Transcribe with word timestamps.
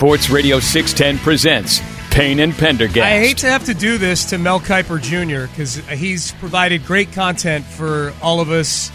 Sports 0.00 0.30
Radio 0.30 0.60
610 0.60 1.22
presents 1.22 1.82
Payne 2.10 2.40
and 2.40 2.54
Pendergast. 2.54 3.06
I 3.06 3.18
hate 3.18 3.36
to 3.36 3.48
have 3.48 3.66
to 3.66 3.74
do 3.74 3.98
this 3.98 4.30
to 4.30 4.38
Mel 4.38 4.58
Kiper 4.58 4.98
Jr. 4.98 5.46
because 5.52 5.74
he's 5.90 6.32
provided 6.32 6.86
great 6.86 7.12
content 7.12 7.66
for 7.66 8.14
all 8.22 8.40
of 8.40 8.50
us 8.50 8.90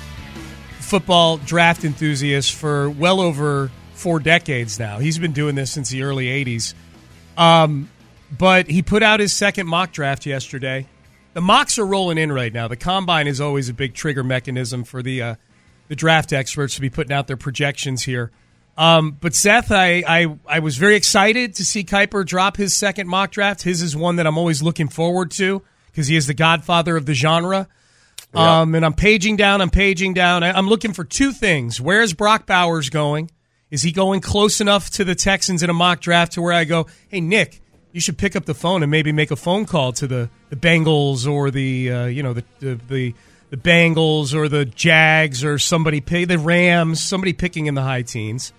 football 0.79 1.37
draft 1.37 1.85
enthusiasts 1.85 2.49
for 2.49 2.89
well 2.89 3.21
over 3.21 3.69
four 3.93 4.19
decades 4.19 4.79
now. 4.79 4.97
He's 4.97 5.19
been 5.19 5.31
doing 5.31 5.53
this 5.53 5.69
since 5.69 5.89
the 5.89 6.01
early 6.01 6.25
80s. 6.43 6.73
Um, 7.37 7.87
but 8.35 8.67
he 8.67 8.81
put 8.81 9.03
out 9.03 9.19
his 9.19 9.31
second 9.31 9.67
mock 9.67 9.91
draft 9.91 10.25
yesterday. 10.25 10.87
The 11.35 11.41
mocks 11.41 11.77
are 11.77 11.85
rolling 11.85 12.17
in 12.17 12.31
right 12.31 12.51
now. 12.51 12.67
The 12.67 12.77
combine 12.77 13.27
is 13.27 13.39
always 13.39 13.69
a 13.69 13.75
big 13.75 13.93
trigger 13.93 14.23
mechanism 14.23 14.83
for 14.83 15.03
the 15.03 15.21
uh, 15.21 15.35
the 15.87 15.95
draft 15.95 16.33
experts 16.33 16.73
to 16.73 16.81
be 16.81 16.89
putting 16.89 17.13
out 17.13 17.27
their 17.27 17.37
projections 17.37 18.01
here. 18.01 18.31
Um, 18.77 19.17
but 19.21 19.33
Seth, 19.33 19.71
I, 19.71 20.03
I 20.05 20.37
I 20.45 20.59
was 20.59 20.75
very 20.77 20.95
excited 20.95 21.55
to 21.55 21.65
see 21.65 21.83
Kiper 21.83 22.25
drop 22.25 22.57
his 22.57 22.75
second 22.75 23.07
mock 23.07 23.31
draft. 23.31 23.63
His 23.63 23.81
is 23.81 23.95
one 23.95 24.17
that 24.17 24.27
I'm 24.27 24.37
always 24.37 24.61
looking 24.61 24.89
forward 24.89 25.31
to 25.31 25.61
because 25.87 26.07
he 26.07 26.15
is 26.15 26.27
the 26.27 26.33
godfather 26.33 26.97
of 26.97 27.05
the 27.05 27.13
genre. 27.13 27.67
Um, 28.33 28.75
and 28.75 28.85
I'm 28.85 28.93
paging 28.93 29.37
down, 29.37 29.61
I'm 29.61 29.69
paging 29.69 30.13
down. 30.13 30.43
I, 30.43 30.51
I'm 30.51 30.67
looking 30.67 30.91
for 30.91 31.05
two 31.05 31.31
things. 31.31 31.79
Where 31.79 32.01
is 32.01 32.13
Brock 32.13 32.45
Bowers 32.45 32.89
going? 32.89 33.31
Is 33.71 33.81
he 33.81 33.93
going 33.93 34.19
close 34.19 34.59
enough 34.59 34.89
to 34.91 35.05
the 35.05 35.15
Texans 35.15 35.63
in 35.63 35.69
a 35.69 35.73
mock 35.73 36.01
draft 36.01 36.33
to 36.33 36.41
where 36.41 36.51
I 36.53 36.65
go, 36.65 36.87
hey 37.07 37.21
Nick, 37.21 37.61
you 37.93 38.01
should 38.01 38.17
pick 38.17 38.35
up 38.35 38.43
the 38.43 38.53
phone 38.53 38.83
and 38.83 38.91
maybe 38.91 39.13
make 39.13 39.31
a 39.31 39.37
phone 39.37 39.65
call 39.65 39.93
to 39.93 40.07
the, 40.07 40.29
the 40.49 40.57
Bengals 40.57 41.25
or 41.31 41.49
the 41.49 41.91
uh, 41.91 42.05
you 42.07 42.23
know 42.23 42.33
the, 42.33 42.43
the 42.59 42.75
the 42.89 43.15
the 43.51 43.57
Bengals 43.57 44.33
or 44.33 44.49
the 44.49 44.65
Jags 44.65 45.43
or 45.43 45.57
somebody 45.57 46.01
pay 46.01 46.25
the 46.25 46.37
Rams, 46.37 47.01
somebody 47.01 47.31
picking 47.31 47.67
in 47.67 47.75
the 47.75 47.83
high 47.83 48.01
teens. 48.01 48.51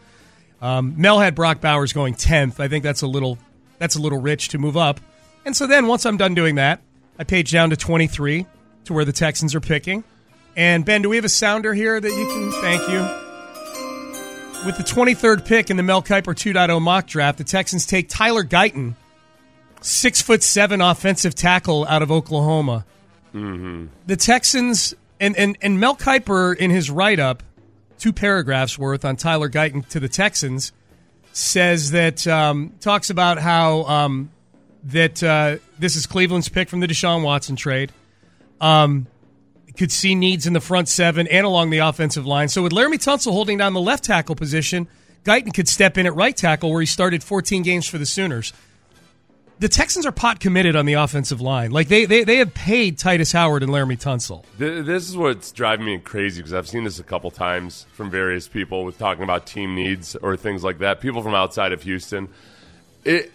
Um, 0.60 0.94
Mel 0.96 1.18
had 1.18 1.34
Brock 1.34 1.60
Bowers 1.60 1.92
going 1.92 2.14
tenth. 2.14 2.60
I 2.60 2.68
think 2.68 2.82
that's 2.82 3.02
a 3.02 3.06
little 3.06 3.38
that's 3.78 3.96
a 3.96 4.00
little 4.00 4.20
rich 4.20 4.48
to 4.50 4.58
move 4.58 4.76
up. 4.76 5.00
And 5.44 5.54
so 5.54 5.66
then 5.66 5.86
once 5.86 6.06
I'm 6.06 6.16
done 6.16 6.34
doing 6.34 6.54
that, 6.56 6.80
I 7.18 7.24
page 7.24 7.52
down 7.52 7.70
to 7.70 7.76
23 7.76 8.46
to 8.84 8.92
where 8.92 9.04
the 9.04 9.12
Texans 9.12 9.54
are 9.54 9.60
picking. 9.60 10.02
And 10.56 10.84
Ben, 10.84 11.02
do 11.02 11.10
we 11.10 11.16
have 11.16 11.24
a 11.24 11.30
sounder 11.30 11.74
here 11.74 12.00
that 12.00 12.08
you 12.08 12.26
can 12.26 12.50
thank 12.62 12.88
you? 12.88 13.26
With 14.64 14.78
the 14.78 14.82
23rd 14.82 15.44
pick 15.44 15.70
in 15.70 15.76
the 15.76 15.82
Mel 15.82 16.02
Kiper 16.02 16.34
2.0 16.34 16.80
mock 16.80 17.06
draft, 17.06 17.38
the 17.38 17.44
Texans 17.44 17.84
take 17.86 18.08
Tyler 18.08 18.42
Guyton, 18.42 18.94
six 19.82 20.22
foot 20.22 20.42
seven 20.42 20.80
offensive 20.80 21.34
tackle 21.34 21.86
out 21.88 22.02
of 22.02 22.10
Oklahoma. 22.10 22.84
The 24.06 24.16
Texans 24.16 24.94
and, 25.20 25.36
and, 25.36 25.58
and 25.60 25.78
Mel 25.78 25.94
Kiper 25.94 26.56
in 26.56 26.70
his 26.70 26.90
write 26.90 27.20
up, 27.20 27.42
two 27.98 28.12
paragraphs 28.12 28.78
worth 28.78 29.04
on 29.04 29.16
Tyler 29.16 29.48
Guyton 29.48 29.86
to 29.88 30.00
the 30.00 30.08
Texans, 30.08 30.72
says 31.32 31.90
that 31.90 32.26
um, 32.26 32.74
talks 32.80 33.10
about 33.10 33.38
how 33.38 33.84
um, 33.84 34.30
that 34.84 35.22
uh, 35.22 35.56
this 35.78 35.96
is 35.96 36.06
Cleveland's 36.06 36.48
pick 36.48 36.68
from 36.68 36.80
the 36.80 36.86
Deshaun 36.86 37.22
Watson 37.22 37.56
trade. 37.56 37.92
Um, 38.60 39.06
could 39.76 39.92
see 39.92 40.14
needs 40.14 40.46
in 40.46 40.52
the 40.52 40.60
front 40.60 40.88
seven 40.88 41.26
and 41.28 41.46
along 41.46 41.70
the 41.70 41.78
offensive 41.78 42.26
line. 42.26 42.48
So 42.48 42.62
with 42.62 42.72
Laremy 42.72 42.94
Tunsil 42.94 43.32
holding 43.32 43.58
down 43.58 43.74
the 43.74 43.80
left 43.80 44.04
tackle 44.04 44.34
position, 44.34 44.88
Guyton 45.24 45.52
could 45.52 45.68
step 45.68 45.98
in 45.98 46.06
at 46.06 46.14
right 46.14 46.36
tackle 46.36 46.70
where 46.70 46.80
he 46.80 46.86
started 46.86 47.22
14 47.22 47.62
games 47.62 47.86
for 47.86 47.98
the 47.98 48.06
Sooners. 48.06 48.52
The 49.58 49.68
Texans 49.68 50.04
are 50.04 50.12
pot 50.12 50.38
committed 50.38 50.76
on 50.76 50.84
the 50.84 50.94
offensive 50.94 51.40
line. 51.40 51.70
Like 51.70 51.88
they 51.88 52.04
they, 52.04 52.24
they 52.24 52.36
have 52.36 52.52
paid 52.52 52.98
Tytus 52.98 53.32
Howard 53.32 53.62
and 53.62 53.72
Laremy 53.72 53.98
Tunsil. 53.98 54.44
This 54.58 55.08
is 55.08 55.16
what's 55.16 55.50
driving 55.50 55.86
me 55.86 55.98
crazy 55.98 56.40
because 56.42 56.52
I've 56.52 56.68
seen 56.68 56.84
this 56.84 56.98
a 56.98 57.02
couple 57.02 57.30
times 57.30 57.86
from 57.94 58.10
various 58.10 58.48
people 58.48 58.84
with 58.84 58.98
talking 58.98 59.24
about 59.24 59.46
team 59.46 59.74
needs 59.74 60.14
or 60.16 60.36
things 60.36 60.62
like 60.62 60.78
that. 60.78 61.00
People 61.00 61.22
from 61.22 61.34
outside 61.34 61.72
of 61.72 61.82
Houston. 61.84 62.28
It, 63.04 63.32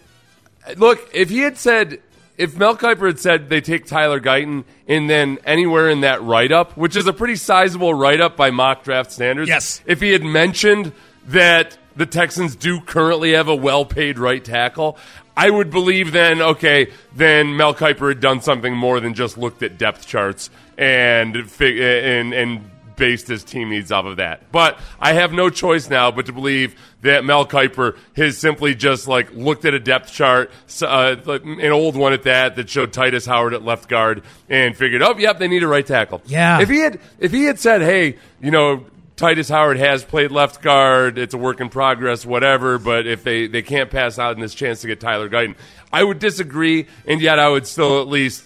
look, 0.76 1.10
if 1.12 1.28
he 1.28 1.38
had 1.38 1.58
said, 1.58 2.00
if 2.38 2.56
Mel 2.56 2.76
Kiper 2.76 3.06
had 3.06 3.18
said 3.18 3.48
they 3.48 3.60
take 3.60 3.86
Tyler 3.86 4.20
Guyton 4.20 4.64
and 4.86 5.10
then 5.10 5.38
anywhere 5.44 5.88
in 5.88 6.02
that 6.02 6.22
write 6.22 6.52
up, 6.52 6.76
which 6.76 6.94
is 6.94 7.06
a 7.06 7.12
pretty 7.12 7.36
sizable 7.36 7.94
write 7.94 8.20
up 8.20 8.36
by 8.36 8.50
mock 8.50 8.84
draft 8.84 9.10
standards, 9.10 9.48
Yes. 9.48 9.82
If 9.86 10.00
he 10.00 10.12
had 10.12 10.22
mentioned 10.22 10.92
that 11.26 11.78
the 11.94 12.06
Texans 12.06 12.56
do 12.56 12.80
currently 12.80 13.32
have 13.32 13.48
a 13.48 13.54
well 13.54 13.84
paid 13.84 14.18
right 14.18 14.42
tackle, 14.44 14.96
I 15.36 15.48
would 15.48 15.70
believe 15.70 16.12
then, 16.12 16.42
okay, 16.42 16.92
then 17.14 17.56
Mel 17.56 17.74
Kiper 17.74 18.08
had 18.08 18.20
done 18.20 18.40
something 18.40 18.76
more 18.76 19.00
than 19.00 19.14
just 19.14 19.38
looked 19.38 19.62
at 19.62 19.78
depth 19.78 20.06
charts 20.06 20.50
and 20.76 21.50
fig- 21.50 21.78
and 21.80 22.34
and 22.34 22.68
based 22.94 23.26
his 23.26 23.42
team 23.42 23.70
needs 23.70 23.90
off 23.90 24.04
of 24.04 24.18
that. 24.18 24.52
But 24.52 24.78
I 25.00 25.14
have 25.14 25.32
no 25.32 25.48
choice 25.48 25.88
now 25.88 26.10
but 26.10 26.26
to 26.26 26.32
believe 26.32 26.78
that 27.00 27.24
Mel 27.24 27.46
Kiper 27.46 27.96
has 28.14 28.36
simply 28.36 28.74
just 28.74 29.08
like 29.08 29.32
looked 29.32 29.64
at 29.64 29.72
a 29.74 29.80
depth 29.80 30.12
chart, 30.12 30.50
uh, 30.82 31.16
an 31.24 31.72
old 31.72 31.96
one 31.96 32.12
at 32.12 32.24
that 32.24 32.56
that 32.56 32.68
showed 32.68 32.92
Tytus 32.92 33.26
Howard 33.26 33.54
at 33.54 33.64
left 33.64 33.88
guard, 33.88 34.22
and 34.48 34.76
figured, 34.76 35.02
oh, 35.02 35.16
yep, 35.16 35.38
they 35.38 35.48
need 35.48 35.62
a 35.62 35.66
right 35.68 35.86
tackle. 35.86 36.20
Yeah. 36.26 36.60
If 36.60 36.68
he 36.68 36.80
had 36.80 37.00
if 37.18 37.32
he 37.32 37.44
had 37.44 37.58
said, 37.58 37.80
hey, 37.80 38.18
you 38.40 38.50
know. 38.50 38.84
Tytus 39.22 39.48
Howard 39.50 39.76
has 39.76 40.02
played 40.02 40.32
left 40.32 40.62
guard. 40.62 41.16
It's 41.16 41.32
a 41.32 41.38
work 41.38 41.60
in 41.60 41.68
progress, 41.68 42.26
whatever. 42.26 42.76
But 42.78 43.06
if 43.06 43.22
they, 43.22 43.46
they 43.46 43.62
can't 43.62 43.88
pass 43.88 44.18
out 44.18 44.34
in 44.34 44.40
this 44.40 44.52
chance 44.52 44.80
to 44.80 44.88
get 44.88 44.98
Tyler 44.98 45.28
Guyton, 45.28 45.54
I 45.92 46.02
would 46.02 46.18
disagree, 46.18 46.88
and 47.06 47.20
yet 47.20 47.38
I 47.38 47.48
would 47.48 47.68
still 47.68 48.00
at 48.00 48.08
least 48.08 48.44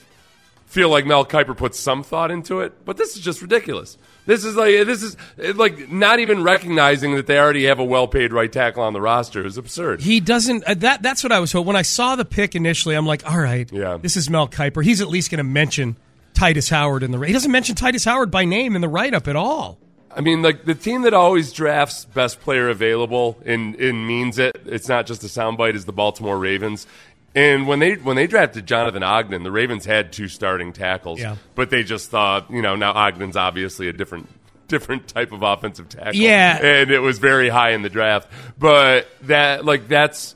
feel 0.66 0.90
like 0.90 1.06
Mel 1.06 1.24
Kiper 1.24 1.56
put 1.56 1.74
some 1.74 2.02
thought 2.02 2.30
into 2.30 2.60
it. 2.60 2.84
But 2.84 2.98
this 2.98 3.16
is 3.16 3.22
just 3.22 3.40
ridiculous. 3.40 3.96
This 4.26 4.44
is 4.44 4.54
like 4.54 4.72
this 4.86 5.02
is 5.02 5.16
like 5.56 5.90
not 5.90 6.18
even 6.18 6.42
recognizing 6.42 7.14
that 7.14 7.26
they 7.26 7.38
already 7.38 7.64
have 7.66 7.78
a 7.78 7.84
well-paid 7.84 8.32
right 8.34 8.52
tackle 8.52 8.82
on 8.82 8.92
the 8.92 9.00
roster 9.00 9.46
is 9.46 9.56
absurd. 9.56 10.00
He 10.02 10.20
doesn't. 10.20 10.62
Uh, 10.64 10.74
that 10.74 11.00
that's 11.00 11.22
what 11.22 11.32
I 11.32 11.38
was 11.40 11.52
hoping. 11.52 11.68
When 11.68 11.76
I 11.76 11.82
saw 11.82 12.16
the 12.16 12.24
pick 12.26 12.54
initially, 12.54 12.96
I'm 12.96 13.06
like, 13.06 13.24
all 13.30 13.38
right, 13.38 13.70
Yeah. 13.72 13.96
this 13.96 14.16
is 14.16 14.28
Mel 14.28 14.46
Kiper. 14.48 14.84
He's 14.84 15.00
at 15.00 15.08
least 15.08 15.30
going 15.30 15.38
to 15.38 15.44
mention 15.44 15.96
Tytus 16.34 16.68
Howard 16.68 17.02
in 17.02 17.12
the. 17.12 17.20
He 17.20 17.32
doesn't 17.32 17.50
mention 17.52 17.76
Tytus 17.76 18.04
Howard 18.04 18.30
by 18.30 18.44
name 18.44 18.74
in 18.76 18.82
the 18.82 18.88
write 18.88 19.14
up 19.14 19.26
at 19.28 19.36
all. 19.36 19.78
I 20.16 20.22
mean, 20.22 20.40
like 20.42 20.64
the 20.64 20.74
team 20.74 21.02
that 21.02 21.12
always 21.14 21.52
drafts 21.52 22.06
best 22.06 22.40
player 22.40 22.68
available 22.70 23.36
and, 23.44 23.74
and 23.76 24.06
means 24.06 24.38
it. 24.38 24.56
It's 24.64 24.88
not 24.88 25.06
just 25.06 25.22
a 25.22 25.26
soundbite. 25.26 25.74
Is 25.74 25.84
the 25.84 25.92
Baltimore 25.92 26.38
Ravens. 26.38 26.86
And 27.34 27.66
when 27.68 27.80
they 27.80 27.96
when 27.96 28.16
they 28.16 28.26
drafted 28.26 28.64
Jonathan 28.66 29.02
Ogden, 29.02 29.42
the 29.42 29.50
Ravens 29.52 29.84
had 29.84 30.10
two 30.12 30.26
starting 30.28 30.72
tackles, 30.72 31.20
Yeah. 31.20 31.36
but 31.54 31.68
they 31.68 31.82
just 31.82 32.10
thought, 32.10 32.50
you 32.50 32.62
know, 32.62 32.76
now 32.76 32.94
Ogden's 32.94 33.36
obviously 33.36 33.88
a 33.88 33.92
different 33.92 34.26
different 34.68 35.06
type 35.06 35.32
of 35.32 35.42
offensive 35.42 35.88
tackle, 35.90 36.14
Yeah. 36.14 36.56
and 36.60 36.90
it 36.90 37.00
was 37.00 37.18
very 37.18 37.48
high 37.50 37.70
in 37.72 37.82
the 37.82 37.90
draft. 37.90 38.28
But 38.58 39.06
that 39.24 39.66
like 39.66 39.86
that's 39.86 40.34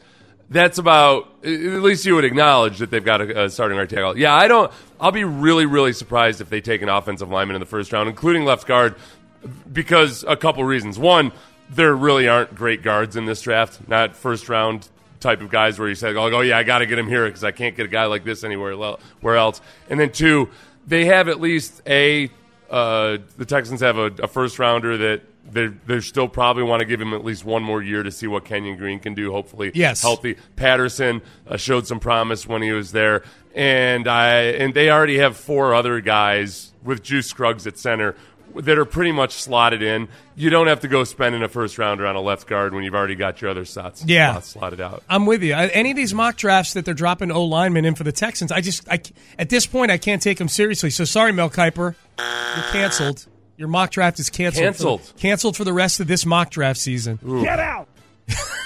that's 0.50 0.76
about 0.78 1.26
at 1.42 1.48
least 1.48 2.04
you 2.04 2.16
would 2.16 2.24
acknowledge 2.24 2.78
that 2.80 2.90
they've 2.90 3.04
got 3.04 3.22
a, 3.22 3.44
a 3.44 3.50
starting 3.50 3.78
right 3.78 3.88
tackle. 3.88 4.18
Yeah, 4.18 4.34
I 4.34 4.46
don't. 4.46 4.70
I'll 5.00 5.10
be 5.10 5.24
really 5.24 5.64
really 5.64 5.94
surprised 5.94 6.42
if 6.42 6.50
they 6.50 6.60
take 6.60 6.82
an 6.82 6.90
offensive 6.90 7.30
lineman 7.30 7.56
in 7.56 7.60
the 7.60 7.66
first 7.66 7.92
round, 7.94 8.10
including 8.10 8.44
left 8.44 8.66
guard, 8.66 8.94
because 9.72 10.24
a 10.26 10.36
couple 10.36 10.64
reasons. 10.64 10.98
One, 10.98 11.32
there 11.70 11.94
really 11.94 12.28
aren't 12.28 12.54
great 12.54 12.82
guards 12.82 13.16
in 13.16 13.26
this 13.26 13.42
draft, 13.42 13.88
not 13.88 14.16
first 14.16 14.48
round 14.48 14.88
type 15.20 15.40
of 15.40 15.50
guys 15.50 15.78
where 15.78 15.88
you 15.88 15.94
say, 15.94 16.14
"Oh, 16.14 16.30
oh 16.34 16.40
yeah, 16.40 16.58
I 16.58 16.62
got 16.62 16.78
to 16.78 16.86
get 16.86 16.98
him 16.98 17.08
here 17.08 17.26
because 17.26 17.44
I 17.44 17.52
can't 17.52 17.76
get 17.76 17.86
a 17.86 17.88
guy 17.90 18.06
like 18.06 18.24
this 18.24 18.44
anywhere 18.44 18.74
where 19.20 19.36
else." 19.36 19.60
And 19.88 20.00
then 20.00 20.10
two, 20.12 20.48
they 20.86 21.06
have 21.06 21.28
at 21.28 21.40
least 21.40 21.82
a 21.86 22.30
uh, 22.70 23.18
the 23.36 23.44
Texans 23.44 23.80
have 23.80 23.98
a, 23.98 24.06
a 24.22 24.28
first 24.28 24.58
rounder 24.58 24.96
that 24.96 25.22
they 25.52 25.66
they 25.86 26.00
still 26.00 26.28
probably 26.28 26.62
want 26.62 26.80
to 26.80 26.86
give 26.86 27.00
him 27.00 27.12
at 27.14 27.24
least 27.24 27.44
one 27.44 27.62
more 27.62 27.82
year 27.82 28.02
to 28.02 28.10
see 28.10 28.26
what 28.26 28.44
Kenyon 28.44 28.76
Green 28.76 28.98
can 29.00 29.14
do. 29.14 29.32
Hopefully, 29.32 29.70
Yes. 29.74 30.02
healthy. 30.02 30.36
Patterson 30.56 31.22
uh, 31.46 31.56
showed 31.56 31.86
some 31.86 31.98
promise 32.00 32.46
when 32.46 32.62
he 32.62 32.72
was 32.72 32.92
there, 32.92 33.22
and 33.54 34.06
I 34.08 34.42
and 34.42 34.74
they 34.74 34.90
already 34.90 35.18
have 35.18 35.36
four 35.36 35.74
other 35.74 36.00
guys 36.00 36.72
with 36.82 37.02
Juice 37.02 37.26
Scruggs 37.26 37.66
at 37.66 37.78
center 37.78 38.14
that 38.56 38.78
are 38.78 38.84
pretty 38.84 39.12
much 39.12 39.32
slotted 39.32 39.82
in. 39.82 40.08
You 40.36 40.50
don't 40.50 40.66
have 40.66 40.80
to 40.80 40.88
go 40.88 41.04
spending 41.04 41.42
a 41.42 41.48
first 41.48 41.78
rounder 41.78 42.06
on 42.06 42.16
a 42.16 42.20
left 42.20 42.46
guard 42.46 42.74
when 42.74 42.84
you've 42.84 42.94
already 42.94 43.14
got 43.14 43.40
your 43.40 43.50
other 43.50 43.64
spots, 43.64 44.04
Yeah. 44.06 44.32
spots 44.32 44.48
slotted 44.48 44.80
out. 44.80 45.02
I'm 45.08 45.26
with 45.26 45.42
you. 45.42 45.54
Any 45.54 45.90
of 45.90 45.96
these 45.96 46.12
mock 46.14 46.36
drafts 46.36 46.72
that 46.74 46.84
they're 46.84 46.94
dropping 46.94 47.30
O 47.30 47.44
linemen 47.44 47.84
in 47.84 47.94
for 47.94 48.04
the 48.04 48.12
Texans, 48.12 48.50
I 48.52 48.60
just, 48.60 48.88
I, 48.90 48.96
c- 48.98 49.12
at 49.38 49.48
this 49.50 49.66
point, 49.66 49.90
I 49.90 49.98
can't 49.98 50.20
take 50.22 50.38
them 50.38 50.48
seriously. 50.48 50.90
So 50.90 51.04
sorry, 51.04 51.32
Mel 51.32 51.50
Kiper, 51.50 51.94
you're 52.18 52.64
canceled. 52.72 53.26
Your 53.56 53.68
mock 53.68 53.90
draft 53.90 54.18
is 54.18 54.30
canceled. 54.30 54.64
Canceled. 54.64 55.02
For, 55.02 55.18
canceled 55.18 55.56
for 55.56 55.64
the 55.64 55.72
rest 55.72 56.00
of 56.00 56.06
this 56.06 56.24
mock 56.24 56.50
draft 56.50 56.80
season. 56.80 57.18
Ooh. 57.28 57.42
Get 57.42 57.58
out. 57.58 57.88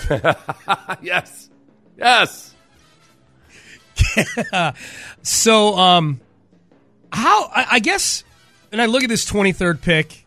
yes, 1.03 1.51
yes. 1.99 2.55
So, 5.23 5.77
um, 5.79 6.21
how 7.13 7.47
I, 7.47 7.67
I 7.73 7.79
guess, 7.79 8.25
and 8.75 8.83
I 8.83 8.87
look 8.87 9.05
at 9.05 9.09
this 9.09 9.25
23rd 9.25 9.81
pick. 9.81 10.27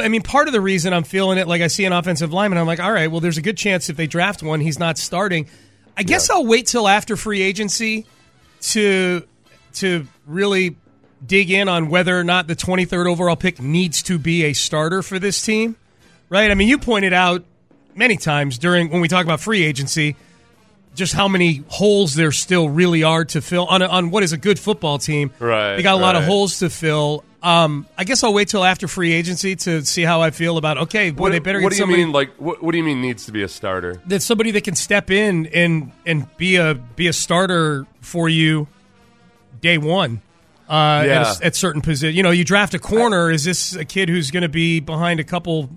I 0.00 0.08
mean, 0.08 0.22
part 0.22 0.48
of 0.48 0.52
the 0.52 0.60
reason 0.60 0.92
I'm 0.92 1.04
feeling 1.04 1.38
it, 1.38 1.46
like 1.46 1.62
I 1.62 1.68
see 1.68 1.84
an 1.84 1.92
offensive 1.92 2.32
lineman, 2.32 2.58
I'm 2.58 2.66
like, 2.66 2.80
all 2.80 2.90
right, 2.90 3.08
well, 3.08 3.20
there's 3.20 3.38
a 3.38 3.42
good 3.42 3.56
chance 3.56 3.88
if 3.88 3.96
they 3.96 4.08
draft 4.08 4.42
one, 4.42 4.58
he's 4.58 4.80
not 4.80 4.98
starting. 4.98 5.48
I 5.96 6.02
guess 6.02 6.28
I'll 6.28 6.44
wait 6.44 6.66
till 6.66 6.88
after 6.88 7.16
free 7.16 7.42
agency 7.42 8.04
to 8.60 9.22
to 9.74 10.08
really 10.26 10.74
dig 11.24 11.52
in 11.52 11.68
on 11.68 11.88
whether 11.88 12.18
or 12.18 12.24
not 12.24 12.48
the 12.48 12.56
23rd 12.56 13.06
overall 13.06 13.36
pick 13.36 13.60
needs 13.60 14.02
to 14.02 14.18
be 14.18 14.46
a 14.46 14.52
starter 14.52 15.00
for 15.00 15.20
this 15.20 15.40
team, 15.40 15.76
right? 16.28 16.50
I 16.50 16.54
mean, 16.54 16.66
you 16.66 16.78
pointed 16.78 17.12
out 17.12 17.44
many 17.94 18.16
times 18.16 18.58
during 18.58 18.90
when 18.90 19.00
we 19.00 19.06
talk 19.06 19.24
about 19.24 19.38
free 19.38 19.62
agency 19.62 20.16
just 20.96 21.12
how 21.12 21.28
many 21.28 21.62
holes 21.68 22.14
there 22.14 22.32
still 22.32 22.68
really 22.68 23.04
are 23.04 23.24
to 23.26 23.40
fill 23.40 23.66
on 23.66 23.82
a, 23.82 23.86
on 23.86 24.10
what 24.10 24.22
is 24.22 24.32
a 24.32 24.38
good 24.38 24.58
football 24.58 24.98
team. 24.98 25.30
Right, 25.38 25.76
they 25.76 25.82
got 25.82 25.94
a 25.94 26.00
lot 26.00 26.16
of 26.16 26.24
holes 26.24 26.58
to 26.58 26.70
fill. 26.70 27.22
Um, 27.42 27.86
I 27.96 28.04
guess 28.04 28.24
I'll 28.24 28.32
wait 28.34 28.48
till 28.48 28.64
after 28.64 28.88
free 28.88 29.12
agency 29.12 29.54
to 29.56 29.84
see 29.84 30.02
how 30.02 30.20
I 30.22 30.30
feel 30.30 30.56
about. 30.56 30.78
Okay, 30.78 31.10
boy, 31.10 31.22
What, 31.22 31.32
they 31.32 31.38
better 31.38 31.60
what 31.60 31.70
get 31.70 31.76
do 31.76 31.76
you 31.76 31.82
somebody 31.82 32.04
mean? 32.04 32.12
Like, 32.12 32.34
what, 32.36 32.62
what 32.62 32.72
do 32.72 32.78
you 32.78 32.84
mean 32.84 33.00
needs 33.00 33.26
to 33.26 33.32
be 33.32 33.42
a 33.42 33.48
starter? 33.48 34.00
that's 34.06 34.24
somebody 34.24 34.50
that 34.52 34.64
can 34.64 34.74
step 34.74 35.10
in 35.10 35.46
and 35.46 35.92
and 36.04 36.34
be 36.36 36.56
a 36.56 36.74
be 36.74 37.06
a 37.06 37.12
starter 37.12 37.86
for 38.00 38.28
you 38.28 38.66
day 39.60 39.78
one. 39.78 40.22
Uh, 40.68 41.04
Yeah. 41.06 41.20
at, 41.30 41.40
a, 41.42 41.46
at 41.46 41.54
certain 41.56 41.80
position, 41.80 42.16
you 42.16 42.24
know, 42.24 42.32
you 42.32 42.42
draft 42.44 42.74
a 42.74 42.78
corner. 42.80 43.30
Is 43.30 43.44
this 43.44 43.76
a 43.76 43.84
kid 43.84 44.08
who's 44.08 44.32
going 44.32 44.42
to 44.42 44.48
be 44.48 44.80
behind 44.80 45.20
a 45.20 45.24
couple 45.24 45.70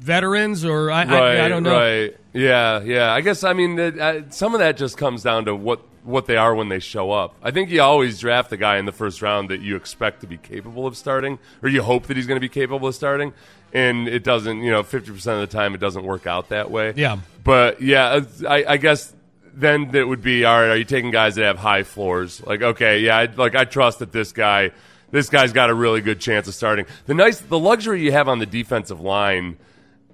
veterans, 0.00 0.66
or 0.66 0.90
I, 0.90 1.04
right, 1.06 1.12
I, 1.38 1.46
I 1.46 1.48
don't 1.48 1.62
know. 1.62 1.72
Right. 1.72 2.14
Yeah, 2.34 2.82
yeah. 2.82 3.10
I 3.14 3.22
guess 3.22 3.42
I 3.44 3.54
mean 3.54 3.78
uh, 3.80 4.22
some 4.30 4.52
of 4.54 4.58
that 4.60 4.76
just 4.76 4.98
comes 4.98 5.22
down 5.22 5.46
to 5.46 5.54
what 5.56 5.80
what 6.04 6.26
they 6.26 6.36
are 6.36 6.54
when 6.54 6.68
they 6.68 6.78
show 6.78 7.10
up. 7.10 7.34
I 7.42 7.50
think 7.50 7.70
you 7.70 7.80
always 7.80 8.20
draft 8.20 8.50
the 8.50 8.56
guy 8.56 8.76
in 8.78 8.84
the 8.84 8.92
first 8.92 9.22
round 9.22 9.50
that 9.50 9.60
you 9.60 9.74
expect 9.76 10.20
to 10.20 10.26
be 10.26 10.36
capable 10.36 10.86
of 10.86 10.96
starting, 10.96 11.38
or 11.62 11.68
you 11.68 11.82
hope 11.82 12.06
that 12.06 12.16
he's 12.16 12.26
going 12.26 12.36
to 12.36 12.40
be 12.40 12.48
capable 12.48 12.88
of 12.88 12.94
starting, 12.94 13.32
and 13.72 14.06
it 14.06 14.22
doesn't. 14.22 14.62
You 14.62 14.70
know, 14.70 14.82
fifty 14.82 15.10
percent 15.10 15.42
of 15.42 15.50
the 15.50 15.56
time 15.56 15.74
it 15.74 15.80
doesn't 15.80 16.04
work 16.04 16.26
out 16.26 16.50
that 16.50 16.70
way. 16.70 16.92
Yeah. 16.96 17.18
But 17.42 17.80
yeah, 17.80 18.20
I, 18.48 18.64
I 18.68 18.76
guess 18.76 19.12
then 19.54 19.94
it 19.94 20.06
would 20.06 20.22
be 20.22 20.44
all 20.44 20.60
right. 20.60 20.70
Are 20.70 20.76
you 20.76 20.84
taking 20.84 21.10
guys 21.10 21.36
that 21.36 21.44
have 21.44 21.58
high 21.58 21.82
floors? 21.82 22.44
Like, 22.44 22.62
okay, 22.62 23.00
yeah, 23.00 23.18
I, 23.18 23.24
like 23.26 23.54
I 23.54 23.64
trust 23.64 24.00
that 24.00 24.12
this 24.12 24.32
guy, 24.32 24.72
this 25.10 25.30
guy's 25.30 25.52
got 25.52 25.70
a 25.70 25.74
really 25.74 26.00
good 26.00 26.20
chance 26.20 26.48
of 26.48 26.54
starting. 26.54 26.86
The 27.06 27.14
nice, 27.14 27.40
the 27.40 27.58
luxury 27.58 28.02
you 28.02 28.12
have 28.12 28.28
on 28.28 28.38
the 28.38 28.46
defensive 28.46 29.00
line 29.00 29.58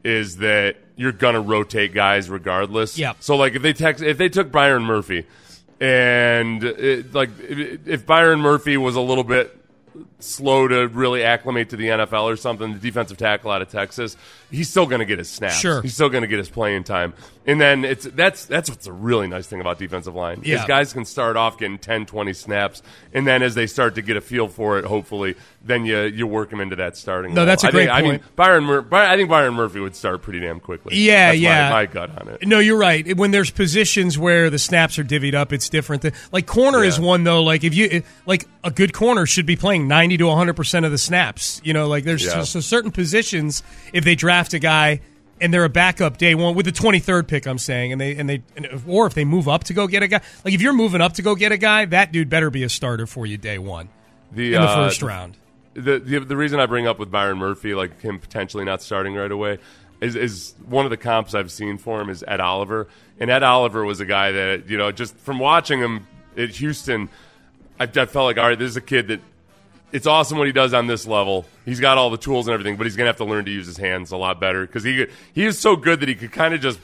is 0.05 0.39
that 0.39 0.77
you're 0.97 1.13
gonna 1.13 1.41
rotate 1.41 1.95
guys 1.95 2.29
regardless. 2.31 2.99
Yeah. 2.99 3.15
So 3.21 3.37
like 3.37 3.55
if 3.55 3.63
they 3.63 3.73
text, 3.73 4.03
if 4.03 4.19
they 4.19 4.29
took 4.29 4.53
Byron 4.53 4.83
Murphy, 4.83 5.27
and 5.81 6.63
it, 6.63 7.15
like 7.15 7.31
if, 7.41 7.89
if 7.89 8.07
Byron 8.07 8.41
Murphy 8.41 8.77
was 8.77 8.97
a 8.97 9.01
little 9.01 9.25
bit 9.25 9.57
slow 10.21 10.69
to 10.69 10.89
really 10.89 11.23
acclimate 11.23 11.71
to 11.71 11.77
the 11.77 11.89
NFL 11.89 12.25
or 12.25 12.37
something, 12.37 12.73
the 12.73 12.79
defensive 12.79 13.17
tackle 13.17 13.51
out 13.51 13.63
of 13.63 13.69
Texas, 13.69 14.17
he's 14.51 14.69
still 14.69 14.87
going 14.87 15.01
to 15.01 15.05
get 15.05 15.19
his 15.19 15.29
snaps. 15.29 15.57
Sure. 15.57 15.83
he's 15.83 15.95
still 15.95 16.09
going 16.09 16.23
to 16.23 16.29
get 16.29 16.39
his 16.39 16.49
playing 16.49 16.85
time. 16.85 17.15
And 17.47 17.61
then 17.61 17.85
it's 17.85 18.05
that's 18.05 18.45
that's 18.45 18.69
what's 18.69 18.87
a 18.87 18.93
really 18.93 19.27
nice 19.27 19.47
thing 19.47 19.61
about 19.61 19.79
defensive 19.79 20.15
line. 20.15 20.43
Yeah. 20.45 20.61
Is 20.61 20.65
guys 20.67 20.93
can 20.93 21.05
start 21.05 21.37
off 21.37 21.59
getting 21.59 21.79
10, 21.79 22.07
20 22.07 22.33
snaps, 22.35 22.83
and 23.15 23.27
then 23.27 23.43
as 23.43 23.55
they 23.55 23.67
start 23.67 23.95
to 23.95 24.03
get 24.03 24.17
a 24.17 24.21
feel 24.21 24.47
for 24.47 24.79
it, 24.79 24.85
hopefully, 24.85 25.35
then 25.63 25.87
you 25.87 26.03
you 26.03 26.27
work 26.27 26.51
them 26.51 26.61
into 26.61 26.77
that 26.77 26.99
starting. 26.99 27.33
No, 27.33 27.47
that's 27.47 27.65
a 27.65 27.69
I 27.69 27.71
great 27.71 27.87
think, 27.87 27.93
I 27.93 28.03
mean, 28.03 28.11
point. 28.19 28.37
Byron, 28.37 28.65
Mur- 28.65 28.87
I 28.93 29.17
think 29.17 29.31
Byron 29.31 29.55
Murphy 29.55 29.81
would 29.81 29.97
start 29.97 30.21
pretty 30.21 30.41
damn 30.41 30.61
quickly. 30.61 30.97
Yeah, 30.97 31.29
That's 31.29 31.41
yeah. 31.41 31.71
My, 31.71 31.87
gut 31.87 32.21
on 32.21 32.29
it. 32.29 32.47
No, 32.47 32.59
you're 32.59 32.79
right. 32.79 33.17
When 33.17 33.31
there's 33.31 33.51
positions 33.51 34.19
where 34.19 34.51
the 34.51 34.59
snaps 34.59 34.99
are 34.99 35.05
divvied 35.05 35.35
up, 35.35 35.53
it's 35.53 35.71
different. 35.71 36.05
Like 36.31 36.47
corner 36.47 36.85
is 36.85 37.01
one 37.01 37.25
though. 37.25 37.43
Like 37.43 37.65
if 37.65 37.75
you 37.75 38.03
like 38.27 38.47
a 38.63 38.71
good 38.71 38.93
corner 38.93 39.25
should 39.25 39.47
be 39.47 39.57
playing 39.57 39.89
90 40.11 40.19
to 40.19 40.27
100 40.27 40.57
percent 40.57 40.85
of 40.85 40.93
the 40.93 40.99
snaps. 40.99 41.61
You 41.65 41.73
know, 41.73 41.87
like 41.87 42.05
there's 42.05 42.25
Yeah. 42.25 42.43
so, 42.43 42.45
so 42.45 42.61
certain 42.61 42.91
positions 42.91 43.63
if 43.93 44.05
they 44.05 44.15
draft 44.15 44.53
a 44.55 44.59
guy 44.59 45.01
and 45.41 45.55
they're 45.55 45.65
a 45.65 45.69
backup 45.71 46.19
day 46.19 46.35
one 46.35 46.55
with 46.55 46.67
the 46.67 46.73
23rd 46.73 47.27
pick, 47.29 47.47
I'm 47.47 47.59
saying, 47.59 47.93
and 47.93 48.01
they 48.01 48.17
and 48.17 48.29
they 48.29 48.43
and, 48.57 48.69
or 48.87 49.07
if 49.07 49.15
they 49.15 49.25
move 49.25 49.49
up 49.49 49.65
to 49.65 49.73
go 49.73 49.87
get 49.87 50.03
a 50.03 50.09
guy, 50.09 50.21
like 50.45 50.53
if 50.55 50.61
you're 50.61 50.73
moving 50.73 51.01
up 51.01 51.15
to 51.15 51.23
go 51.23 51.35
get 51.35 51.53
a 51.53 51.57
guy, 51.57 51.85
that 51.87 52.13
dude 52.13 52.29
better 52.29 52.51
be 52.51 52.63
a 52.65 52.69
starter 52.69 53.07
for 53.07 53.25
you 53.27 53.37
day 53.39 53.59
one 53.59 53.89
The, 54.33 54.55
in 54.55 54.61
the 54.61 54.69
uh, 54.69 54.75
first 54.89 55.03
round. 55.03 55.37
the, 55.75 55.99
the 56.01 56.19
the 56.21 56.37
reason 56.37 56.59
I 56.61 56.67
bring 56.67 56.87
up 56.87 56.99
with 56.99 57.11
Byron 57.11 57.39
Murphy, 57.39 57.75
like 57.75 58.01
him 58.01 58.19
potentially 58.19 58.65
not 58.65 58.83
starting 58.83 59.15
right 59.15 59.31
away, 59.31 59.59
is 60.01 60.17
is 60.17 60.55
one 60.67 60.85
of 60.85 60.91
the 60.91 60.97
comps 60.97 61.35
I've 61.35 61.53
seen 61.53 61.79
for 61.79 62.01
him 62.01 62.11
is 62.11 62.25
Ed 62.27 62.41
Oliver, 62.41 62.89
and 63.21 63.31
Ed 63.31 63.43
Oliver 63.45 63.85
was 63.85 64.01
a 64.01 64.07
guy 64.07 64.33
that 64.33 64.69
you 64.69 64.77
know 64.77 64.91
just 64.93 65.17
from 65.17 65.39
watching 65.39 65.79
him 65.79 66.07
at 66.37 66.51
Houston, 66.51 67.09
I, 67.79 67.85
I 67.85 67.87
felt 67.87 68.15
like 68.27 68.37
all 68.37 68.47
right, 68.49 68.59
this 68.59 68.69
is 68.71 68.77
a 68.77 68.81
kid 68.83 69.09
that 69.09 69.21
it's 69.93 70.07
awesome 70.07 70.39
what 70.39 70.47
he 70.47 70.53
does 70.53 70.73
on 70.75 70.87
this 70.87 71.07
level. 71.07 71.47
He's 71.65 71.81
got 71.81 71.99
all 71.99 72.11
the 72.11 72.19
tools 72.19 72.47
and 72.47 72.55
everything, 72.55 72.77
but 72.77 72.87
he's 72.87 72.97
gonna 72.97 73.09
have 73.09 73.17
to 73.17 73.25
learn 73.25 73.45
to 73.45 73.51
use 73.51 73.67
his 73.67 73.77
hands 73.77 74.13
a 74.13 74.17
lot 74.17 74.41
better 74.41 74.67
because 74.67 74.85
he 74.85 75.07
he 75.33 75.47
is 75.47 75.59
so 75.59 75.77
good 75.77 76.01
that 76.01 76.09
he 76.09 76.15
could 76.15 76.33
kind 76.33 76.55
of 76.55 76.61
just 76.61 76.79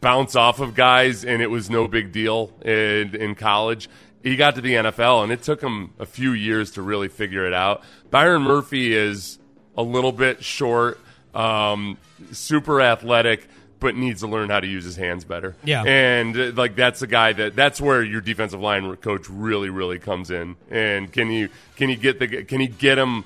bounce 0.00 0.36
off 0.36 0.60
of 0.60 0.74
guys, 0.74 1.24
and 1.24 1.42
it 1.42 1.48
was 1.48 1.70
no 1.70 1.88
big 1.88 2.12
deal 2.12 2.52
in 2.62 3.14
in 3.14 3.34
college. 3.34 3.88
He 4.22 4.36
got 4.36 4.54
to 4.56 4.60
the 4.60 4.74
NFL, 4.74 5.22
and 5.22 5.32
it 5.32 5.42
took 5.42 5.62
him 5.62 5.92
a 5.98 6.06
few 6.06 6.32
years 6.32 6.72
to 6.72 6.82
really 6.82 7.08
figure 7.08 7.46
it 7.46 7.54
out. 7.54 7.82
Byron 8.10 8.42
Murphy 8.42 8.94
is 8.94 9.38
a 9.76 9.82
little 9.82 10.12
bit 10.12 10.44
short, 10.44 11.00
um, 11.34 11.96
super 12.32 12.82
athletic, 12.82 13.48
but 13.80 13.96
needs 13.96 14.20
to 14.20 14.26
learn 14.26 14.50
how 14.50 14.60
to 14.60 14.66
use 14.66 14.84
his 14.84 14.96
hands 14.96 15.24
better. 15.24 15.56
Yeah. 15.64 15.82
and 15.84 16.36
uh, 16.36 16.52
like 16.54 16.76
that's 16.76 17.00
the 17.00 17.06
guy 17.06 17.32
that 17.32 17.56
that's 17.56 17.80
where 17.80 18.02
your 18.02 18.20
defensive 18.20 18.60
line 18.60 18.94
coach 18.96 19.28
really, 19.28 19.70
really 19.70 19.98
comes 19.98 20.30
in. 20.30 20.56
And 20.70 21.12
can 21.12 21.30
you 21.30 21.48
can 21.76 21.88
you 21.88 21.96
get 21.96 22.18
the 22.18 22.44
can 22.44 22.60
he 22.60 22.68
get 22.68 22.98
him 22.98 23.24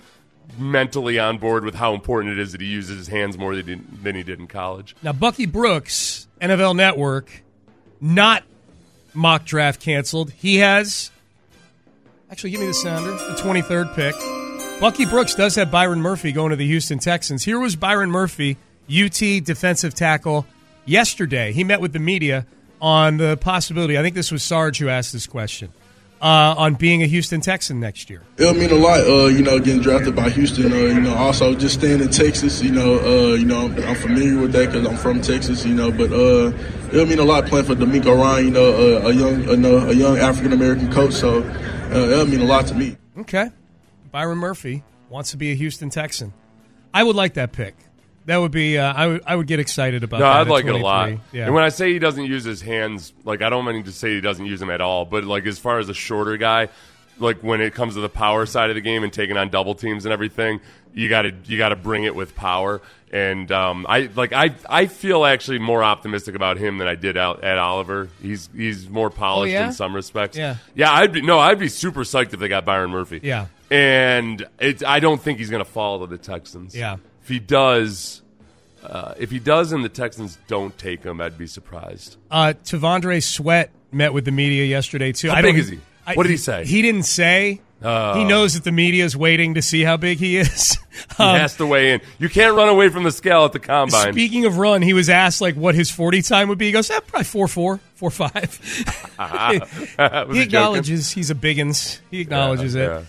mentally 0.59 1.19
on 1.19 1.39
board 1.39 1.65
with 1.65 1.75
how 1.75 1.95
important 1.95 2.33
it 2.35 2.39
is 2.39 2.53
that 2.53 2.61
he 2.61 2.67
uses 2.67 2.99
his 2.99 3.09
hands 3.09 3.37
more 3.37 3.55
than 3.57 3.67
he 3.67 3.75
did, 3.75 4.05
than 4.05 4.15
he 4.15 4.23
did 4.23 4.39
in 4.39 4.47
college? 4.47 4.95
Now, 5.03 5.13
Bucky 5.13 5.47
Brooks, 5.47 6.29
NFL 6.41 6.77
Network, 6.77 7.43
not 8.01 8.45
mock 9.13 9.45
draft 9.45 9.81
canceled. 9.81 10.31
He 10.33 10.57
has. 10.57 11.11
Actually, 12.31 12.51
give 12.51 12.61
me 12.61 12.67
the 12.67 12.75
sounder. 12.75 13.11
The 13.11 13.41
23rd 13.43 13.95
pick. 13.95 14.81
Bucky 14.81 15.07
Brooks 15.07 15.35
does 15.35 15.55
have 15.55 15.71
Byron 15.71 16.01
Murphy 16.01 16.33
going 16.33 16.51
to 16.51 16.57
the 16.57 16.67
Houston 16.67 16.99
Texans. 16.99 17.45
Here 17.45 17.59
was 17.61 17.77
Byron 17.77 18.11
Murphy, 18.11 18.57
UT 18.89 19.45
defensive 19.45 19.95
tackle, 19.95 20.47
yesterday. 20.87 21.53
He 21.53 21.65
met 21.65 21.81
with 21.81 21.93
the 21.93 21.99
media 21.99 22.47
on 22.81 23.17
the 23.17 23.37
possibility. 23.37 23.99
I 23.99 24.03
think 24.03 24.15
this 24.15 24.31
was 24.31 24.43
Sarge 24.43 24.79
who 24.79 24.89
asked 24.89 25.13
this 25.13 25.27
question. 25.27 25.73
Uh, 26.23 26.55
on 26.57 26.73
being 26.75 27.03
a 27.03 27.07
Houston 27.07 27.43
Texan 27.43 27.81
next 27.81 28.09
year. 28.09 28.23
It'll 28.39 28.55
mean 28.55 28.71
a 28.71 28.77
lot, 28.77 29.01
uh, 29.01 29.27
you 29.27 29.43
know, 29.43 29.59
getting 29.59 29.83
drafted 29.83 30.17
by 30.17 30.31
Houston. 30.31 30.73
Uh, 30.73 30.77
you 30.77 31.01
know, 31.01 31.15
also 31.15 31.55
just 31.55 31.75
staying 31.75 32.01
in 32.01 32.09
Texas. 32.09 32.63
You 32.63 32.73
know, 32.73 32.99
uh, 33.01 33.35
you 33.35 33.45
know, 33.45 33.67
I'm, 33.67 33.77
I'm 33.83 33.95
familiar 33.95 34.41
with 34.41 34.53
that 34.53 34.73
because 34.73 34.87
I'm 34.87 34.97
from 34.97 35.21
Texas. 35.21 35.67
You 35.67 35.75
know, 35.75 35.91
but 35.91 36.11
uh, 36.11 36.57
it'll 36.95 37.05
mean 37.05 37.19
a 37.19 37.25
lot 37.25 37.45
playing 37.45 37.67
for 37.67 37.75
DeMeco 37.75 38.17
Ryan. 38.17 38.45
You 38.47 38.51
know, 38.53 38.73
uh, 38.73 39.09
a 39.09 39.13
young, 39.13 39.65
a, 39.67 39.93
young 39.93 40.17
African 40.17 40.55
American 40.55 40.91
coach. 40.91 41.13
So 41.13 41.43
uh, 41.43 41.95
it'll 41.95 42.27
mean 42.27 42.41
a 42.41 42.47
lot 42.47 42.69
to 42.69 42.75
me. 42.75 42.97
Okay. 43.19 43.51
Byron 44.11 44.39
Murphy 44.39 44.83
wants 45.11 45.33
to 45.33 45.37
be 45.37 45.53
a 45.53 45.55
Houston 45.55 45.91
Texan. 45.91 46.33
I 46.95 47.03
would 47.03 47.17
like 47.17 47.35
that 47.35 47.53
pick. 47.53 47.75
That 48.27 48.39
would 48.39 48.53
be. 48.53 48.79
Uh, 48.79 48.93
I 48.93 49.07
would. 49.07 49.23
I 49.27 49.37
would 49.37 49.47
get 49.47 49.59
excited 49.61 50.03
about. 50.05 50.21
No, 50.21 50.27
that 50.27 50.37
I'd 50.43 50.49
like 50.49 50.65
it 50.65 50.75
a 50.75 50.79
lot. 50.79 51.13
Yeah. 51.33 51.47
And 51.47 51.55
when 51.55 51.63
I 51.65 51.69
say 51.69 51.93
he 51.93 51.99
doesn't 51.99 52.25
use 52.25 52.45
his 52.45 52.61
hands, 52.63 53.13
like 53.25 53.43
I 53.43 53.51
don't 53.51 53.65
mean 53.67 53.85
to 53.85 53.93
say 53.93 54.15
he 54.15 54.21
doesn't 54.21 54.47
use 54.47 54.61
them 54.61 54.71
at 54.71 54.81
all, 54.81 55.05
but 55.05 55.25
like 55.25 55.47
as 55.47 55.59
far 55.59 55.79
as 55.79 55.89
a 55.89 55.95
shorter 55.95 56.37
guy, 56.39 56.69
like 57.19 57.43
when 57.43 57.61
it 57.61 57.75
comes 57.75 57.95
to 57.95 58.01
the 58.01 58.09
power 58.09 58.47
side 58.47 58.71
of 58.71 58.77
the 58.77 58.81
game 58.81 59.03
and 59.05 59.13
taking 59.13 59.37
on 59.37 59.51
double 59.51 59.75
teams 59.75 60.07
and 60.07 60.13
everything, 60.13 60.61
you 60.95 61.09
got 61.09 61.23
to 61.23 61.35
you 61.45 61.59
got 61.59 61.69
to 61.71 61.77
bring 61.77 62.05
it 62.05 62.15
with 62.15 62.35
power. 62.35 62.81
And 63.13 63.53
um, 63.53 63.85
I 63.89 64.09
like 64.17 64.33
I 64.33 64.55
I 64.69 64.87
feel 64.87 65.25
actually 65.25 65.59
more 65.61 65.85
optimistic 65.85 66.35
about 66.35 66.57
him 66.57 66.79
than 66.79 66.89
I 66.89 66.95
did 66.97 67.17
out 67.17 67.45
at 67.45 67.59
Oliver. 67.59 68.09
He's 68.23 68.49
he's 68.57 68.89
more 68.89 69.11
polished 69.11 69.51
Oh, 69.55 69.59
yeah? 69.59 69.67
in 69.67 69.73
some 69.73 69.95
respects. 69.95 70.37
Yeah. 70.37 70.57
yeah. 70.75 70.91
I'd 70.93 71.13
be 71.13 71.21
no, 71.23 71.39
I'd 71.39 71.59
be 71.59 71.69
super 71.69 72.01
psyched 72.05 72.33
if 72.33 72.41
they 72.41 72.49
got 72.49 72.65
Byron 72.65 72.91
Murphy. 72.91 73.21
Yeah. 73.23 73.47
and 73.71 74.45
it's 74.59 74.83
I 74.83 74.99
don't 75.01 75.21
think 75.21 75.39
he's 75.39 75.51
going 75.51 75.63
to 75.65 75.71
fall 75.71 76.01
to 76.01 76.07
the 76.07 76.19
Texans. 76.19 76.75
Yeah. 76.75 76.97
If 77.25 77.29
he 77.29 77.39
does. 77.41 78.21
Uh, 78.83 79.15
if 79.19 79.31
he 79.31 79.39
does 79.39 79.73
and 79.73 79.83
the 79.83 79.89
Texans 79.89 80.37
don't 80.47 80.77
take 80.77 81.03
him, 81.03 81.19
I'd 81.21 81.39
be 81.39 81.47
surprised. 81.47 82.17
Uh, 82.31 82.53
T'Vondre 82.65 83.23
Sweat 83.23 83.71
met 83.91 84.13
with 84.13 84.27
the 84.27 84.31
media 84.31 84.65
yesterday 84.67 85.11
too. 85.13 85.31
How 85.31 85.37
I 85.37 85.43
big 85.43 85.57
is 85.57 85.71
he? 85.71 85.81
I- 86.07 86.13
What 86.15 86.25
did 86.25 86.31
he 86.33 86.37
say? 86.37 86.67
He 86.67 86.83
didn't 86.83 87.05
say. 87.05 87.63
Oh. 87.83 88.15
He 88.19 88.25
knows 88.25 88.55
that 88.55 88.65
the 88.65 88.73
media 88.73 89.05
is 89.05 89.17
waiting 89.17 89.55
to 89.55 89.63
see 89.63 89.83
how 89.83 89.97
big 89.97 90.19
he 90.19 90.37
is. 90.37 90.77
He 91.17 91.23
Um, 91.23 91.39
has 91.39 91.57
to 91.57 91.67
weigh 91.67 91.95
in. 91.95 92.01
You 92.19 92.29
can't 92.29 92.55
run 92.57 92.69
away 92.69 92.89
from 92.89 93.03
the 93.05 93.11
scale 93.11 93.45
at 93.45 93.53
the 93.53 93.59
combine. 93.59 94.13
Speaking 94.13 94.45
of 94.47 94.59
run, 94.59 94.81
he 94.81 94.93
was 94.93 95.09
asked 95.11 95.41
like 95.41 95.55
what 95.57 95.75
his 95.75 95.91
forty 95.91 96.23
time 96.23 96.49
would 96.49 96.57
be. 96.59 96.67
He 96.67 96.73
goes, 96.73 96.89
eh, 96.91 97.01
probably 97.07 97.25
four 97.25 97.49
four, 97.49 97.81
four 97.95 98.11
five. 98.11 98.59
He 100.31 100.37
he 100.37 100.43
acknowledges 100.43 101.11
he's 101.11 101.31
a 101.31 101.35
biggins. 101.35 102.01
He 102.11 102.21
acknowledges 102.21 102.75
Yeah, 102.75 102.99
it. 103.01 103.05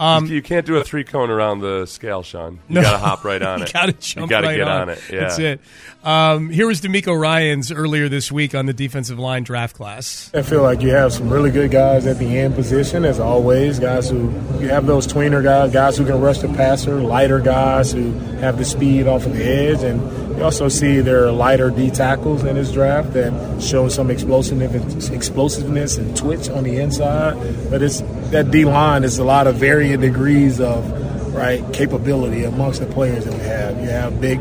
Um, 0.00 0.24
you, 0.26 0.36
you 0.36 0.42
can't 0.42 0.64
do 0.64 0.76
a 0.78 0.82
three 0.84 1.04
cone 1.04 1.28
around 1.28 1.60
the 1.60 1.84
scale, 1.84 2.22
Sean. 2.22 2.58
You 2.70 2.80
gotta 2.80 2.96
hop 2.98 3.22
right 3.22 3.42
on 3.42 3.58
you 3.60 3.64
it. 3.66 3.72
Gotta 3.72 3.94
you 4.20 4.26
gotta 4.26 4.46
right 4.46 4.56
get 4.56 4.66
on. 4.66 4.80
on 4.82 4.88
it. 4.88 5.02
Yeah. 5.12 5.20
That's 5.20 5.38
it. 5.38 5.60
Um, 6.02 6.48
here 6.48 6.66
was 6.66 6.80
DeMeco 6.80 7.20
Ryan's 7.20 7.70
earlier 7.70 8.08
this 8.08 8.32
week 8.32 8.54
on 8.54 8.64
the 8.64 8.72
defensive 8.72 9.18
line 9.18 9.42
draft 9.42 9.76
class. 9.76 10.30
I 10.32 10.40
feel 10.40 10.62
like 10.62 10.80
you 10.80 10.88
have 10.88 11.12
some 11.12 11.28
really 11.28 11.50
good 11.50 11.70
guys 11.70 12.06
at 12.06 12.18
the 12.18 12.38
end 12.38 12.54
position, 12.54 13.04
as 13.04 13.20
always. 13.20 13.78
Guys 13.78 14.08
who 14.08 14.30
you 14.58 14.68
have 14.68 14.86
those 14.86 15.06
tweener 15.06 15.42
guys, 15.42 15.70
guys 15.70 15.98
who 15.98 16.06
can 16.06 16.18
rush 16.18 16.38
the 16.38 16.48
passer, 16.48 16.94
lighter 17.00 17.38
guys 17.38 17.92
who 17.92 18.12
have 18.40 18.56
the 18.56 18.64
speed 18.64 19.06
off 19.06 19.26
of 19.26 19.34
the 19.34 19.44
edge, 19.44 19.82
and 19.82 20.29
you 20.40 20.46
also 20.46 20.68
see 20.68 21.00
there 21.00 21.26
are 21.26 21.30
lighter 21.30 21.68
D 21.68 21.90
tackles 21.90 22.44
in 22.44 22.54
this 22.54 22.72
draft 22.72 23.12
that 23.12 23.60
show 23.62 23.90
some 23.90 24.10
explosiveness, 24.10 25.10
explosiveness 25.10 25.98
and 25.98 26.16
twitch 26.16 26.48
on 26.48 26.64
the 26.64 26.78
inside. 26.78 27.34
But 27.68 27.82
it's 27.82 28.00
that 28.30 28.50
D 28.50 28.64
line 28.64 29.04
is 29.04 29.18
a 29.18 29.24
lot 29.24 29.46
of 29.46 29.56
varying 29.56 30.00
degrees 30.00 30.58
of 30.58 31.34
right 31.34 31.62
capability 31.74 32.44
amongst 32.44 32.80
the 32.80 32.86
players 32.86 33.26
that 33.26 33.34
we 33.34 33.40
have. 33.40 33.76
You 33.80 33.90
have 33.90 34.18
big 34.18 34.40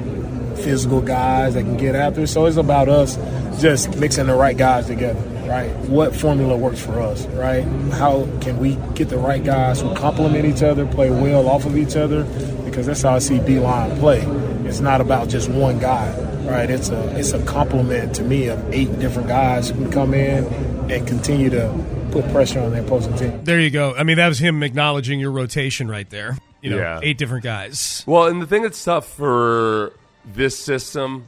physical 0.56 1.02
guys 1.02 1.56
that 1.56 1.64
can 1.64 1.76
get 1.76 1.96
after. 1.96 2.26
So 2.28 2.46
it's 2.46 2.56
about 2.56 2.88
us 2.88 3.18
just 3.62 3.98
mixing 3.98 4.28
the 4.28 4.36
right 4.36 4.56
guys 4.56 4.88
together, 4.88 5.20
right? 5.50 5.70
What 5.90 6.16
formula 6.16 6.56
works 6.56 6.80
for 6.82 7.02
us, 7.02 7.26
right? 7.28 7.64
How 7.92 8.26
can 8.40 8.58
we 8.58 8.76
get 8.94 9.10
the 9.10 9.18
right 9.18 9.44
guys 9.44 9.82
who 9.82 9.94
complement 9.96 10.46
each 10.46 10.64
other, 10.64 10.86
play 10.86 11.10
well 11.10 11.50
off 11.50 11.66
of 11.66 11.76
each 11.76 11.98
other? 11.98 12.26
Because 12.70 12.86
that's 12.86 13.02
how 13.02 13.16
I 13.16 13.20
see 13.20 13.40
D 13.40 13.60
line 13.60 13.98
play. 14.00 14.22
It's 14.66 14.80
not 14.80 15.02
about 15.02 15.30
just 15.30 15.50
one 15.50 15.80
guy, 15.80 16.10
right? 16.50 16.70
It's 16.70 16.90
a 16.90 17.18
it's 17.18 17.34
a 17.34 17.44
complement 17.46 18.16
to 18.16 18.24
me 18.24 18.48
of 18.48 18.74
eight 18.74 19.00
different 19.00 19.28
guys 19.28 19.70
who 19.70 19.76
can 19.76 19.92
come 19.92 20.14
in 20.14 20.46
and 20.92 21.08
continue 21.08 21.50
to 21.52 21.74
put 22.12 22.30
pressure 22.32 22.60
on 22.60 22.72
the 22.72 22.80
opposing 22.82 23.16
team. 23.18 23.44
There 23.44 23.60
you 23.60 23.70
go. 23.70 23.94
I 23.96 24.04
mean, 24.04 24.18
that 24.18 24.28
was 24.28 24.40
him 24.40 24.64
acknowledging 24.64 25.20
your 25.20 25.32
rotation 25.32 25.88
right 25.88 26.10
there. 26.10 26.38
You 26.62 26.72
know, 26.72 26.78
Yeah. 26.78 27.00
eight 27.04 27.18
different 27.18 27.44
guys. 27.44 28.04
Well, 28.06 28.26
and 28.28 28.42
the 28.42 28.48
thing 28.48 28.64
that's 28.64 28.84
tough 28.84 29.08
for 29.08 29.94
this 30.26 30.58
system 30.58 31.26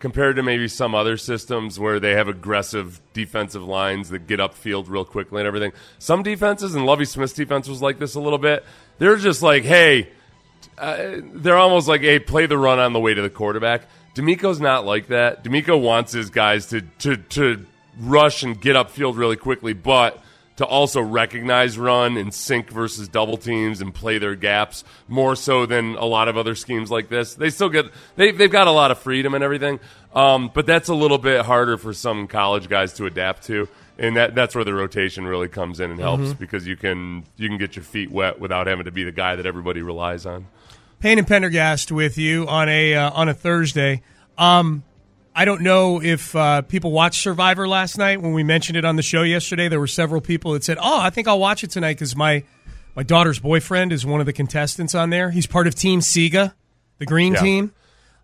compared 0.00 0.36
to 0.36 0.42
maybe 0.42 0.68
some 0.68 0.94
other 0.94 1.16
systems 1.16 1.78
where 1.80 1.98
they 1.98 2.10
have 2.12 2.28
aggressive 2.28 3.00
defensive 3.14 3.62
lines 3.64 4.10
that 4.10 4.26
get 4.26 4.38
upfield 4.40 4.84
real 4.88 5.04
quickly 5.04 5.40
and 5.40 5.46
everything. 5.46 5.72
Some 5.98 6.22
defenses, 6.22 6.74
and 6.74 6.84
Lovie 6.84 7.06
Smith's 7.06 7.32
defense 7.32 7.68
was 7.68 7.80
like 7.80 7.98
this 7.98 8.14
a 8.14 8.20
little 8.20 8.38
bit. 8.38 8.64
They're 8.98 9.16
just 9.16 9.40
like, 9.40 9.62
hey, 9.64 10.08
uh, 10.78 11.20
they're 11.34 11.56
almost 11.56 11.88
like, 11.88 12.00
hey, 12.00 12.18
play 12.18 12.46
the 12.46 12.58
run 12.58 12.78
on 12.78 12.92
the 12.92 13.00
way 13.00 13.14
to 13.14 13.22
the 13.22 13.30
quarterback. 13.30 13.82
DeMeco's 14.14 14.60
not 14.60 14.84
like 14.84 15.08
that. 15.08 15.44
DeMeco 15.44 15.80
wants 15.80 16.12
his 16.12 16.30
guys 16.30 16.66
to 16.66 16.82
to 17.00 17.16
to 17.16 17.66
rush 17.98 18.42
and 18.42 18.60
get 18.60 18.76
upfield 18.76 19.16
really 19.16 19.36
quickly, 19.36 19.72
but 19.72 20.20
to 20.56 20.64
also 20.64 21.00
recognize 21.00 21.76
run 21.76 22.16
and 22.16 22.32
sync 22.32 22.70
versus 22.70 23.08
double 23.08 23.36
teams 23.36 23.80
and 23.80 23.92
play 23.92 24.18
their 24.18 24.36
gaps 24.36 24.84
more 25.08 25.34
so 25.34 25.66
than 25.66 25.96
a 25.96 26.04
lot 26.04 26.28
of 26.28 26.36
other 26.36 26.54
schemes 26.54 26.90
like 26.92 27.08
this. 27.08 27.34
They 27.34 27.50
still 27.50 27.68
get 27.68 27.86
they 28.16 28.30
they've 28.30 28.50
got 28.50 28.68
a 28.68 28.72
lot 28.72 28.90
of 28.90 28.98
freedom 28.98 29.34
and 29.34 29.42
everything, 29.42 29.80
um, 30.14 30.50
but 30.54 30.66
that's 30.66 30.88
a 30.88 30.94
little 30.94 31.18
bit 31.18 31.44
harder 31.44 31.76
for 31.76 31.92
some 31.92 32.28
college 32.28 32.68
guys 32.68 32.92
to 32.94 33.06
adapt 33.06 33.44
to. 33.44 33.68
And 33.96 34.16
that, 34.16 34.34
that's 34.34 34.56
where 34.56 34.64
the 34.64 34.74
rotation 34.74 35.24
really 35.24 35.46
comes 35.46 35.78
in 35.78 35.92
and 35.92 36.00
helps 36.00 36.32
because 36.34 36.66
you 36.66 36.76
can 36.76 37.24
you 37.36 37.48
can 37.48 37.58
get 37.58 37.76
your 37.76 37.84
feet 37.84 38.10
wet 38.10 38.40
without 38.40 38.66
having 38.66 38.86
to 38.86 38.90
be 38.90 39.04
the 39.04 39.12
guy 39.12 39.36
that 39.36 39.46
everybody 39.46 39.82
relies 39.82 40.26
on. 40.26 40.46
Payne 41.04 41.18
and 41.18 41.28
Pendergast 41.28 41.92
with 41.92 42.16
you 42.16 42.48
on 42.48 42.66
a 42.70 42.94
uh, 42.94 43.10
on 43.10 43.28
a 43.28 43.34
Thursday. 43.34 44.00
Um, 44.38 44.82
I 45.36 45.44
don't 45.44 45.60
know 45.60 46.00
if 46.02 46.34
uh, 46.34 46.62
people 46.62 46.92
watched 46.92 47.20
Survivor 47.20 47.68
last 47.68 47.98
night 47.98 48.22
when 48.22 48.32
we 48.32 48.42
mentioned 48.42 48.78
it 48.78 48.86
on 48.86 48.96
the 48.96 49.02
show 49.02 49.20
yesterday. 49.20 49.68
There 49.68 49.78
were 49.78 49.86
several 49.86 50.22
people 50.22 50.52
that 50.54 50.64
said, 50.64 50.78
"Oh, 50.80 50.98
I 50.98 51.10
think 51.10 51.28
I'll 51.28 51.38
watch 51.38 51.62
it 51.62 51.68
tonight 51.70 51.96
because 51.98 52.16
my 52.16 52.42
my 52.96 53.02
daughter's 53.02 53.38
boyfriend 53.38 53.92
is 53.92 54.06
one 54.06 54.20
of 54.20 54.24
the 54.24 54.32
contestants 54.32 54.94
on 54.94 55.10
there. 55.10 55.30
He's 55.30 55.46
part 55.46 55.66
of 55.66 55.74
Team 55.74 56.00
Sega, 56.00 56.54
the 56.96 57.04
green 57.04 57.34
Yeah. 57.34 57.40
team." 57.42 57.72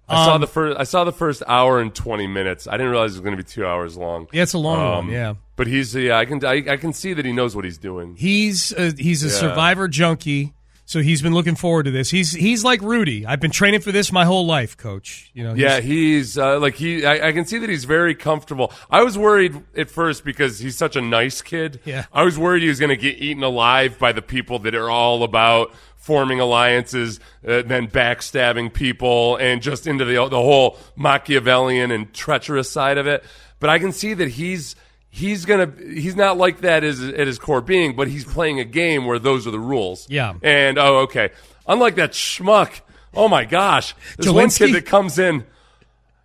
I 0.08 0.24
saw 0.24 0.34
Um, 0.36 0.40
the 0.40 0.46
first. 0.46 0.80
I 0.80 0.84
saw 0.84 1.04
the 1.04 1.12
first 1.12 1.42
hour 1.46 1.80
and 1.80 1.94
twenty 1.94 2.26
minutes. 2.28 2.66
I 2.66 2.78
didn't 2.78 2.92
realize 2.92 3.10
it 3.10 3.16
was 3.16 3.20
going 3.20 3.36
to 3.36 3.42
be 3.42 3.46
two 3.46 3.66
hours 3.66 3.98
long. 3.98 4.26
Yeah, 4.32 4.44
it's 4.44 4.54
a 4.54 4.58
long 4.58 4.78
Um, 4.78 5.04
one. 5.08 5.14
Yeah, 5.14 5.34
but 5.54 5.66
he's 5.66 5.94
yeah. 5.94 6.16
I 6.16 6.24
can 6.24 6.42
I, 6.46 6.64
I 6.66 6.76
can 6.78 6.94
see 6.94 7.12
that 7.12 7.26
he 7.26 7.32
knows 7.32 7.54
what 7.54 7.66
he's 7.66 7.76
doing. 7.76 8.16
he's 8.16 8.72
a, 8.72 8.94
he's 8.96 9.22
a 9.22 9.26
Yeah. 9.28 9.32
Survivor 9.34 9.86
junkie, 9.86 10.54
so 10.90 10.98
he's 11.00 11.22
been 11.22 11.34
looking 11.34 11.54
forward 11.54 11.84
to 11.84 11.92
this. 11.92 12.10
He's 12.10 12.32
he's 12.32 12.64
like 12.64 12.82
Rudy. 12.82 13.24
I've 13.24 13.38
been 13.38 13.52
training 13.52 13.80
for 13.80 13.92
this 13.92 14.10
my 14.10 14.24
whole 14.24 14.44
life, 14.44 14.76
Coach. 14.76 15.30
You 15.34 15.44
know, 15.44 15.54
he's- 15.54 15.70
Yeah, 15.70 15.80
he's 15.80 16.36
uh, 16.36 16.58
like 16.58 16.74
he. 16.74 17.06
I, 17.06 17.28
I 17.28 17.32
can 17.32 17.44
see 17.44 17.58
that 17.58 17.70
he's 17.70 17.84
very 17.84 18.16
comfortable. 18.16 18.72
I 18.90 19.04
was 19.04 19.16
worried 19.16 19.62
at 19.76 19.88
first 19.88 20.24
because 20.24 20.58
he's 20.58 20.76
such 20.76 20.96
a 20.96 21.00
nice 21.00 21.42
kid. 21.42 21.78
Yeah. 21.84 22.06
I 22.12 22.24
was 22.24 22.36
worried 22.36 22.62
he 22.62 22.68
was 22.68 22.80
going 22.80 22.88
to 22.90 22.96
get 22.96 23.18
eaten 23.18 23.44
alive 23.44 24.00
by 24.00 24.10
the 24.10 24.20
people 24.20 24.58
that 24.58 24.74
are 24.74 24.90
all 24.90 25.22
about 25.22 25.72
forming 25.94 26.40
alliances, 26.40 27.20
uh, 27.46 27.62
then 27.62 27.86
backstabbing 27.86 28.72
people, 28.74 29.36
and 29.36 29.62
just 29.62 29.86
into 29.86 30.04
the 30.04 30.14
the 30.28 30.42
whole 30.42 30.76
Machiavellian 30.96 31.92
and 31.92 32.12
treacherous 32.12 32.68
side 32.68 32.98
of 32.98 33.06
it. 33.06 33.22
But 33.60 33.70
I 33.70 33.78
can 33.78 33.92
see 33.92 34.12
that 34.14 34.30
he's. 34.30 34.74
He's 35.12 35.44
gonna. 35.44 35.72
He's 35.76 36.14
not 36.14 36.38
like 36.38 36.60
that 36.60 36.84
as, 36.84 37.02
at 37.02 37.26
his 37.26 37.38
core 37.38 37.60
being, 37.60 37.96
but 37.96 38.06
he's 38.06 38.24
playing 38.24 38.60
a 38.60 38.64
game 38.64 39.06
where 39.06 39.18
those 39.18 39.46
are 39.46 39.50
the 39.50 39.58
rules. 39.58 40.08
Yeah. 40.08 40.34
And 40.42 40.78
oh, 40.78 40.98
okay. 41.00 41.30
Unlike 41.66 41.96
that 41.96 42.12
schmuck. 42.12 42.80
Oh 43.12 43.28
my 43.28 43.44
gosh. 43.44 43.94
This 44.16 44.30
one 44.30 44.50
kid 44.50 44.72
that 44.74 44.86
comes 44.86 45.18
in 45.18 45.44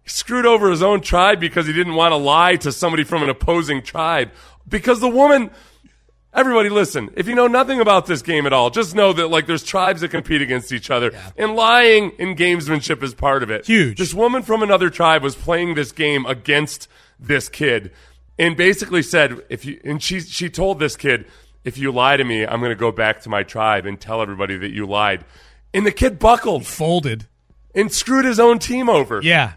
screwed 0.05 0.45
over 0.45 0.69
his 0.69 0.83
own 0.83 1.01
tribe 1.01 1.39
because 1.39 1.65
he 1.65 1.73
didn't 1.73 1.95
want 1.95 2.11
to 2.11 2.15
lie 2.15 2.55
to 2.57 2.71
somebody 2.71 3.03
from 3.03 3.23
an 3.23 3.29
opposing 3.29 3.81
tribe. 3.81 4.31
Because 4.67 4.99
the 4.99 5.09
woman, 5.09 5.49
everybody 6.33 6.69
listen, 6.69 7.09
if 7.15 7.27
you 7.27 7.35
know 7.35 7.47
nothing 7.47 7.79
about 7.79 8.05
this 8.05 8.21
game 8.21 8.45
at 8.45 8.53
all, 8.53 8.69
just 8.69 8.95
know 8.95 9.13
that 9.13 9.29
like 9.29 9.47
there's 9.47 9.63
tribes 9.63 10.01
that 10.01 10.09
compete 10.09 10.41
against 10.41 10.71
each 10.71 10.89
other 10.89 11.11
and 11.37 11.55
lying 11.55 12.11
in 12.19 12.35
gamesmanship 12.35 13.01
is 13.03 13.13
part 13.13 13.43
of 13.43 13.49
it. 13.49 13.65
Huge. 13.65 13.97
This 13.97 14.13
woman 14.13 14.43
from 14.43 14.63
another 14.63 14.89
tribe 14.89 15.23
was 15.23 15.35
playing 15.35 15.75
this 15.75 15.91
game 15.91 16.25
against 16.25 16.87
this 17.19 17.49
kid 17.49 17.91
and 18.37 18.57
basically 18.57 19.01
said, 19.01 19.41
if 19.49 19.65
you, 19.65 19.79
and 19.83 20.01
she, 20.01 20.19
she 20.19 20.49
told 20.49 20.79
this 20.79 20.95
kid, 20.95 21.25
if 21.63 21.77
you 21.77 21.91
lie 21.91 22.17
to 22.17 22.23
me, 22.23 22.45
I'm 22.45 22.59
going 22.59 22.71
to 22.71 22.75
go 22.75 22.91
back 22.91 23.21
to 23.21 23.29
my 23.29 23.43
tribe 23.43 23.85
and 23.85 23.99
tell 23.99 24.21
everybody 24.21 24.57
that 24.57 24.71
you 24.71 24.85
lied. 24.85 25.25
And 25.73 25.85
the 25.85 25.91
kid 25.91 26.19
buckled 26.19 26.65
folded. 26.65 27.27
and 27.73 27.91
screwed 27.91 28.25
his 28.25 28.39
own 28.39 28.59
team 28.59 28.89
over. 28.89 29.19
Yeah. 29.21 29.53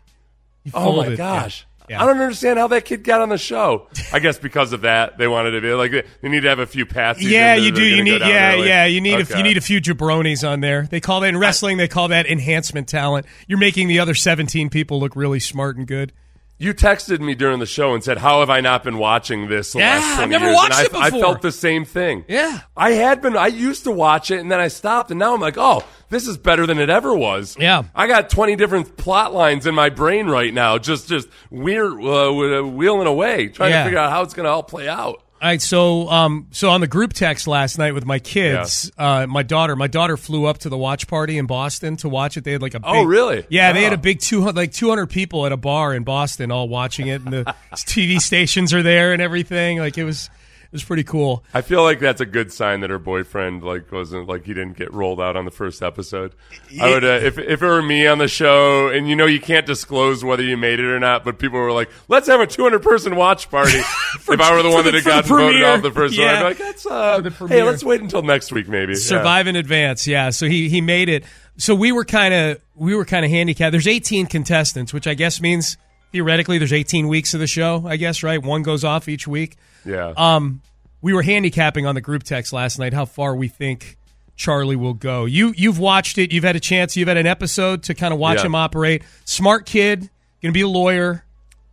Oh 0.75 0.97
my 0.97 1.15
gosh. 1.15 1.67
Yeah. 1.89 2.03
I 2.03 2.07
don't 2.07 2.21
understand 2.21 2.59
how 2.59 2.67
that 2.69 2.85
kid 2.85 3.03
got 3.03 3.23
on 3.23 3.31
the 3.31 3.39
show. 3.39 3.89
I 4.13 4.19
guess 4.19 4.37
because 4.39 4.75
of 4.75 4.83
that, 4.83 5.17
they 5.17 5.27
wanted 5.27 5.53
to 5.53 5.63
be 5.63 5.73
like 5.73 5.91
they 5.91 6.29
need 6.29 6.43
to 6.43 6.49
have 6.51 6.59
a 6.59 6.67
few 6.67 6.85
patsies. 6.85 7.31
Yeah, 7.31 7.55
you 7.55 7.73
do. 7.73 7.83
You 7.83 8.05
need 8.05 8.21
yeah, 8.21 8.53
early. 8.55 8.69
yeah. 8.69 8.85
You 8.85 9.01
need 9.01 9.15
a, 9.15 9.23
Okay. 9.23 9.39
you 9.39 9.43
need 9.43 9.57
a 9.57 9.63
few 9.63 9.81
jabronis 9.81 10.47
on 10.47 10.61
there. 10.61 10.87
They 10.91 11.01
call 11.01 11.21
that 11.21 11.29
in 11.29 11.39
wrestling. 11.39 11.79
They 11.79 11.89
call 11.89 12.09
that 12.09 12.27
enhancement 12.27 12.89
talent. 12.89 13.25
You're 13.47 13.59
making 13.59 13.89
the 13.89 14.01
other 14.01 14.15
17 14.15 14.69
people 14.69 15.01
look 15.01 15.17
really 15.17 15.41
smart 15.41 15.79
and 15.79 15.87
good. 15.87 16.13
You 16.61 16.75
texted 16.75 17.21
me 17.21 17.37
during 17.37 17.61
the 17.61 17.67
show 17.67 17.95
and 17.95 18.03
said, 18.03 18.19
"How 18.19 18.41
have 18.41 18.51
I 18.51 18.61
not 18.61 18.83
been 18.83 18.99
watching 18.99 19.49
this?" 19.49 19.73
The 19.75 19.79
Yeah, 19.79 19.95
last 19.99 20.17
20 20.17 20.23
I've 20.23 20.31
never 20.31 20.45
years? 20.47 20.57
watched 20.57 20.79
and 20.79 20.87
it 20.89 20.95
I, 20.95 21.07
I 21.07 21.11
felt 21.11 21.41
the 21.41 21.53
same 21.53 21.85
thing. 21.85 22.25
Yeah. 22.27 22.61
I 22.77 22.91
had 22.93 23.23
been. 23.23 23.37
I 23.37 23.47
used 23.47 23.85
to 23.85 23.93
watch 23.93 24.33
it, 24.33 24.41
and 24.41 24.51
then 24.51 24.59
I 24.59 24.67
stopped, 24.67 25.11
and 25.13 25.21
now 25.21 25.35
I'm 25.35 25.41
like, 25.41 25.57
"Oh, 25.57 25.85
this 26.11 26.27
is 26.27 26.37
better 26.37 26.67
than 26.67 26.81
it 26.81 26.91
ever 26.91 27.15
was." 27.15 27.57
Yeah. 27.61 27.85
I 27.95 28.09
got 28.09 28.29
20 28.29 28.57
different 28.57 28.97
plot 28.97 29.33
lines 29.33 29.67
in 29.67 29.75
my 29.77 29.89
brain 29.89 30.27
right 30.27 30.53
now, 30.53 30.79
just 30.79 31.09
just 31.09 31.29
weird 31.51 31.93
uh, 31.93 32.33
wheeling 32.65 33.07
away, 33.07 33.49
trying 33.49 33.71
Yeah. 33.71 33.79
to 33.79 33.85
figure 33.85 33.99
out 34.01 34.11
how 34.11 34.23
it's 34.23 34.35
going 34.35 34.45
to 34.45 34.51
all 34.51 34.65
play 34.65 34.89
out. 34.89 35.23
All 35.41 35.49
right, 35.49 35.63
so 35.63 36.09
um, 36.09 36.49
so 36.51 36.71
on 36.71 36.81
the 36.81 36.89
group 36.89 37.13
text 37.13 37.47
last 37.47 37.79
night 37.79 37.95
with 37.95 38.05
my 38.05 38.19
kids, 38.19 38.91
uh, 38.99 39.25
my 39.29 39.45
daughter, 39.45 39.77
my 39.77 39.87
daughter 39.87 40.17
flew 40.17 40.47
up 40.47 40.59
to 40.59 40.69
the 40.69 40.77
watch 40.77 41.07
party 41.07 41.39
in 41.39 41.47
Boston 41.47 41.97
to 41.99 42.09
watch 42.09 42.37
it. 42.37 42.43
They 42.43 42.51
had 42.53 42.61
like 42.63 42.75
a 42.75 42.81
big, 42.81 42.89
Oh, 42.89 43.05
really? 43.05 43.47
Yeah, 43.49 43.73
they 43.73 43.85
had 43.85 43.93
Oh. 43.93 43.95
a 43.95 43.99
big 43.99 44.19
two 44.19 44.41
hundred 44.43 44.57
like 44.57 44.73
two 44.73 44.89
hundred 44.89 45.07
people 45.11 45.47
at 45.47 45.53
a 45.53 45.57
bar 45.57 45.95
in 45.95 46.03
Boston 46.03 46.51
all 46.51 46.69
watching 46.69 47.07
it, 47.07 47.23
and 47.23 47.33
the 47.33 47.45
TV 47.75 48.21
stations 48.21 48.75
are 48.75 48.83
there 48.83 49.13
and 49.13 49.23
everything. 49.23 49.79
Like 49.79 49.97
it 49.97 50.03
was 50.05 50.29
was 50.73 50.85
pretty 50.85 51.05
cool. 51.05 51.45
I 51.55 51.63
feel 51.63 51.83
like 51.83 51.99
that's 51.99 52.21
a 52.21 52.27
good 52.27 52.53
sign 52.53 52.81
that 52.81 52.91
her 52.91 52.99
boyfriend 52.99 53.63
like 53.63 53.91
wasn't 53.91 54.29
like 54.29 54.45
he 54.45 54.53
didn't 54.55 54.77
get 54.77 54.93
rolled 54.93 55.21
out 55.21 55.37
on 55.37 55.45
the 55.45 55.51
first 55.51 55.83
episode. 55.83 56.35
I 56.81 56.91
would 56.91 57.05
uh, 57.05 57.21
if 57.23 57.39
if 57.39 57.63
it 57.63 57.67
were 57.67 57.81
me 57.83 58.07
on 58.07 58.19
the 58.19 58.29
show 58.29 58.89
and 58.89 59.09
you 59.09 59.17
know 59.17 59.27
you 59.27 59.41
can't 59.41 59.65
disclose 59.67 60.23
whether 60.25 60.43
you 60.43 60.57
made 60.57 60.79
it 60.79 60.85
or 60.85 61.01
not, 61.01 61.25
but 61.25 61.39
people 61.39 61.59
were 61.59 61.73
like, 61.73 61.91
"Let's 62.09 62.29
have 62.29 62.41
a 62.41 62.47
200 62.47 62.83
person 62.83 63.17
watch 63.17 63.51
party." 63.51 63.79
if 63.79 64.29
I 64.29 64.55
were 64.55 64.63
the 64.63 64.71
one 64.71 64.85
the- 64.85 64.91
that 64.91 64.95
had 64.95 65.05
gotten 65.05 65.29
voted 65.29 65.63
off 65.63 65.83
the 65.83 65.91
first 65.91 66.19
one, 66.19 66.27
I'd 66.29 66.39
be 66.39 66.45
like, 66.45 66.59
"That's 66.59 66.87
uh, 66.87 67.31
hey, 67.49 67.63
let's 67.63 67.83
wait 67.83 68.01
until 68.03 68.23
next 68.23 68.53
week 68.53 68.69
maybe." 68.69 68.93
Yeah. 68.93 68.99
Survive 68.99 69.47
in 69.47 69.57
advance, 69.57 70.07
yeah. 70.07 70.31
So 70.31 70.47
he 70.47 70.69
he 70.69 70.81
made 70.81 71.09
it. 71.09 71.25
so 71.57 71.75
we 71.75 71.93
were 71.93 72.05
kind 72.05 72.35
of 72.35 72.61
we 72.75 72.95
were 72.95 73.05
kind 73.05 73.25
of 73.25 73.31
handicapped. 73.31 73.73
There's 73.73 73.89
18 73.89 74.27
contestants, 74.27 74.93
which 74.93 75.07
I 75.07 75.15
guess 75.15 75.41
means 75.41 75.77
theoretically 76.13 76.59
there's 76.59 76.73
18 76.73 77.09
weeks 77.09 77.35
of 77.35 77.41
the 77.41 77.47
show. 77.47 77.85
I 77.87 77.97
guess 77.97 78.23
right, 78.23 78.43
one 78.43 78.63
goes 78.63 78.85
off 78.85 79.09
each 79.09 79.27
week. 79.27 79.57
Yeah. 79.85 80.13
Um, 80.17 80.63
we 81.01 81.13
were 81.13 81.23
handicapping 81.23 81.87
on 81.87 81.95
the 81.95 82.01
group 82.01 82.23
text 82.25 82.53
last 82.53 82.79
night 82.79 82.93
how 82.93 83.05
far 83.05 83.35
we 83.37 83.49
think 83.49 83.97
Charlie 84.37 84.77
will 84.77 84.95
go. 84.95 85.25
You 85.25 85.53
you've 85.57 85.79
watched 85.79 86.19
it. 86.19 86.33
You've 86.33 86.45
had 86.45 86.57
a 86.57 86.61
chance. 86.61 86.97
You've 86.97 87.09
had 87.09 87.17
an 87.17 87.27
episode 87.27 87.85
to 87.85 87.95
kind 87.95 88.13
of 88.13 88.19
watch 88.21 88.39
Yeah. 88.39 88.47
him 88.47 88.55
operate. 88.55 89.03
Smart 89.25 89.67
kid, 89.67 90.01
going 90.43 90.53
to 90.53 90.53
be 90.53 90.63
a 90.63 90.69
lawyer. 90.69 91.25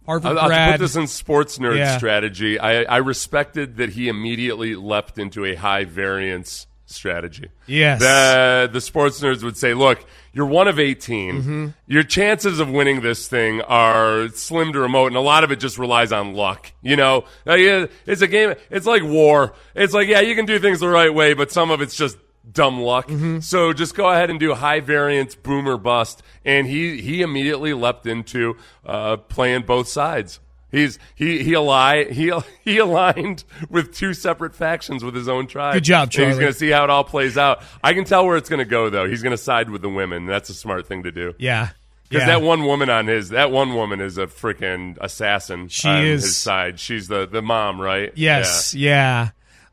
Harvard 0.06 0.34
I'll, 0.34 0.40
I'll 0.40 0.48
grad. 0.50 0.74
put 0.76 0.82
this 0.84 0.96
in 0.96 1.08
sports 1.08 1.58
nerd 1.58 1.78
Yeah. 1.78 1.98
strategy. 1.98 2.60
I, 2.60 2.84
I 2.84 2.98
respected 2.98 3.78
that 3.78 3.90
he 3.90 4.08
immediately 4.08 4.76
leapt 4.76 5.18
into 5.18 5.46
a 5.46 5.56
high 5.56 5.86
variance 5.86 6.68
strategy. 6.86 7.50
Yes. 7.66 8.00
The, 8.00 8.70
the 8.72 8.82
sports 8.82 9.20
nerds 9.20 9.42
would 9.44 9.58
say, 9.58 9.74
look, 9.74 10.06
you're 10.36 10.46
one 10.46 10.68
of 10.68 10.80
18. 10.80 11.36
Mm-hmm. 11.36 11.68
Your 11.88 12.04
chances 12.04 12.60
of 12.60 12.70
winning 12.70 13.00
this 13.00 13.26
thing 13.30 13.62
are 13.62 14.28
slim 14.28 14.74
to 14.74 14.80
remote, 14.82 15.08
and 15.08 15.16
a 15.16 15.22
lot 15.22 15.46
of 15.46 15.52
it 15.52 15.62
just 15.62 15.80
relies 15.80 16.12
on 16.12 16.34
luck. 16.34 16.74
You 16.82 16.98
know, 16.98 17.24
it's 17.46 18.22
a 18.22 18.28
game, 18.28 18.54
it's 18.70 18.86
like 18.86 19.02
war. 19.02 19.54
It's 19.76 19.94
like, 19.94 20.10
yeah, 20.10 20.20
you 20.20 20.36
can 20.36 20.46
do 20.46 20.60
things 20.60 20.82
the 20.82 20.90
right 20.90 21.12
way, 21.12 21.36
but 21.36 21.54
some 21.54 21.72
of 21.72 21.82
it's 21.82 21.96
just 21.96 22.18
dumb 22.52 22.82
luck. 22.82 23.08
Mm-hmm. 23.08 23.40
So 23.40 23.72
just 23.72 23.96
go 23.96 24.10
ahead 24.10 24.30
and 24.30 24.38
do 24.38 24.54
high 24.54 24.82
variance, 24.82 25.36
boomer 25.36 25.78
bust. 25.78 26.22
And 26.44 26.68
he, 26.68 27.02
he 27.02 27.22
immediately 27.22 27.74
leapt 27.74 28.06
into 28.06 28.58
uh, 28.86 29.16
playing 29.16 29.62
both 29.64 29.88
sides. 29.88 30.42
He's 30.76 31.00
he 31.16 31.44
he 31.44 31.56
ali- 31.56 32.14
he 32.14 32.32
he 32.64 32.78
aligned 32.78 33.44
with 33.70 33.94
two 33.96 34.14
separate 34.14 34.54
factions 34.56 35.04
with 35.04 35.16
his 35.16 35.28
own 35.28 35.48
tribe. 35.48 35.74
Good 35.76 35.84
job, 35.86 36.04
And 36.04 36.12
Charlie. 36.12 36.30
he's 36.32 36.40
going 36.40 36.52
to 36.54 36.58
see 36.60 36.70
how 36.70 36.84
it 36.84 36.90
all 36.90 37.04
plays 37.04 37.38
out. 37.38 37.64
I 37.84 37.94
can 37.94 38.04
tell 38.04 38.26
where 38.26 38.38
it's 38.38 38.50
going 38.50 38.60
to 38.60 38.66
go 38.66 38.90
though. 38.90 39.08
He's 39.08 39.22
going 39.24 39.32
to 39.32 39.38
side 39.38 39.70
with 39.70 39.82
the 39.82 39.90
women. 39.90 40.26
That's 40.26 40.50
a 40.50 40.54
smart 40.54 40.88
thing 40.88 41.04
to 41.04 41.12
do. 41.12 41.34
yeah. 41.40 41.70
Because 42.08 42.28
Yeah. 42.28 42.38
that 42.38 42.42
one 42.46 42.66
woman 42.66 42.90
on 42.92 43.08
his 43.08 43.30
that 43.30 43.50
one 43.52 43.74
woman 43.74 44.00
is 44.00 44.20
a 44.20 44.28
freaking 44.28 44.96
assassin 45.02 45.70
She 45.70 45.88
on 45.88 46.06
is- 46.06 46.24
his 46.24 46.38
side. 46.38 46.80
She's 46.80 47.08
the 47.08 47.26
the 47.26 47.42
mom, 47.42 47.82
right? 47.82 48.12
Yes. 48.16 48.74
Yeah. 48.76 49.30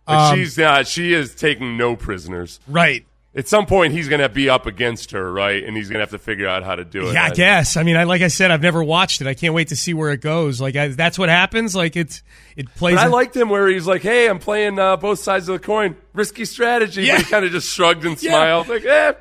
Yeah. 0.08 0.28
Um, 0.30 0.36
she's 0.36 0.56
not. 0.58 0.86
She 0.86 1.12
is 1.12 1.34
taking 1.34 1.76
no 1.76 1.94
prisoners. 1.94 2.58
right. 2.66 3.04
At 3.34 3.48
some 3.48 3.64
point, 3.64 3.94
he's 3.94 4.08
going 4.08 4.20
to 4.20 4.28
be 4.28 4.50
up 4.50 4.66
against 4.66 5.12
her, 5.12 5.32
right? 5.32 5.64
And 5.64 5.74
he's 5.74 5.88
going 5.88 5.94
to 6.00 6.02
have 6.02 6.10
to 6.10 6.18
figure 6.18 6.46
out 6.46 6.64
how 6.64 6.74
to 6.74 6.84
do 6.84 7.08
it. 7.08 7.14
Yeah, 7.14 7.24
I 7.24 7.30
guess. 7.30 7.78
I 7.78 7.82
mean, 7.82 7.96
I 7.96 8.04
like 8.04 8.20
I 8.20 8.28
said, 8.28 8.50
I've 8.50 8.60
never 8.60 8.84
watched 8.84 9.22
it. 9.22 9.26
I 9.26 9.32
can't 9.32 9.54
wait 9.54 9.68
to 9.68 9.76
see 9.76 9.94
where 9.94 10.10
it 10.10 10.20
goes. 10.20 10.60
Like 10.60 10.76
I, 10.76 10.88
that's 10.88 11.18
what 11.18 11.30
happens. 11.30 11.74
Like 11.74 11.96
it's 11.96 12.22
it 12.56 12.68
plays. 12.74 12.96
But 12.96 13.04
I 13.04 13.06
liked 13.06 13.34
him 13.34 13.48
where 13.48 13.68
he's 13.68 13.86
like, 13.86 14.02
"Hey, 14.02 14.28
I'm 14.28 14.38
playing 14.38 14.78
uh, 14.78 14.98
both 14.98 15.18
sides 15.18 15.48
of 15.48 15.58
the 15.58 15.64
coin. 15.66 15.96
Risky 16.12 16.44
strategy." 16.44 17.04
Yeah. 17.04 17.16
But 17.16 17.24
he 17.24 17.30
kind 17.30 17.44
of 17.46 17.52
just 17.52 17.68
shrugged 17.74 18.04
and 18.04 18.22
Yeah. 18.22 18.32
smiled, 18.32 18.68
like, 18.68 18.84
"Eh, 18.84 19.12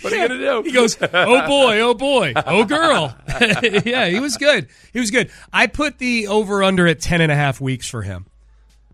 what 0.00 0.12
are 0.12 0.16
you 0.16 0.28
gonna 0.28 0.40
do?" 0.40 0.62
He 0.64 0.72
goes, 0.72 0.98
"Oh 1.00 1.46
boy, 1.46 1.78
oh 1.80 1.94
boy, 1.94 2.32
oh 2.34 2.64
girl." 2.64 3.16
yeah, 3.84 4.06
he 4.08 4.18
was 4.18 4.36
good. 4.36 4.66
He 4.92 4.98
was 4.98 5.12
good. 5.12 5.30
I 5.52 5.68
put 5.68 5.98
the 5.98 6.26
over 6.26 6.64
under 6.64 6.88
at 6.88 7.00
ten 7.00 7.20
and 7.20 7.30
a 7.30 7.36
half 7.36 7.60
weeks 7.60 7.88
for 7.88 8.02
him. 8.02 8.26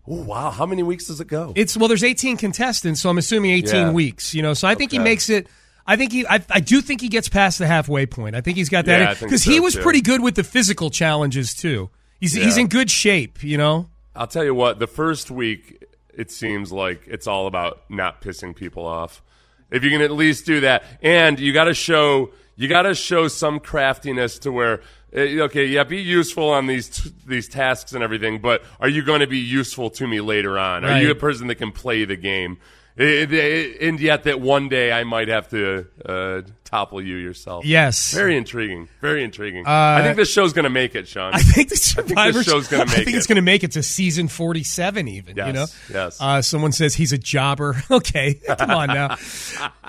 "Oh 0.07 0.23
wow, 0.23 0.51
how 0.51 0.65
many 0.65 0.83
weeks 0.83 1.05
does 1.07 1.19
it 1.19 1.27
go?" 1.27 1.53
It's 1.55 1.75
well, 1.77 1.87
there's 1.87 2.03
18 2.03 2.37
contestants, 2.37 3.01
so 3.01 3.09
I'm 3.09 3.17
assuming 3.17 3.51
18 3.51 3.75
Yeah. 3.75 3.91
weeks. 3.91 4.33
You 4.33 4.41
know, 4.41 4.53
so 4.53 4.67
I 4.67 4.75
think 4.75 4.91
he 4.91 4.99
makes 4.99 5.29
it. 5.29 5.47
I 5.85 5.95
think 5.95 6.11
he. 6.11 6.25
I, 6.27 6.43
I 6.49 6.59
do 6.59 6.81
think 6.81 7.01
he 7.01 7.09
gets 7.09 7.29
past 7.29 7.59
the 7.59 7.67
halfway 7.67 8.05
point. 8.05 8.35
I 8.35 8.41
think 8.41 8.57
he's 8.57 8.69
got 8.69 8.85
that 8.85 9.19
because 9.19 9.43
so, 9.43 9.51
he 9.51 9.59
was 9.59 9.73
too. 9.75 9.81
pretty 9.81 10.01
good 10.01 10.21
with 10.21 10.35
the 10.35 10.43
physical 10.43 10.89
challenges 10.89 11.53
too. 11.53 11.89
He's 12.19 12.33
he's 12.33 12.57
in 12.57 12.67
good 12.67 12.89
shape. 12.91 13.43
You 13.43 13.57
know. 13.57 13.89
I'll 14.15 14.27
tell 14.27 14.43
you 14.43 14.55
what, 14.55 14.79
the 14.79 14.87
first 14.87 15.29
week, 15.29 15.83
it 16.11 16.31
seems 16.31 16.71
like 16.71 17.03
it's 17.05 17.27
all 17.27 17.45
about 17.45 17.83
not 17.87 18.19
pissing 18.21 18.55
people 18.55 18.83
off. 18.85 19.21
If 19.69 19.83
you 19.83 19.91
can 19.91 20.01
at 20.01 20.11
least 20.11 20.45
do 20.45 20.61
that, 20.61 20.83
and 21.03 21.39
you 21.39 21.53
got 21.53 21.65
to 21.65 21.73
show 21.75 22.31
you 22.55 22.67
got 22.67 22.81
to 22.83 22.95
show 22.95 23.27
some 23.27 23.59
craftiness 23.59 24.39
to 24.39 24.51
where, 24.51 24.81
okay, 25.15 25.65
yeah, 25.65 25.83
be 25.83 26.01
useful 26.01 26.49
on 26.49 26.67
these 26.67 26.89
t- 26.89 27.11
these 27.25 27.47
tasks 27.47 27.93
and 27.93 28.03
everything, 28.03 28.39
but 28.39 28.63
are 28.79 28.89
you 28.89 29.01
going 29.03 29.21
to 29.21 29.27
be 29.27 29.39
useful 29.39 29.89
to 29.91 30.07
me 30.07 30.21
later 30.21 30.57
on? 30.59 30.83
Are 30.85 31.01
you 31.01 31.11
a 31.11 31.15
person 31.15 31.47
that 31.47 31.55
can 31.55 31.71
play 31.71 32.05
the 32.05 32.15
game? 32.17 32.57
Eh, 32.99 33.27
eh, 33.29 33.73
and 33.87 33.99
yet, 33.99 34.23
that 34.23 34.41
one 34.41 34.69
day 34.69 34.91
I 34.91 35.03
might 35.03 35.27
have 35.27 35.47
to 35.49 35.85
uh, 36.03 36.41
topple 36.63 36.99
you 36.99 37.15
yourself. 37.17 37.63
Yes. 37.63 38.11
very 38.11 38.35
intriguing. 38.35 38.89
Very 39.01 39.23
intriguing. 39.23 39.65
I 39.67 40.01
think 40.01 40.15
this 40.15 40.31
show's 40.33 40.51
going 40.51 40.63
to 40.63 40.71
make 40.71 40.95
it, 40.95 41.07
Sean. 41.07 41.31
I 41.35 41.37
think 41.37 41.69
the 41.69 41.75
think 41.75 42.07
Survivor 42.09 42.39
this 42.39 42.47
show's 42.47 42.67
gonna 42.67 42.85
make 42.87 42.93
it. 42.97 43.01
I 43.01 43.03
think 43.03 43.17
it's 43.17 43.27
going 43.27 43.35
to 43.35 43.43
make 43.43 43.63
it 43.63 43.73
to 43.73 43.83
season 43.83 44.27
47 44.27 45.07
even, 45.09 45.37
you 45.37 45.43
Yes, 45.43 45.53
know. 45.53 45.65
yes. 46.05 46.17
Uh, 46.19 46.41
someone 46.41 46.71
says 46.71 46.95
he's 46.95 47.13
a 47.13 47.19
jobber. 47.19 47.75
Okay, 47.91 48.33
come 48.57 48.71
on 48.71 48.87
now. 48.87 49.15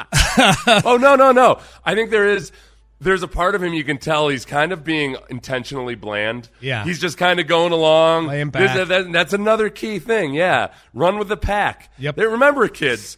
oh 0.84 0.98
no 1.00 1.16
no 1.16 1.32
no 1.32 1.58
i 1.84 1.94
think 1.94 2.10
there 2.10 2.28
is 2.28 2.52
there's 3.00 3.22
a 3.22 3.28
part 3.28 3.54
of 3.54 3.62
him 3.62 3.72
you 3.74 3.84
can 3.84 3.98
tell 3.98 4.28
he's 4.28 4.44
kind 4.44 4.72
of 4.72 4.82
being 4.84 5.16
intentionally 5.30 5.94
bland 5.94 6.48
Yeah. 6.60 6.84
he's 6.84 7.00
just 7.00 7.16
kind 7.18 7.38
of 7.40 7.46
going 7.46 7.72
along 7.72 8.26
Laying 8.26 8.50
back. 8.50 8.88
that- 8.88 9.12
that's 9.12 9.32
another 9.32 9.68
key 9.70 9.98
thing 9.98 10.34
yeah 10.34 10.68
run 10.94 11.18
with 11.18 11.28
the 11.28 11.36
pack 11.36 11.92
Yep. 11.98 12.16
They- 12.16 12.26
remember 12.26 12.66
kids 12.68 13.16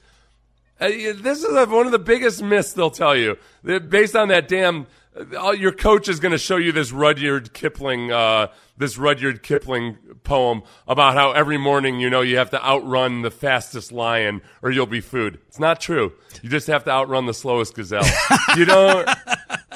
uh, 0.80 0.88
this 0.88 1.42
is 1.44 1.68
one 1.68 1.86
of 1.86 1.92
the 1.92 1.98
biggest 1.98 2.42
myths 2.42 2.72
they'll 2.72 2.90
tell 2.90 3.16
you 3.16 3.36
based 3.88 4.16
on 4.16 4.28
that 4.28 4.48
damn 4.48 4.86
uh, 5.36 5.50
your 5.50 5.72
coach 5.72 6.08
is 6.08 6.20
going 6.20 6.30
to 6.32 6.38
show 6.38 6.56
you 6.56 6.70
this 6.70 6.92
Rudyard 6.92 7.52
Kipling, 7.52 8.12
uh, 8.12 8.46
this 8.78 8.96
Rudyard 8.96 9.42
Kipling 9.42 9.98
poem 10.22 10.62
about 10.86 11.14
how 11.14 11.32
every 11.32 11.58
morning 11.58 11.98
you 11.98 12.08
know 12.08 12.20
you 12.20 12.36
have 12.38 12.50
to 12.50 12.64
outrun 12.64 13.22
the 13.22 13.30
fastest 13.30 13.90
lion 13.90 14.40
or 14.62 14.70
you'll 14.70 14.86
be 14.86 15.00
food. 15.00 15.40
It's 15.48 15.58
not 15.58 15.80
true. 15.80 16.12
You 16.42 16.48
just 16.48 16.68
have 16.68 16.84
to 16.84 16.92
outrun 16.92 17.26
the 17.26 17.34
slowest 17.34 17.74
gazelle. 17.74 18.04
you 18.56 18.64
don't. 18.64 19.06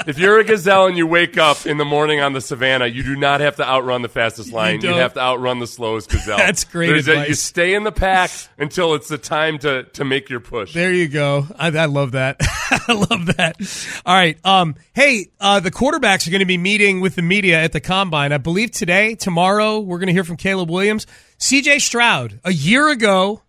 If 0.06 0.18
you're 0.18 0.38
a 0.38 0.44
gazelle 0.44 0.86
and 0.86 0.96
you 0.96 1.06
wake 1.06 1.38
up 1.38 1.66
in 1.66 1.78
the 1.78 1.84
morning 1.84 2.20
on 2.20 2.32
the 2.32 2.40
savannah, 2.40 2.86
you 2.86 3.02
do 3.02 3.16
not 3.16 3.40
have 3.40 3.56
to 3.56 3.66
outrun 3.66 4.02
the 4.02 4.08
fastest 4.08 4.52
lion. 4.52 4.76
You, 4.76 4.88
don't. 4.88 4.98
have 4.98 5.14
to 5.14 5.20
outrun 5.20 5.58
the 5.58 5.66
slowest 5.66 6.10
gazelle. 6.10 6.36
That's 6.36 6.64
great 6.64 6.88
There's 6.88 7.08
a- 7.08 7.28
you 7.28 7.34
stay 7.34 7.74
in 7.74 7.84
the 7.84 7.92
pack 7.92 8.30
until 8.58 8.94
it's 8.94 9.08
the 9.08 9.18
time 9.18 9.58
to, 9.60 9.84
to 9.84 10.04
make 10.04 10.28
your 10.28 10.40
push. 10.40 10.74
There 10.74 10.92
you 10.92 11.08
go. 11.08 11.46
I, 11.58 11.68
I 11.68 11.86
love 11.86 12.12
that. 12.12 12.36
I 12.70 12.92
love 12.92 13.36
that. 13.36 13.56
All 14.04 14.14
right. 14.14 14.38
Um. 14.44 14.74
Hey, 14.94 15.26
uh, 15.40 15.60
the 15.60 15.70
quarterbacks 15.70 16.26
are 16.26 16.30
going 16.30 16.40
to 16.40 16.46
be 16.46 16.58
meeting 16.58 17.00
with 17.00 17.14
the 17.14 17.22
media 17.22 17.62
at 17.62 17.72
the 17.72 17.80
combine. 17.80 18.32
I 18.32 18.38
believe 18.38 18.70
today, 18.70 19.14
tomorrow, 19.14 19.80
we're 19.80 19.98
going 19.98 20.06
to 20.08 20.12
hear 20.12 20.24
from 20.24 20.36
Caleb 20.36 20.70
Williams, 20.70 21.06
C.J. 21.38 21.80
Stroud. 21.80 22.40
A 22.44 22.52
year 22.52 22.90
ago, 22.90 23.42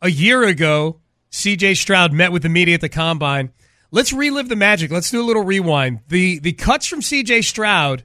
a 0.00 0.10
year 0.10 0.42
ago, 0.44 1.00
C.J. 1.30 1.74
Stroud 1.74 2.12
met 2.12 2.32
with 2.32 2.42
the 2.42 2.48
media 2.48 2.74
at 2.74 2.80
the 2.80 2.88
combine. 2.88 3.52
Let's 3.94 4.12
relive 4.12 4.48
the 4.48 4.56
magic. 4.56 4.90
Let's 4.90 5.10
do 5.10 5.20
a 5.20 5.22
little 5.22 5.44
rewind. 5.44 6.00
The 6.08 6.38
the 6.38 6.54
cuts 6.54 6.86
from 6.86 7.02
C.J. 7.02 7.42
Stroud. 7.42 8.04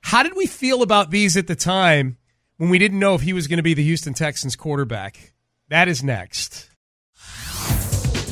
How 0.00 0.24
did 0.24 0.36
we 0.36 0.46
feel 0.46 0.82
about 0.82 1.10
these 1.10 1.36
at 1.36 1.46
the 1.46 1.54
time 1.54 2.18
when 2.56 2.70
we 2.70 2.78
didn't 2.78 2.98
know 2.98 3.14
if 3.14 3.22
he 3.22 3.32
was 3.32 3.46
going 3.46 3.58
to 3.58 3.62
be 3.62 3.74
the 3.74 3.84
Houston 3.84 4.14
Texans 4.14 4.56
quarterback? 4.56 5.32
That 5.68 5.86
is 5.86 6.02
next. 6.02 6.67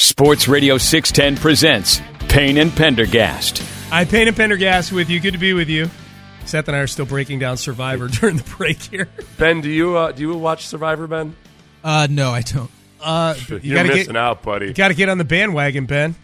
Sports 0.00 0.46
Radio 0.46 0.78
610 0.78 1.42
presents 1.42 2.00
Payne 2.28 2.56
and 2.58 2.70
Pendergast. 2.70 3.60
I 3.90 4.04
Payne 4.04 4.28
and 4.28 4.36
Pendergast 4.36 4.92
with 4.92 5.10
you. 5.10 5.18
Good 5.18 5.32
to 5.32 5.38
be 5.38 5.54
with 5.54 5.68
you. 5.68 5.90
Seth 6.44 6.68
and 6.68 6.76
I 6.76 6.78
are 6.78 6.86
still 6.86 7.04
breaking 7.04 7.40
down 7.40 7.56
Survivor 7.56 8.06
during 8.20 8.36
the 8.36 8.48
break 8.56 8.80
here. 8.80 9.08
Ben, 9.38 9.60
do 9.60 9.68
you 9.68 9.96
uh, 9.96 10.12
do 10.12 10.22
you 10.22 10.38
watch 10.38 10.68
Survivor, 10.68 11.08
Ben? 11.08 11.34
Uh, 11.82 12.06
no, 12.08 12.30
I 12.30 12.42
don't. 12.42 12.70
Uh, 13.00 13.34
you 13.48 13.58
You're 13.60 13.74
gotta 13.78 13.88
missing 13.88 14.12
get 14.12 14.16
out, 14.16 14.44
buddy. 14.44 14.72
got 14.72 14.88
to 14.88 14.94
get 14.94 15.08
on 15.08 15.18
the 15.18 15.24
bandwagon, 15.24 15.86
Ben. 15.86 16.14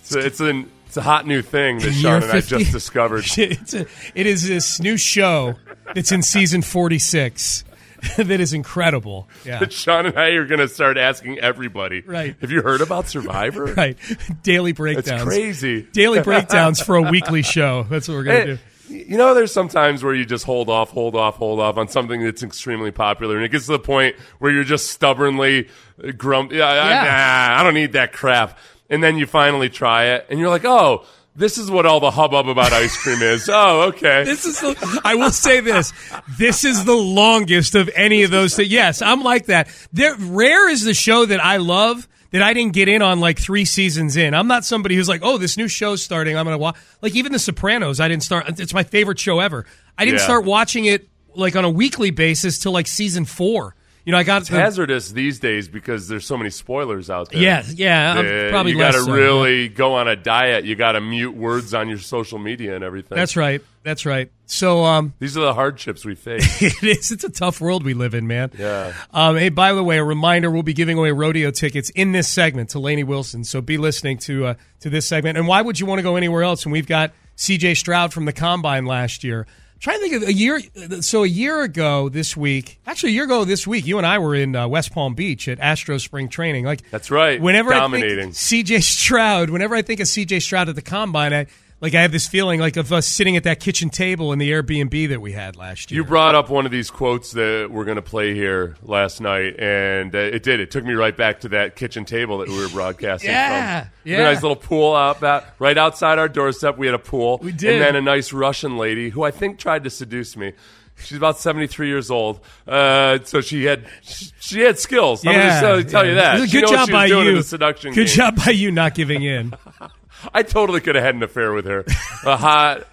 It's 0.00 0.16
a, 0.16 0.18
it's 0.18 0.40
an 0.40 0.68
it's 0.86 0.96
a 0.96 1.02
hot 1.02 1.24
new 1.24 1.42
thing 1.42 1.78
that 1.78 1.84
Year 1.92 2.20
Sean 2.20 2.24
and 2.24 2.32
I 2.32 2.40
just 2.40 2.72
discovered. 2.72 3.24
It's 3.38 3.72
a, 3.72 3.86
it 4.16 4.26
is 4.26 4.48
this 4.48 4.80
new 4.80 4.96
show 4.96 5.54
that's 5.94 6.10
in 6.10 6.22
season 6.22 6.60
forty 6.60 6.98
six 6.98 7.62
that 8.16 8.40
is 8.40 8.52
incredible. 8.52 9.28
Yeah, 9.44 9.66
Sean 9.68 10.06
and 10.06 10.18
I 10.18 10.30
are 10.30 10.46
going 10.46 10.60
to 10.60 10.68
start 10.68 10.96
asking 10.98 11.38
everybody. 11.38 12.00
Right. 12.00 12.36
Have 12.40 12.50
you 12.50 12.62
heard 12.62 12.80
about 12.80 13.08
Survivor? 13.08 13.64
right. 13.76 13.96
Daily 14.42 14.70
It's 14.70 14.76
breakdowns. 14.78 15.22
crazy. 15.22 15.82
Daily 15.92 16.20
breakdowns 16.24 16.80
for 16.80 16.96
a 16.96 17.02
weekly 17.02 17.42
show. 17.42 17.84
That's 17.84 18.08
what 18.08 18.14
we're 18.14 18.24
gonna 18.24 18.38
Hey, 18.38 18.44
do. 18.88 18.94
you 18.94 19.16
know, 19.16 19.34
there's 19.34 19.52
sometimes 19.52 20.02
where 20.02 20.14
you 20.14 20.24
just 20.24 20.44
hold 20.44 20.68
off, 20.68 20.90
hold 20.90 21.14
off, 21.16 21.36
hold 21.36 21.60
off 21.60 21.76
on 21.76 21.88
something 21.88 22.22
that's 22.22 22.42
extremely 22.42 22.90
popular, 22.90 23.36
and 23.36 23.44
it 23.44 23.50
gets 23.50 23.66
to 23.66 23.72
the 23.72 23.78
point 23.78 24.16
where 24.38 24.50
you're 24.50 24.64
just 24.64 24.90
stubbornly 24.90 25.68
grumpy. 26.16 26.56
Yeah, 26.56 26.66
I, 26.68 27.54
nah, 27.54 27.60
I 27.60 27.62
don't 27.64 27.74
need 27.74 27.92
that 27.92 28.12
crap. 28.12 28.58
And 28.90 29.02
then 29.02 29.16
you 29.16 29.26
finally 29.26 29.70
try 29.70 30.06
it, 30.06 30.26
and 30.28 30.38
you're 30.38 30.50
like, 30.50 30.64
oh, 30.66 31.06
this 31.34 31.56
is 31.58 31.70
what 31.70 31.86
all 31.86 32.00
the 32.00 32.10
hubbub 32.10 32.48
about 32.48 32.72
ice 32.72 32.96
cream 32.96 33.22
is. 33.22 33.48
Oh, 33.48 33.82
okay. 33.88 34.24
This 34.26 34.44
is 34.44 34.60
the, 34.60 35.00
I 35.04 35.14
will 35.14 35.30
say 35.30 35.60
this. 35.60 35.92
This 36.38 36.64
is 36.64 36.84
the 36.84 36.94
longest 36.94 37.74
of 37.74 37.88
any 37.94 38.22
of 38.22 38.30
those. 38.30 38.56
That, 38.56 38.66
yes, 38.66 39.00
I'm 39.02 39.22
like 39.22 39.46
that. 39.46 39.68
There, 39.92 40.14
rare 40.18 40.68
is 40.68 40.84
the 40.84 40.94
show 40.94 41.24
that 41.26 41.42
I 41.42 41.56
love 41.58 42.06
that 42.32 42.42
I 42.42 42.54
didn't 42.54 42.72
get 42.72 42.88
in 42.88 43.02
on 43.02 43.20
like 43.20 43.38
three 43.38 43.64
seasons 43.64 44.16
in. 44.16 44.32
I'm 44.34 44.46
not 44.46 44.64
somebody 44.64 44.94
who's 44.96 45.08
like, 45.08 45.20
oh, 45.22 45.36
this 45.38 45.56
new 45.56 45.68
show's 45.68 46.02
starting. 46.02 46.36
I'm 46.36 46.44
going 46.44 46.54
to 46.54 46.58
watch. 46.58 46.76
Like 47.02 47.14
even 47.14 47.32
The 47.32 47.38
Sopranos, 47.38 48.00
I 48.00 48.08
didn't 48.08 48.22
start. 48.22 48.58
It's 48.60 48.72
my 48.74 48.84
favorite 48.84 49.18
show 49.18 49.40
ever. 49.40 49.66
I 49.98 50.04
didn't 50.06 50.18
Yeah. 50.20 50.24
start 50.24 50.44
watching 50.44 50.86
it 50.86 51.08
like 51.34 51.56
on 51.56 51.64
a 51.64 51.70
weekly 51.70 52.10
basis 52.10 52.58
till 52.58 52.72
like 52.72 52.86
season 52.86 53.24
four. 53.26 53.74
You 54.04 54.10
know, 54.10 54.18
I 54.18 54.24
got 54.24 54.42
It's 54.42 54.50
hazardous 54.50 55.12
these 55.12 55.38
days 55.38 55.68
because 55.68 56.08
there's 56.08 56.26
so 56.26 56.36
many 56.36 56.50
spoilers 56.50 57.08
out 57.08 57.30
there. 57.30 57.40
Yeah, 57.40 57.62
yeah, 57.72 58.14
I'm 58.14 58.26
Uh, 58.26 58.50
probably 58.50 58.72
you 58.72 58.78
got 58.78 58.92
to 58.92 59.02
so, 59.02 59.12
really 59.12 59.68
go 59.68 59.94
on 59.94 60.08
a 60.08 60.16
diet. 60.16 60.64
You 60.64 60.74
got 60.74 60.92
to 60.92 61.00
mute 61.00 61.36
words 61.36 61.72
on 61.72 61.88
your 61.88 61.98
social 61.98 62.40
media 62.40 62.74
and 62.74 62.82
everything. 62.82 63.16
That's 63.16 63.36
right. 63.36 63.62
That's 63.84 64.04
right. 64.04 64.30
So 64.46 64.84
um, 64.84 65.14
These 65.20 65.36
are 65.36 65.42
the 65.42 65.54
hardships 65.54 66.04
we 66.04 66.16
face. 66.16 66.60
it 66.62 66.82
is. 66.82 67.12
It's 67.12 67.22
a 67.22 67.30
tough 67.30 67.60
world 67.60 67.84
we 67.84 67.94
live 67.94 68.14
in, 68.14 68.26
man. 68.26 68.50
Yeah. 68.58 68.92
Um, 69.12 69.36
hey, 69.36 69.50
by 69.50 69.72
the 69.72 69.84
way, 69.84 69.98
a 69.98 70.04
reminder: 70.04 70.50
we'll 70.50 70.64
be 70.64 70.74
giving 70.74 70.98
away 70.98 71.12
rodeo 71.12 71.52
tickets 71.52 71.90
in 71.90 72.10
this 72.10 72.28
segment 72.28 72.70
to 72.70 72.80
Lainey 72.80 73.04
Wilson. 73.04 73.44
So 73.44 73.60
be 73.60 73.78
listening 73.78 74.18
to 74.18 74.46
uh, 74.46 74.54
to 74.80 74.90
this 74.90 75.06
segment. 75.06 75.38
And 75.38 75.46
why 75.46 75.62
would 75.62 75.78
you 75.78 75.86
want 75.86 76.00
to 76.00 76.02
go 76.02 76.16
anywhere 76.16 76.42
else? 76.42 76.64
And 76.64 76.72
we've 76.72 76.88
got 76.88 77.12
C.J. 77.36 77.74
Stroud 77.74 78.12
from 78.12 78.24
the 78.24 78.32
combine 78.32 78.84
last 78.84 79.22
year. 79.22 79.46
Trying 79.82 79.98
to 79.98 80.08
think 80.08 80.22
of 80.22 80.28
a 80.28 80.32
year. 80.32 80.60
So 81.02 81.24
a 81.24 81.26
year 81.26 81.62
ago 81.62 82.08
this 82.08 82.36
week, 82.36 82.80
actually 82.86 83.10
a 83.10 83.14
year 83.14 83.24
ago 83.24 83.44
this 83.44 83.66
week, 83.66 83.84
you 83.84 83.98
and 83.98 84.06
I 84.06 84.18
were 84.18 84.34
in 84.34 84.54
uh, 84.56 84.68
West 84.68 84.92
Palm 84.92 85.14
Beach 85.14 85.48
at 85.48 85.58
Astro 85.58 85.98
Spring 85.98 86.28
Training. 86.28 86.64
Like 86.64 86.88
That's 86.90 87.10
right. 87.10 87.40
Whenever 87.40 87.70
Dominating. 87.70 88.18
I 88.18 88.22
think 88.22 88.34
C.J. 88.36 88.80
Stroud, 88.80 89.50
whenever 89.50 89.74
I 89.74 89.82
think 89.82 90.00
of 90.00 90.06
C.J. 90.06 90.40
Stroud 90.40 90.68
at 90.68 90.76
the 90.76 90.82
combine, 90.82 91.34
I 91.34 91.46
like 91.82 91.94
I 91.94 92.00
have 92.02 92.12
this 92.12 92.26
feeling 92.26 92.60
like 92.60 92.76
of 92.78 92.92
us 92.92 93.06
sitting 93.06 93.36
at 93.36 93.42
that 93.44 93.60
kitchen 93.60 93.90
table 93.90 94.32
in 94.32 94.38
the 94.38 94.50
Airbnb 94.52 95.08
that 95.10 95.20
we 95.20 95.32
had 95.32 95.56
last 95.56 95.90
year. 95.90 96.00
You 96.00 96.04
brought 96.06 96.34
up 96.34 96.48
one 96.48 96.64
of 96.64 96.72
these 96.72 96.90
quotes 96.90 97.32
that 97.32 97.68
we're 97.70 97.84
going 97.84 97.96
to 97.96 98.02
play 98.02 98.34
here 98.34 98.76
last 98.82 99.20
night, 99.20 99.58
and 99.58 100.14
uh, 100.14 100.18
it 100.18 100.42
did. 100.44 100.60
It 100.60 100.70
took 100.70 100.84
me 100.84 100.94
right 100.94 101.14
back 101.16 101.40
to 101.40 101.48
that 101.50 101.76
kitchen 101.76 102.04
table 102.06 102.38
that 102.38 102.48
we 102.48 102.56
were 102.58 102.68
broadcasting 102.68 103.30
Yeah, 103.32 103.82
from. 103.84 103.90
yeah. 104.04 104.20
A 104.20 104.22
nice 104.32 104.40
little 104.42 104.56
pool 104.56 104.94
out 104.94 105.20
back, 105.20 105.54
right 105.58 105.76
outside 105.76 106.18
our 106.18 106.28
doorstep. 106.28 106.78
We 106.78 106.86
had 106.86 106.94
a 106.94 106.98
pool. 107.00 107.38
We 107.42 107.52
did. 107.52 107.74
And 107.74 107.82
then 107.82 107.96
a 107.96 108.00
nice 108.00 108.32
Russian 108.32 108.78
lady 108.78 109.10
who 109.10 109.24
I 109.24 109.30
think 109.32 109.58
tried 109.58 109.84
to 109.84 109.90
seduce 109.90 110.36
me. 110.36 110.52
She's 110.96 111.16
about 111.18 111.38
seventy 111.38 111.66
three 111.66 111.88
years 111.88 112.10
old, 112.10 112.38
uh, 112.68 113.18
so 113.24 113.40
she 113.40 113.64
had 113.64 113.86
she, 114.02 114.26
she 114.38 114.60
had 114.60 114.78
skills. 114.78 115.26
I'm 115.26 115.32
going 115.34 115.82
to 115.84 115.90
tell 115.90 116.06
you 116.06 116.14
that. 116.14 116.36
Good 116.38 116.50
She 116.50 116.60
job 116.60 116.90
by 116.90 117.06
you. 117.06 117.36
the 117.36 117.42
seduction 117.42 117.92
Good 117.92 118.06
game. 118.06 118.14
job 118.16 118.36
by 118.36 118.52
you 118.52 118.70
not 118.70 118.94
giving 118.94 119.22
in. 119.22 119.54
I 120.32 120.42
totally 120.42 120.80
could 120.80 120.94
have 120.94 121.04
had 121.04 121.14
an 121.14 121.22
affair 121.22 121.52
with 121.52 121.66
her. 121.66 121.84
A 122.24 122.36
hot, 122.36 122.86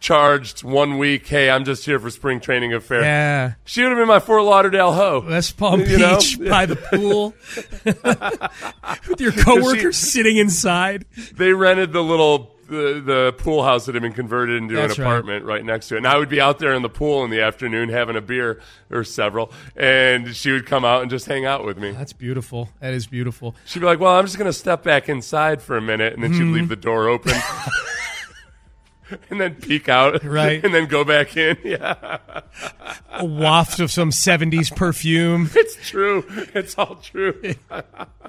charged 0.00 0.64
one 0.64 0.98
week. 0.98 1.26
Hey, 1.26 1.50
I'm 1.50 1.64
just 1.64 1.84
here 1.84 1.98
for 2.00 2.10
spring 2.10 2.40
training 2.40 2.72
affair. 2.72 3.02
Yeah. 3.02 3.52
She 3.64 3.82
would 3.82 3.90
have 3.90 3.98
been 3.98 4.08
my 4.08 4.18
Fort 4.18 4.42
Lauderdale 4.44 4.92
hoe. 4.92 5.24
West 5.26 5.56
Palm 5.56 5.80
You 5.80 5.98
know? 5.98 6.18
Beach 6.18 6.38
by 6.40 6.66
the 6.66 6.76
pool 6.76 7.34
with 9.08 9.20
your 9.20 9.32
coworkers 9.32 9.96
sitting 9.96 10.36
inside. 10.36 11.04
They 11.34 11.52
rented 11.52 11.92
the 11.92 12.02
little 12.02 12.54
the, 12.70 13.02
the 13.04 13.34
pool 13.36 13.62
house 13.62 13.84
that 13.86 13.94
had 13.94 14.02
been 14.02 14.12
converted 14.12 14.56
into 14.62 14.74
That's 14.76 14.96
an 14.96 15.04
right. 15.04 15.10
apartment 15.10 15.44
right. 15.44 15.64
next 15.64 15.88
to 15.88 15.96
it. 15.96 15.98
And 15.98 16.06
I 16.06 16.16
would 16.16 16.28
be 16.30 16.40
out 16.40 16.58
there 16.58 16.72
in 16.72 16.82
the 16.82 16.88
pool 16.88 17.24
in 17.24 17.30
the 17.30 17.42
afternoon 17.42 17.88
having 17.90 18.16
a 18.16 18.20
beer 18.22 18.60
or 18.90 19.04
several, 19.04 19.52
and 19.76 20.34
she 20.34 20.52
would 20.52 20.64
come 20.66 20.84
out 20.84 21.02
and 21.02 21.10
just 21.10 21.26
hang 21.26 21.44
out 21.44 21.64
with 21.66 21.76
me. 21.78 21.90
That's 21.92 22.12
beautiful. 22.14 22.70
That 22.80 22.94
is 22.94 23.06
beautiful. 23.06 23.54
She'd 23.66 23.80
be 23.80 23.86
like, 23.86 24.00
"Well, 24.00 24.16
I'm 24.16 24.24
just 24.24 24.38
going 24.38 24.48
to 24.48 24.52
step 24.56 24.82
back 24.82 25.08
inside 25.08 25.60
for 25.60 25.76
a 25.76 25.82
minute," 25.82 26.14
and 26.14 26.22
then 26.22 26.30
Mm-hmm. 26.32 26.40
she'd 26.54 26.54
leave 26.60 26.68
the 26.68 26.76
door 26.76 27.08
open. 27.08 27.32
And 29.28 29.40
then 29.40 29.56
peek 29.56 29.88
out, 29.88 30.22
Right. 30.22 30.64
And 30.64 30.72
then 30.72 30.86
go 30.86 31.02
back 31.02 31.36
in. 31.36 31.56
Yeah, 31.64 32.18
A 33.10 33.24
waft 33.24 33.80
of 33.80 33.90
some 33.90 34.10
70s 34.10 34.74
perfume. 34.76 35.50
it's 35.52 35.74
true. 35.88 36.24
It's 36.54 36.78
all 36.78 36.94
true. 36.94 37.54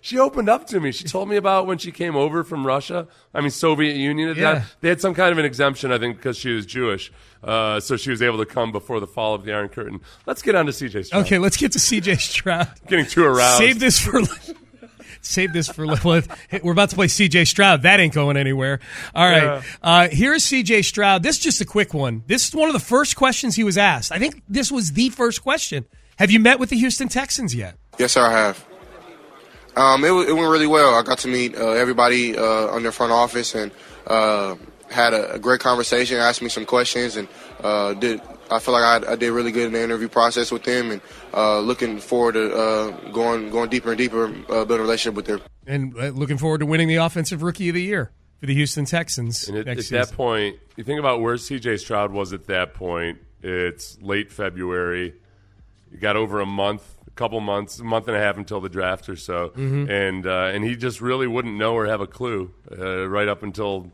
she 0.00 0.18
opened 0.18 0.48
up 0.48 0.66
to 0.68 0.80
me. 0.80 0.92
She 0.92 1.04
told 1.04 1.28
me 1.28 1.36
about 1.36 1.66
when 1.66 1.78
she 1.78 1.90
came 1.92 2.16
over 2.16 2.44
from 2.44 2.66
Russia. 2.66 3.06
I 3.34 3.40
mean, 3.40 3.50
Soviet 3.50 3.96
Union 3.96 4.28
at 4.30 4.36
Yeah. 4.36 4.52
time. 4.54 4.62
They 4.80 4.88
had 4.88 5.00
some 5.00 5.14
kind 5.14 5.32
of 5.32 5.38
an 5.38 5.44
exemption, 5.44 5.92
I 5.92 5.98
think, 5.98 6.16
because 6.16 6.36
she 6.36 6.50
was 6.52 6.66
Jewish. 6.66 7.12
Uh, 7.42 7.78
so 7.80 7.96
she 7.96 8.10
was 8.10 8.20
able 8.22 8.38
to 8.38 8.46
come 8.46 8.72
before 8.72 8.98
the 9.00 9.06
fall 9.06 9.34
of 9.34 9.44
the 9.44 9.52
Iron 9.52 9.68
Curtain. 9.68 10.00
Let's 10.26 10.42
get 10.42 10.54
on 10.54 10.66
to 10.66 10.72
CJ 10.72 11.04
Stroud. 11.06 11.24
Okay, 11.26 11.38
let's 11.38 11.56
get 11.56 11.72
to 11.72 11.78
CJ 11.78 12.16
Stroud. 12.20 12.68
Getting 12.88 13.06
too 13.06 13.24
aroused. 13.24 13.58
Save 13.58 13.78
this 13.80 13.98
for. 13.98 14.20
Save 15.20 15.52
this 15.52 15.68
for. 15.68 15.84
well, 15.86 16.22
hey, 16.48 16.60
We're 16.62 16.72
about 16.72 16.90
to 16.90 16.96
play 16.96 17.06
CJ 17.06 17.46
Stroud. 17.46 17.82
That 17.82 18.00
ain't 18.00 18.14
going 18.14 18.36
anywhere. 18.36 18.80
All 19.14 19.28
right. 19.28 19.42
Yeah. 19.42 19.62
Uh, 19.82 20.08
here's 20.10 20.44
CJ 20.44 20.84
Stroud. 20.84 21.22
This 21.22 21.36
is 21.38 21.42
just 21.42 21.60
a 21.60 21.64
quick 21.64 21.92
one. 21.92 22.22
This 22.26 22.48
is 22.48 22.54
one 22.54 22.68
of 22.68 22.72
the 22.72 22.78
first 22.80 23.16
questions 23.16 23.56
he 23.56 23.64
was 23.64 23.76
asked. 23.76 24.12
I 24.12 24.18
think 24.18 24.42
this 24.48 24.70
was 24.70 24.92
the 24.92 25.08
first 25.10 25.42
question. 25.42 25.86
Have 26.18 26.30
you 26.30 26.40
met 26.40 26.58
with 26.58 26.70
the 26.70 26.76
Houston 26.76 27.08
Texans 27.08 27.54
yet? 27.54 27.76
Yes, 27.98 28.12
sir, 28.12 28.22
I 28.24 28.30
have. 28.32 28.64
Um, 29.78 30.04
it, 30.04 30.10
it 30.28 30.32
went 30.32 30.50
really 30.50 30.66
well. 30.66 30.94
I 30.94 31.02
got 31.02 31.18
to 31.18 31.28
meet 31.28 31.54
uh, 31.56 31.70
everybody 31.70 32.36
uh, 32.36 32.66
on 32.68 32.82
their 32.82 32.92
front 32.92 33.12
office 33.12 33.54
and 33.54 33.70
uh, 34.08 34.56
had 34.90 35.14
a, 35.14 35.34
a 35.34 35.38
great 35.38 35.60
conversation. 35.60 36.18
Asked 36.18 36.42
me 36.42 36.48
some 36.48 36.66
questions 36.66 37.16
and 37.16 37.28
uh, 37.62 37.94
did. 37.94 38.20
I 38.50 38.60
feel 38.60 38.72
like 38.72 39.04
I, 39.04 39.12
I 39.12 39.16
did 39.16 39.30
really 39.30 39.52
good 39.52 39.66
in 39.66 39.72
the 39.74 39.82
interview 39.82 40.08
process 40.08 40.50
with 40.50 40.64
them, 40.64 40.90
and 40.90 41.02
uh, 41.34 41.60
looking 41.60 41.98
forward 42.00 42.32
to 42.32 42.54
uh, 42.54 42.90
going 43.12 43.50
going 43.50 43.68
deeper 43.68 43.90
and 43.90 43.98
deeper, 43.98 44.24
uh, 44.24 44.64
building 44.64 44.78
a 44.78 44.82
relationship 44.82 45.14
with 45.14 45.26
them. 45.26 45.42
And 45.66 45.94
uh, 45.96 46.08
looking 46.08 46.38
forward 46.38 46.58
to 46.58 46.66
winning 46.66 46.88
the 46.88 46.96
Offensive 46.96 47.42
Rookie 47.42 47.68
of 47.68 47.74
the 47.74 47.82
Year 47.82 48.10
for 48.40 48.46
the 48.46 48.54
Houston 48.54 48.86
Texans 48.86 49.48
And 49.48 49.58
at, 49.58 49.66
next 49.66 49.92
at 49.92 49.98
that 49.98 50.04
season. 50.06 50.16
point, 50.16 50.56
you 50.76 50.84
think 50.84 50.98
about 50.98 51.20
where 51.20 51.34
CJ 51.34 51.80
Stroud 51.80 52.10
was 52.10 52.32
at 52.32 52.46
that 52.46 52.74
point. 52.74 53.18
It's 53.42 54.00
late 54.00 54.32
February. 54.32 55.14
You 55.92 55.98
got 55.98 56.16
over 56.16 56.40
a 56.40 56.46
month, 56.46 56.96
a 56.97 56.97
couple 57.18 57.40
months, 57.40 57.78
a 57.80 57.84
month 57.84 58.08
and 58.08 58.16
a 58.16 58.20
half 58.20 58.36
until 58.38 58.60
the 58.60 58.68
draft 58.68 59.08
or 59.08 59.16
so, 59.16 59.48
Mm-hmm. 59.50 59.90
and 59.90 60.26
uh, 60.26 60.50
and 60.54 60.64
he 60.64 60.76
just 60.76 61.00
really 61.00 61.26
wouldn't 61.26 61.56
know 61.56 61.74
or 61.74 61.86
have 61.86 62.00
a 62.00 62.06
clue 62.06 62.50
uh, 62.78 63.06
right 63.08 63.28
up 63.28 63.42
until 63.42 63.90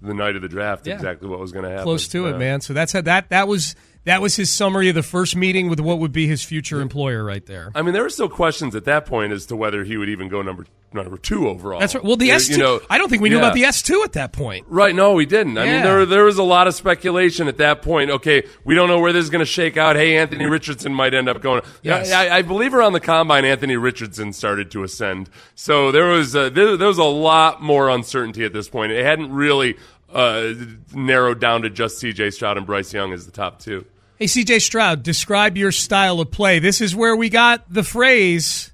the 0.00 0.14
night 0.14 0.36
of 0.36 0.42
the 0.42 0.48
draft 0.48 0.86
Yeah. 0.86 0.94
exactly 0.94 1.28
what 1.28 1.38
was 1.40 1.50
going 1.52 1.64
to 1.64 1.70
happen. 1.70 1.84
Close 1.84 2.06
to 2.08 2.26
it, 2.28 2.38
man. 2.38 2.60
So 2.60 2.72
that's 2.74 2.92
how 2.92 3.00
that 3.02 3.28
that 3.30 3.48
was 3.48 3.74
that 4.04 4.20
was 4.20 4.36
his 4.36 4.50
summary 4.50 4.88
of 4.88 4.94
the 4.94 5.02
first 5.02 5.36
meeting 5.36 5.68
with 5.68 5.80
what 5.80 5.98
would 5.98 6.12
be 6.12 6.26
his 6.26 6.42
future 6.42 6.80
employer 6.80 7.24
right 7.24 7.44
there. 7.46 7.72
I 7.74 7.82
mean, 7.82 7.94
there 7.94 8.02
were 8.02 8.10
still 8.10 8.28
questions 8.28 8.74
at 8.74 8.84
that 8.84 9.06
point 9.06 9.32
as 9.32 9.46
to 9.46 9.56
whether 9.56 9.84
he 9.84 9.96
would 9.96 10.08
even 10.08 10.28
go 10.28 10.42
number 10.42 10.66
number 10.92 11.18
two 11.18 11.48
overall. 11.48 11.80
That's 11.80 11.94
right. 11.94 12.04
Well, 12.04 12.16
the 12.16 12.30
S 12.30 12.46
two. 12.46 12.52
you 12.52 12.58
know, 12.58 12.80
I 12.88 12.98
don't 12.98 13.08
think 13.08 13.20
we 13.22 13.28
knew 13.28 13.36
yeah. 13.36 13.42
about 13.42 13.54
the 13.54 13.64
S 13.64 13.82
two 13.82 14.02
at 14.04 14.12
that 14.12 14.32
point. 14.32 14.66
Right, 14.68 14.94
no, 14.94 15.12
we 15.14 15.26
didn't. 15.26 15.58
I 15.58 15.64
mean, 15.64 15.82
there 15.82 16.06
there 16.06 16.24
was 16.24 16.38
a 16.38 16.42
lot 16.42 16.68
of 16.68 16.74
speculation 16.74 17.48
at 17.48 17.58
that 17.58 17.82
point. 17.82 18.10
Okay, 18.10 18.44
we 18.64 18.74
don't 18.74 18.88
know 18.88 19.00
where 19.00 19.12
this 19.12 19.24
is 19.24 19.30
going 19.30 19.40
to 19.40 19.46
shake 19.46 19.76
out. 19.76 19.96
Hey, 19.96 20.16
Anthony 20.16 20.46
Richardson 20.46 20.94
might 20.94 21.14
end 21.14 21.28
up 21.28 21.40
going. 21.40 21.62
Yes. 21.82 22.12
I, 22.12 22.38
I 22.38 22.42
believe 22.42 22.74
around 22.74 22.92
the 22.92 23.00
combine, 23.00 23.44
Anthony 23.44 23.76
Richardson 23.76 24.32
started 24.32 24.70
to 24.72 24.84
ascend. 24.84 25.28
So 25.54 25.90
there 25.90 26.06
was 26.06 26.34
a, 26.34 26.50
there, 26.50 26.76
there 26.76 26.88
was 26.88 26.98
a 26.98 27.04
lot 27.04 27.62
more 27.62 27.88
uncertainty 27.88 28.44
at 28.44 28.52
this 28.52 28.68
point. 28.68 28.92
It 28.92 29.04
hadn't 29.04 29.32
really 29.32 29.76
uh, 30.12 30.52
narrowed 30.92 31.40
down 31.40 31.62
to 31.62 31.70
just 31.70 31.98
C.J. 31.98 32.30
Stroud 32.30 32.56
and 32.56 32.66
Bryce 32.66 32.92
Young 32.92 33.12
as 33.12 33.26
the 33.26 33.32
top 33.32 33.58
two. 33.58 33.84
Hey, 34.16 34.26
CJ 34.26 34.62
Stroud, 34.62 35.02
describe 35.02 35.56
your 35.56 35.72
style 35.72 36.20
of 36.20 36.30
play. 36.30 36.60
This 36.60 36.80
is 36.80 36.94
where 36.94 37.16
we 37.16 37.28
got 37.28 37.68
the 37.68 37.82
phrase 37.82 38.72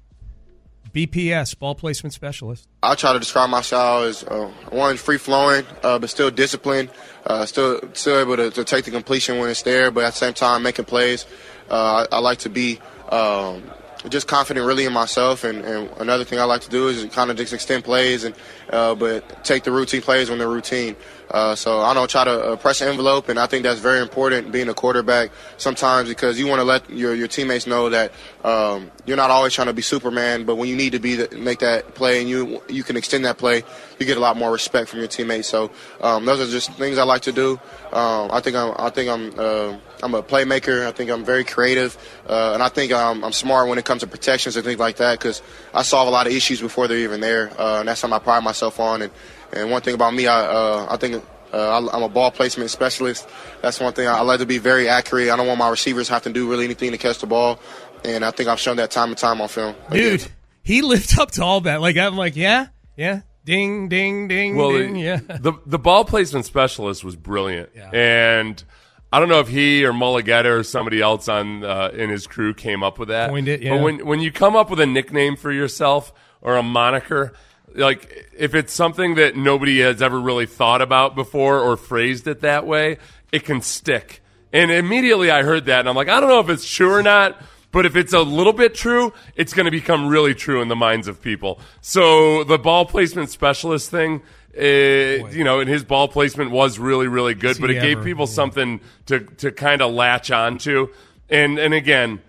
BPS, 0.93 1.57
ball 1.57 1.73
placement 1.73 2.13
specialist. 2.13 2.67
I 2.83 2.93
try 2.93 3.13
to 3.13 3.17
describe 3.17 3.49
my 3.49 3.61
style 3.61 4.03
as 4.03 4.23
uh, 4.23 4.51
one 4.69 4.97
free 4.97 5.17
flowing, 5.17 5.65
uh, 5.81 5.97
but 5.97 6.11
still 6.11 6.29
disciplined, 6.29 6.91
uh, 7.25 7.47
still 7.47 7.81
still 7.93 8.19
able 8.19 8.37
to, 8.37 8.51
to 8.51 8.63
take 8.63 8.85
the 8.85 8.91
completion 8.91 9.39
when 9.39 9.49
it's 9.49 9.63
there, 9.63 9.89
but 9.89 10.03
at 10.03 10.13
the 10.13 10.17
same 10.17 10.35
time 10.35 10.61
making 10.61 10.85
plays. 10.85 11.25
Uh, 11.71 12.05
I, 12.11 12.17
I 12.17 12.19
like 12.19 12.37
to 12.39 12.49
be 12.49 12.79
um, 13.09 13.63
just 14.09 14.27
confident 14.27 14.65
really 14.65 14.85
in 14.85 14.93
myself, 14.93 15.43
and, 15.43 15.65
and 15.65 15.89
another 15.97 16.23
thing 16.23 16.39
I 16.39 16.43
like 16.43 16.61
to 16.61 16.69
do 16.69 16.87
is 16.87 17.03
kind 17.13 17.31
of 17.31 17.37
just 17.37 17.51
extend 17.51 17.83
plays, 17.83 18.25
and 18.25 18.35
uh, 18.69 18.93
but 18.93 19.43
take 19.43 19.63
the 19.63 19.71
routine 19.71 20.03
plays 20.03 20.29
when 20.29 20.37
they're 20.37 20.47
routine. 20.47 20.95
Uh, 21.31 21.55
so 21.55 21.79
I 21.79 21.93
don't 21.93 22.09
try 22.09 22.25
to 22.25 22.31
uh, 22.31 22.55
press 22.57 22.79
the 22.79 22.87
envelope, 22.87 23.29
and 23.29 23.39
I 23.39 23.47
think 23.47 23.63
that's 23.63 23.79
very 23.79 24.01
important 24.01 24.51
being 24.51 24.67
a 24.67 24.73
quarterback 24.73 25.31
sometimes 25.57 26.09
because 26.09 26.37
you 26.37 26.45
want 26.45 26.59
to 26.59 26.65
let 26.65 26.89
your, 26.89 27.15
your 27.15 27.29
teammates 27.29 27.65
know 27.65 27.89
that 27.89 28.11
um, 28.43 28.91
you're 29.05 29.17
not 29.17 29.29
always 29.29 29.53
trying 29.53 29.67
to 29.67 29.73
be 29.73 29.81
Superman, 29.81 30.45
but 30.45 30.55
when 30.55 30.67
you 30.67 30.75
need 30.75 30.91
to 30.91 30.99
be 30.99 31.15
the, 31.15 31.37
make 31.37 31.59
that 31.59 31.95
play 31.95 32.19
and 32.19 32.29
you 32.29 32.61
you 32.67 32.83
can 32.83 32.97
extend 32.97 33.23
that 33.25 33.37
play, 33.37 33.63
you 33.97 34.05
get 34.05 34.17
a 34.17 34.19
lot 34.19 34.35
more 34.35 34.51
respect 34.51 34.89
from 34.89 34.99
your 34.99 35.07
teammates. 35.07 35.47
So 35.47 35.71
um, 36.01 36.25
those 36.25 36.41
are 36.41 36.51
just 36.51 36.73
things 36.73 36.97
I 36.97 37.03
like 37.03 37.21
to 37.23 37.31
do. 37.31 37.59
Um, 37.93 38.29
I 38.31 38.41
think 38.41 38.57
I'm 38.57 38.73
I 38.77 38.89
think 38.89 39.09
I'm 39.09 39.39
uh, 39.39 39.77
I'm 40.03 40.13
a 40.15 40.23
playmaker. 40.23 40.85
I 40.85 40.91
think 40.91 41.11
I'm 41.11 41.23
very 41.23 41.43
creative, 41.43 41.97
uh, 42.27 42.51
and 42.53 42.61
I 42.61 42.67
think 42.69 42.91
I'm, 42.91 43.23
I'm 43.23 43.31
smart 43.31 43.69
when 43.69 43.77
it 43.77 43.85
comes 43.85 44.01
to 44.01 44.07
protections 44.07 44.55
and 44.57 44.65
things 44.65 44.79
like 44.79 44.97
that 44.97 45.19
because 45.19 45.41
I 45.73 45.83
solve 45.83 46.07
a 46.07 46.11
lot 46.11 46.27
of 46.27 46.33
issues 46.33 46.59
before 46.59 46.87
they're 46.87 46.97
even 46.97 47.21
there, 47.21 47.51
uh, 47.57 47.79
and 47.79 47.87
that's 47.87 48.01
something 48.01 48.15
I 48.15 48.19
pride 48.19 48.43
myself 48.43 48.79
on. 48.79 49.03
And 49.03 49.11
and 49.53 49.69
one 49.71 49.81
thing 49.81 49.93
about 49.95 50.13
me, 50.13 50.27
I 50.27 50.41
uh, 50.45 50.87
I 50.89 50.97
think. 50.97 51.23
Uh, 51.53 51.57
I- 51.81 51.95
I'm 51.97 52.01
a 52.03 52.07
ball 52.07 52.31
placement 52.31 52.69
specialist. 52.69 53.27
That's 53.61 53.77
one 53.81 53.91
thing. 53.91 54.07
I 54.07 54.19
I 54.19 54.21
like 54.21 54.39
to 54.39 54.45
be 54.45 54.57
very 54.57 54.87
accurate. 54.87 55.29
I 55.29 55.35
don't 55.35 55.47
want 55.47 55.59
my 55.59 55.67
receivers 55.69 56.07
to 56.07 56.13
have 56.13 56.23
to 56.23 56.31
do 56.31 56.49
really 56.49 56.63
anything 56.63 56.91
to 56.91 56.97
catch 56.97 57.19
the 57.19 57.27
ball, 57.27 57.59
and 58.05 58.23
I 58.23 58.31
think 58.31 58.47
I've 58.47 58.59
shown 58.59 58.77
that 58.77 58.89
time 58.89 59.09
and 59.09 59.17
time 59.17 59.41
on 59.41 59.49
film. 59.49 59.75
Dude, 59.91 60.25
he 60.63 60.81
lived 60.81 61.19
up 61.19 61.31
to 61.31 61.43
all 61.43 61.59
that. 61.61 61.81
Like 61.81 61.97
I'm 61.97 62.15
like, 62.15 62.37
yeah, 62.37 62.67
yeah. 62.95 63.21
Ding, 63.43 63.89
ding, 63.89 64.29
ding, 64.29 64.55
Well, 64.55 64.71
ding. 64.71 64.95
Yeah. 64.95 65.17
the 65.17 65.51
the 65.65 65.77
ball 65.77 66.05
placement 66.05 66.45
specialist 66.45 67.03
was 67.03 67.17
brilliant, 67.17 67.71
Yeah. 67.75 67.89
and 67.91 68.63
I 69.11 69.19
don't 69.19 69.27
know 69.27 69.41
if 69.41 69.49
he 69.49 69.83
or 69.83 69.91
Mulugheta 69.91 70.45
or 70.59 70.63
somebody 70.63 71.01
else 71.01 71.27
on 71.27 71.65
uh, 71.65 71.89
in 71.93 72.09
his 72.09 72.27
crew 72.27 72.53
came 72.53 72.81
up 72.81 72.97
with 72.97 73.09
that. 73.09 73.29
Coined 73.29 73.49
it, 73.49 73.61
yeah. 73.61 73.71
But 73.75 73.81
when 73.83 74.05
when 74.05 74.19
you 74.21 74.31
come 74.31 74.55
up 74.55 74.69
with 74.69 74.79
a 74.79 74.85
nickname 74.85 75.35
for 75.35 75.51
yourself 75.51 76.13
or 76.39 76.55
a 76.55 76.63
moniker, 76.63 77.33
like 77.75 78.29
if 78.37 78.55
it's 78.55 78.73
something 78.73 79.15
that 79.15 79.35
nobody 79.35 79.79
has 79.79 80.01
ever 80.01 80.19
really 80.19 80.45
thought 80.45 80.81
about 80.81 81.15
before 81.15 81.59
or 81.59 81.77
phrased 81.77 82.27
it 82.27 82.41
that 82.41 82.65
way, 82.65 82.97
it 83.31 83.45
can 83.45 83.61
stick. 83.61 84.21
And 84.53 84.71
immediately 84.71 85.31
I 85.31 85.43
heard 85.43 85.65
that, 85.65 85.79
and 85.81 85.89
I'm 85.89 85.95
like, 85.95 86.09
I 86.09 86.19
don't 86.19 86.29
know 86.29 86.39
if 86.39 86.49
it's 86.49 86.69
true 86.69 86.91
or 86.91 87.03
not. 87.03 87.41
But 87.71 87.85
if 87.85 87.95
it's 87.95 88.11
a 88.11 88.19
little 88.19 88.51
bit 88.51 88.75
true, 88.75 89.13
it's 89.37 89.53
going 89.53 89.63
to 89.63 89.71
become 89.71 90.07
really 90.07 90.35
true 90.35 90.61
in 90.61 90.67
the 90.67 90.75
minds 90.75 91.07
of 91.07 91.21
people. 91.21 91.59
So 91.79 92.43
the 92.43 92.57
ball 92.57 92.85
placement 92.85 93.29
specialist 93.29 93.89
thing, 93.89 94.21
uh, 94.57 94.61
you 94.61 95.45
know, 95.45 95.61
and 95.61 95.69
his 95.69 95.85
ball 95.85 96.09
placement 96.09 96.51
was 96.51 96.77
really, 96.79 97.07
really 97.07 97.33
good. 97.33 97.61
But 97.61 97.69
it 97.69 97.81
gave 97.81 97.97
ever? 97.97 98.03
people 98.03 98.27
something 98.27 98.81
to 99.05 99.21
to 99.21 99.51
kind 99.53 99.81
of 99.81 99.93
latch 99.93 100.31
onto. 100.31 100.89
And 101.29 101.57
and 101.57 101.73
again, 101.73 102.21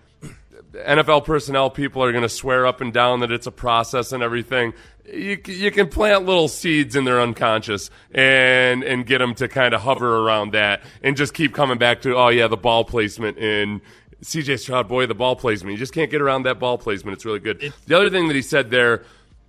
NFL 0.73 1.25
personnel 1.25 1.69
people 1.69 2.03
are 2.03 2.11
going 2.11 2.23
to 2.23 2.29
swear 2.29 2.65
up 2.65 2.81
and 2.81 2.91
down 2.91 3.19
that 3.19 3.31
it's 3.31 3.45
a 3.45 3.51
process 3.51 4.11
and 4.11 4.23
everything. 4.23 4.73
You, 5.05 5.39
you 5.45 5.69
can 5.69 5.87
plant 5.87 6.25
little 6.25 6.47
seeds 6.47 6.95
in 6.95 7.03
their 7.03 7.21
unconscious 7.21 7.91
and 8.11 8.83
and 8.83 9.05
get 9.05 9.19
them 9.19 9.35
to 9.35 9.47
kind 9.47 9.73
of 9.73 9.81
hover 9.81 10.19
around 10.19 10.53
that 10.53 10.81
and 11.03 11.15
just 11.15 11.33
keep 11.33 11.53
coming 11.53 11.77
back 11.77 12.01
to 12.03 12.15
oh 12.15 12.29
yeah 12.29 12.47
the 12.47 12.57
ball 12.57 12.85
placement 12.85 13.37
in 13.37 13.81
CJ 14.23 14.59
Stroud 14.59 14.87
boy 14.87 15.05
the 15.05 15.13
ball 15.13 15.35
placement 15.35 15.73
you 15.73 15.77
just 15.77 15.93
can't 15.93 16.09
get 16.09 16.21
around 16.21 16.43
that 16.43 16.57
ball 16.57 16.77
placement 16.77 17.15
it's 17.15 17.25
really 17.25 17.39
good. 17.39 17.73
the 17.85 17.97
other 17.97 18.09
thing 18.09 18.29
that 18.29 18.35
he 18.35 18.41
said 18.41 18.71
there 18.71 19.03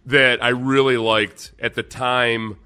that 0.07 0.43
I 0.43 0.49
really 0.49 0.97
liked 0.97 1.53
at 1.61 1.75
the 1.75 1.85
time 1.85 2.59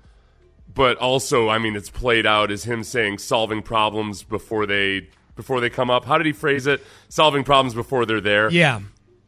but 0.72 0.96
also 0.96 1.50
I 1.50 1.58
mean 1.58 1.76
it's 1.76 1.90
played 1.90 2.26
out 2.26 2.50
is 2.50 2.64
him 2.64 2.82
saying 2.82 3.18
solving 3.18 3.60
problems 3.60 4.22
before 4.22 4.64
they 4.64 5.08
before 5.38 5.60
they 5.62 5.70
come 5.70 5.88
up. 5.88 6.04
How 6.04 6.18
did 6.18 6.26
he 6.26 6.32
phrase 6.32 6.66
it? 6.66 6.84
Solving 7.08 7.44
problems 7.44 7.72
before 7.74 8.04
they're 8.04 8.20
there 8.20 8.50
Yeah. 8.50 8.80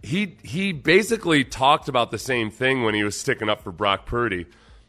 he 0.03 0.37
he 0.43 0.73
basically 0.73 1.45
talked 1.45 1.89
about 1.89 2.11
the 2.11 2.19
same 2.19 2.51
thing 2.51 2.83
when 2.85 2.95
he 2.95 3.03
was 3.05 3.19
sticking 3.19 3.49
up 3.49 3.63
for 3.63 3.73
Brock 3.73 4.05
Purdy 4.05 4.45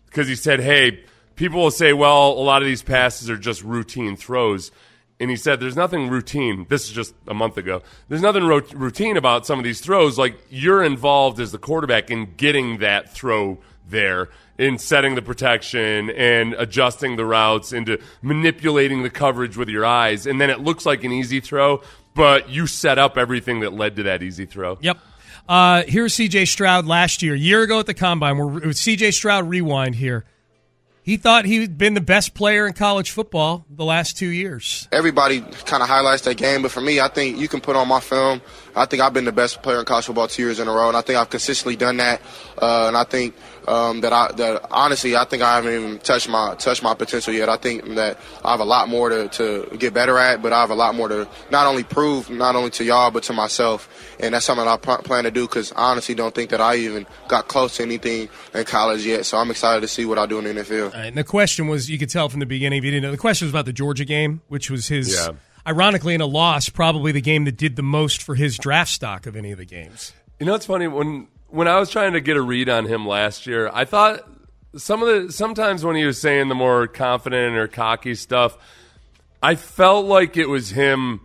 because 0.07 0.27
he 0.27 0.36
said, 0.36 0.60
"Hey, 0.60 1.03
people 1.36 1.62
will 1.62 1.71
say, 1.71 1.93
well, 1.93 2.29
a 2.31 2.43
lot 2.43 2.62
of 2.62 2.67
these 2.67 2.84
passes 2.84 3.29
are 3.29 3.38
just 3.38 3.63
routine 3.63 4.17
throws." 4.17 4.71
And 5.19 5.29
he 5.29 5.36
said, 5.36 5.60
"There's 5.60 5.75
nothing 5.75 6.10
routine. 6.10 6.65
This 6.67 6.86
is 6.86 6.91
just 6.91 7.13
a 7.27 7.34
month 7.36 7.55
ago. 7.57 7.84
There's 8.10 8.23
nothing 8.23 8.43
ro- 8.43 8.62
routine 8.73 9.17
about 9.17 9.45
some 9.45 9.60
of 9.60 9.63
these 9.63 9.79
throws. 9.79 10.17
Like 10.17 10.36
you're 10.49 10.84
involved 10.84 11.39
as 11.39 11.51
the 11.51 11.60
quarterback 11.60 12.10
in 12.10 12.34
getting 12.38 12.79
that 12.79 13.13
throw 13.13 13.60
there, 13.88 14.29
in 14.62 14.78
setting 14.78 15.15
the 15.15 15.21
protection 15.21 16.12
and 16.12 16.54
adjusting 16.54 17.15
the 17.15 17.26
routes, 17.26 17.74
into 17.74 18.00
manipulating 18.21 19.02
the 19.02 19.10
coverage 19.10 19.58
with 19.58 19.69
your 19.69 19.86
eyes, 19.86 20.28
and 20.28 20.39
then 20.39 20.52
it 20.52 20.60
looks 20.60 20.86
like 20.86 21.04
an 21.04 21.12
easy 21.12 21.39
throw, 21.39 21.82
but 22.13 22.50
you 22.50 22.67
set 22.67 23.00
up 23.00 23.17
everything 23.17 23.62
that 23.62 23.74
led 23.74 23.95
to 23.95 24.04
that 24.04 24.21
easy 24.21 24.45
throw." 24.45 24.78
Yep. 24.82 25.00
Uh, 25.50 25.84
here's 25.88 26.13
CJ 26.13 26.47
Stroud 26.47 26.86
last 26.86 27.24
year, 27.24 27.34
year 27.34 27.63
ago 27.63 27.80
at 27.80 27.88
the 27.88 27.95
combine. 27.95 28.38
We're 28.38 28.47
with 28.47 28.78
CJ 28.78 29.13
Stroud 29.13 29.50
rewind 29.50 29.95
here. 29.95 30.26
He 31.04 31.17
thought 31.17 31.45
he'd 31.45 31.80
been 31.80 31.95
the 31.95 32.02
best 32.02 32.36
player 32.36 32.67
in 32.67 32.74
college 32.74 33.10
football 33.10 33.65
the 33.69 33.84
last 33.84 34.17
two 34.17 34.28
years. 34.28 34.88
everybody 34.91 35.41
kind 35.65 35.82
of 35.82 35.89
highlights 35.89 36.21
that 36.24 36.38
game, 36.38 36.62
but 36.62 36.69
for 36.69 36.80
me, 36.80 37.00
I 37.00 37.08
think 37.08 37.39
you 37.39 37.47
can 37.47 37.60
put 37.60 37.76
on 37.76 37.88
my 37.88 38.00
film. 38.00 38.39
I 38.76 38.86
think 38.86 39.02
I've 39.02 39.13
been 39.13 39.26
the 39.26 39.32
best 39.32 39.63
player 39.63 39.80
in 39.80 39.86
college 39.86 40.06
football 40.06 40.28
two 40.28 40.43
years 40.43 40.60
in 40.60 40.67
a 40.67 40.71
row, 40.71 40.88
and 40.89 40.95
I 40.95 41.02
think 41.02 41.17
I've 41.17 41.30
consistently 41.32 41.76
done 41.76 41.97
that. 41.97 42.21
Uh, 42.62 42.86
and 42.88 42.95
I 42.95 43.04
think 43.04 43.36
um, 43.67 44.02
that 44.02 44.13
I 44.13 44.32
that 44.34 44.65
honestly, 44.71 45.15
I 45.15 45.26
think 45.26 45.43
I 45.43 45.56
haven't 45.56 45.74
even 45.74 46.00
touched 46.00 46.30
my 46.30 46.56
touched 46.56 46.84
my 46.84 46.93
potential 46.93 47.34
yet. 47.34 47.50
I 47.50 47.58
think 47.58 47.86
that 47.95 48.17
I 48.43 48.52
have 48.52 48.60
a 48.60 48.65
lot 48.65 48.89
more 48.89 49.10
to, 49.10 49.28
to 49.30 49.78
get 49.78 49.93
better 49.93 50.17
at, 50.17 50.41
but 50.41 50.54
I 50.54 50.62
have 50.62 50.69
a 50.71 50.76
lot 50.76 50.95
more 50.95 51.08
to 51.10 51.28
not 51.52 51.67
only 51.67 51.84
prove, 51.84 52.30
not 52.30 52.56
only 52.56 52.69
to 52.71 52.84
y'all, 52.84 53.12
but 53.12 53.24
to 53.24 53.34
myself. 53.34 53.88
And 54.19 54.34
that's 54.34 54.45
something 54.45 54.67
I 54.67 54.78
plan 54.78 55.24
to 55.24 55.32
do 55.32 55.47
because 55.47 55.71
I 55.74 55.91
honestly 55.91 56.15
don't 56.15 56.34
think 56.34 56.50
that 56.52 56.62
I 56.62 56.76
even 56.78 57.06
got 57.28 57.47
close 57.47 57.78
to 57.78 57.84
anything 57.84 58.30
in 58.54 58.63
college 58.65 59.06
yet. 59.06 59.26
So 59.26 59.38
I'm 59.38 59.50
excited 59.52 59.82
to 59.82 59.88
see 59.88 60.06
what 60.06 60.17
I 60.19 60.26
do 60.26 60.39
in 60.39 60.45
the 60.45 60.62
NFL. 60.62 60.86
All 60.93 61.00
right, 61.00 61.08
and 61.08 61.17
the 61.17 61.24
question 61.24 61.67
was, 61.67 61.89
you 61.89 61.97
could 61.97 62.10
tell 62.10 62.30
from 62.30 62.39
the 62.39 62.45
beginning, 62.45 62.80
if 62.80 62.86
you 62.86 62.91
didn't 62.91 63.04
know, 63.04 63.12
the 63.12 63.17
question 63.17 63.45
was 63.45 63.52
about 63.52 63.65
the 63.65 63.74
Georgia 63.74 64.06
game, 64.06 64.41
which 64.47 64.69
was 64.69 64.88
his, 64.88 65.13
Yeah. 65.15 65.30
ironically, 65.67 66.13
in 66.13 66.21
a 66.21 66.26
loss, 66.26 66.69
probably 66.69 67.12
the 67.12 67.21
game 67.21 67.45
that 67.45 67.58
did 67.58 67.76
the 67.76 67.84
most 67.84 68.21
for 68.21 68.36
his 68.36 68.58
draft 68.58 68.91
stock 68.91 69.26
of 69.26 69.36
any 69.36 69.52
of 69.52 69.58
the 69.58 69.65
games. 69.65 70.13
You 70.39 70.45
know, 70.45 70.56
it's 70.56 70.65
funny 70.65 70.88
when 70.88 71.28
when 71.51 71.67
I 71.67 71.79
was 71.79 71.89
trying 71.89 72.13
to 72.13 72.21
get 72.21 72.37
a 72.37 72.41
read 72.41 72.69
on 72.69 72.85
him 72.85 73.07
last 73.07 73.45
year, 73.45 73.69
I 73.73 73.85
thought 73.85 74.27
some 74.75 75.03
of 75.03 75.07
the 75.27 75.31
sometimes 75.31 75.83
when 75.83 75.95
he 75.95 76.05
was 76.05 76.19
saying 76.19 76.47
the 76.47 76.55
more 76.55 76.87
confident 76.87 77.55
or 77.55 77.67
cocky 77.67 78.15
stuff, 78.15 78.57
I 79.43 79.55
felt 79.55 80.05
like 80.05 80.37
it 80.37 80.47
was 80.49 80.71
him 80.71 81.21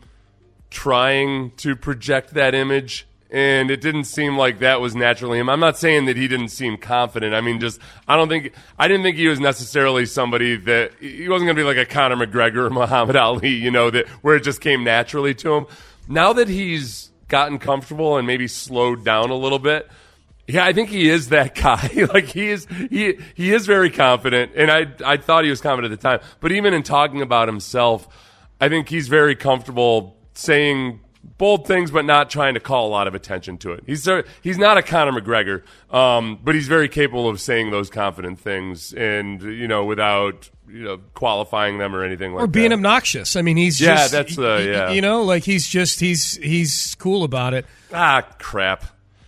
trying 0.71 1.53
to 1.59 1.77
project 1.77 2.35
that 2.35 2.55
image. 2.55 3.07
And 3.29 3.73
it 3.73 3.81
didn't 3.81 4.05
seem 4.05 4.39
like 4.39 4.61
that 4.61 4.81
was 4.81 4.95
naturally 4.95 5.41
him. 5.41 5.49
I'm 5.49 5.59
not 5.59 5.77
saying 5.77 6.05
that 6.05 6.17
he 6.17 6.29
didn't 6.29 6.51
seem 6.51 6.77
confident. 6.77 7.35
I 7.35 7.41
mean, 7.41 7.59
just 7.59 7.81
I 8.07 8.17
don't 8.17 8.29
think 8.29 8.53
I 8.79 8.87
didn't 8.87 9.03
think 9.03 9.17
he 9.17 9.27
was 9.27 9.41
necessarily 9.41 10.07
somebody 10.07 10.57
that 10.57 10.93
he 11.01 11.29
wasn't 11.29 11.47
going 11.47 11.57
to 11.57 11.61
be 11.61 11.65
like 11.65 11.77
a 11.77 11.85
Conor 11.85 12.25
McGregor 12.25 12.67
or 12.67 12.71
Muhammad 12.71 13.17
Ali, 13.17 13.49
you 13.49 13.71
know, 13.71 13.91
that 13.91 14.07
where 14.23 14.37
it 14.37 14.45
just 14.45 14.61
came 14.61 14.85
naturally 14.85 15.35
to 15.35 15.55
him. 15.55 15.67
Now 16.09 16.33
that 16.35 16.49
he's 16.49 17.11
gotten 17.27 17.59
comfortable 17.59 18.17
and 18.17 18.27
maybe 18.29 18.47
slowed 18.47 19.05
down 19.05 19.31
a 19.31 19.37
little 19.37 19.59
bit, 19.59 19.91
yeah, 20.49 20.65
I 20.65 20.73
think 20.73 20.89
he 20.91 21.09
is 21.09 21.31
that 21.31 21.55
guy. 21.55 21.91
like 22.13 22.27
he 22.27 22.49
is, 22.49 22.67
he 22.91 23.19
he 23.35 23.53
is 23.53 23.67
very 23.67 23.91
confident, 23.91 24.53
and 24.55 24.71
I 24.71 24.87
I 25.05 25.17
thought 25.17 25.45
he 25.45 25.51
was 25.51 25.61
confident 25.61 25.93
at 25.93 26.01
the 26.01 26.09
time. 26.09 26.21
But 26.41 26.53
even 26.53 26.75
in 26.75 26.83
talking 26.83 27.23
about 27.23 27.49
himself, 27.49 28.07
I 28.61 28.69
think 28.69 28.89
he's 28.89 29.09
very 29.09 29.35
comfortable 29.35 30.17
saying 30.35 31.01
bold 31.39 31.67
things, 31.67 31.91
but 31.91 32.05
not 32.05 32.31
trying 32.31 32.55
to 32.55 32.61
call 32.61 32.87
a 32.87 32.91
lot 32.91 33.09
of 33.09 33.15
attention 33.15 33.59
to 33.59 33.73
it. 33.73 33.83
He's 33.87 34.09
he's 34.43 34.59
not 34.59 34.79
a 34.79 34.83
Conor 34.83 35.21
McGregor, 35.21 35.63
um, 35.95 36.39
but 36.43 36.55
he's 36.55 36.69
very 36.69 36.89
capable 36.89 37.29
of 37.29 37.41
saying 37.41 37.71
those 37.71 37.91
confident 37.91 38.39
things, 38.39 38.93
and 38.93 39.43
you 39.43 39.67
know, 39.67 39.85
without 39.85 40.49
you 40.69 40.83
know 40.85 40.99
qualifying 41.15 41.79
them 41.79 41.95
or 41.95 42.05
anything 42.05 42.33
like 42.33 42.41
that. 42.41 42.45
Or 42.45 42.47
being 42.49 42.71
that. 42.71 42.77
obnoxious. 42.77 43.37
I 43.37 43.43
mean, 43.43 43.57
he's 43.57 43.81
Yeah, 43.81 43.97
just, 43.97 44.13
that's 44.13 44.37
y- 44.37 44.61
yeah. 44.61 44.91
You 44.91 45.01
know, 45.01 45.23
like 45.23 45.43
he's 45.45 45.67
just, 45.69 46.01
he's, 46.01 46.37
he's 46.37 46.95
cool 46.97 47.23
about 47.25 47.55
it. 47.55 47.67
ah, 47.93 48.23
crap. 48.39 48.85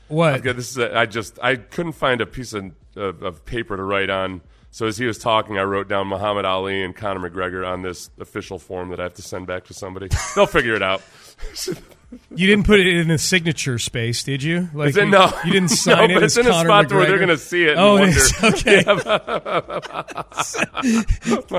What? 0.09 0.43
Got- 0.43 0.57
this 0.57 0.71
is 0.71 0.79
a, 0.79 0.97
I 0.97 1.07
just 1.07 1.39
I 1.43 1.57
couldn't 1.57 1.93
find 1.93 2.21
a 2.21 2.27
piece 2.27 2.53
of, 2.53 2.73
of, 2.97 3.23
of 3.23 3.45
paper 3.45 3.77
to 3.77 3.83
write 3.83 4.11
on. 4.11 4.41
So 4.71 4.87
as 4.87 4.99
he 4.99 5.07
was 5.07 5.19
talking, 5.19 5.59
I 5.59 5.63
wrote 5.63 5.89
down 5.89 6.09
Muhammad 6.09 6.45
Ali 6.45 6.83
and 6.83 6.95
Conor 6.95 7.31
McGregor 7.31 7.67
on 7.67 7.83
this 7.83 8.11
official 8.21 8.59
form 8.59 8.91
that 8.91 9.01
I 9.01 9.05
have 9.05 9.15
to 9.15 9.23
send 9.23 9.47
back 9.47 9.65
to 9.65 9.75
somebody. 9.75 10.09
They'll 10.35 10.47
figure 10.47 10.75
it 10.75 10.83
out. 10.83 11.03
You 12.35 12.47
didn't 12.47 12.65
put 12.65 12.81
it 12.81 12.87
in 12.87 13.09
the 13.09 13.19
signature 13.19 13.79
space, 13.79 14.23
did 14.23 14.43
you? 14.43 14.71
Like 14.73 14.97
it- 14.97 15.05
no. 15.07 15.31
you 15.45 15.53
didn't 15.53 15.71
No, 15.71 15.77
sign 15.77 16.11
it. 16.11 16.15
but 16.15 16.23
it's 16.23 16.39
in 16.39 16.47
a 16.47 16.51
Conor 16.51 16.69
spot 16.69 16.93
where 16.93 17.07
they're 17.07 17.19
gonna 17.19 17.37
see 17.37 17.65
it 17.65 17.73
and 17.77 17.81
Oh, 17.81 17.97
it 17.97 18.01
wonder. 18.01 18.17
is? 18.19 18.33
okay. 18.43 18.83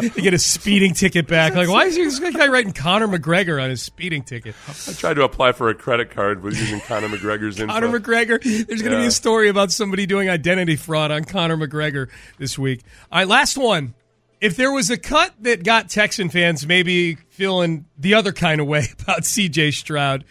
you 0.16 0.22
get 0.24 0.34
a 0.34 0.40
speeding 0.40 0.94
ticket 0.94 1.28
back. 1.28 1.54
Like, 1.54 1.70
why 1.70 1.86
is 1.86 1.96
this 1.96 2.20
guy 2.36 2.48
writing 2.48 2.72
Conor 2.74 3.08
McGregor 3.08 3.62
on 3.62 3.70
his 3.70 3.82
speeding 3.84 4.24
ticket? 4.24 4.56
I 4.88 4.94
tried 4.94 5.16
to 5.16 5.24
apply 5.24 5.52
for 5.52 5.70
a 5.70 5.76
credit 5.76 6.10
card 6.12 6.42
with 6.44 6.58
using 6.58 6.80
Conor 6.82 7.10
McGregor's 7.10 7.60
info. 7.60 7.74
Conor 7.74 8.00
McGregor. 8.00 8.42
There's 8.42 8.82
going 8.82 8.94
to 8.94 9.00
be 9.00 9.06
a 9.06 9.12
story 9.12 9.50
about 9.50 9.72
somebody 9.72 10.06
doing 10.06 10.30
identity 10.30 10.76
fraud 10.76 11.12
on 11.12 11.26
Conor 11.26 11.58
McGregor 11.58 12.10
this 12.38 12.58
week. 12.58 12.82
All 13.12 13.20
right, 13.20 13.28
last 13.28 13.58
one. 13.58 13.94
If 14.42 14.56
there 14.56 14.72
was 14.72 14.90
a 14.90 14.98
cut 14.98 15.34
that 15.42 15.64
got 15.64 15.90
Texan 15.90 16.30
fans 16.30 16.66
maybe 16.66 17.18
feeling 17.40 17.86
the 17.98 18.16
other 18.16 18.34
kind 18.34 18.60
of 18.60 18.68
way 18.68 18.86
about 19.00 19.22
CJ 19.22 19.72
Stroud, 19.72 20.26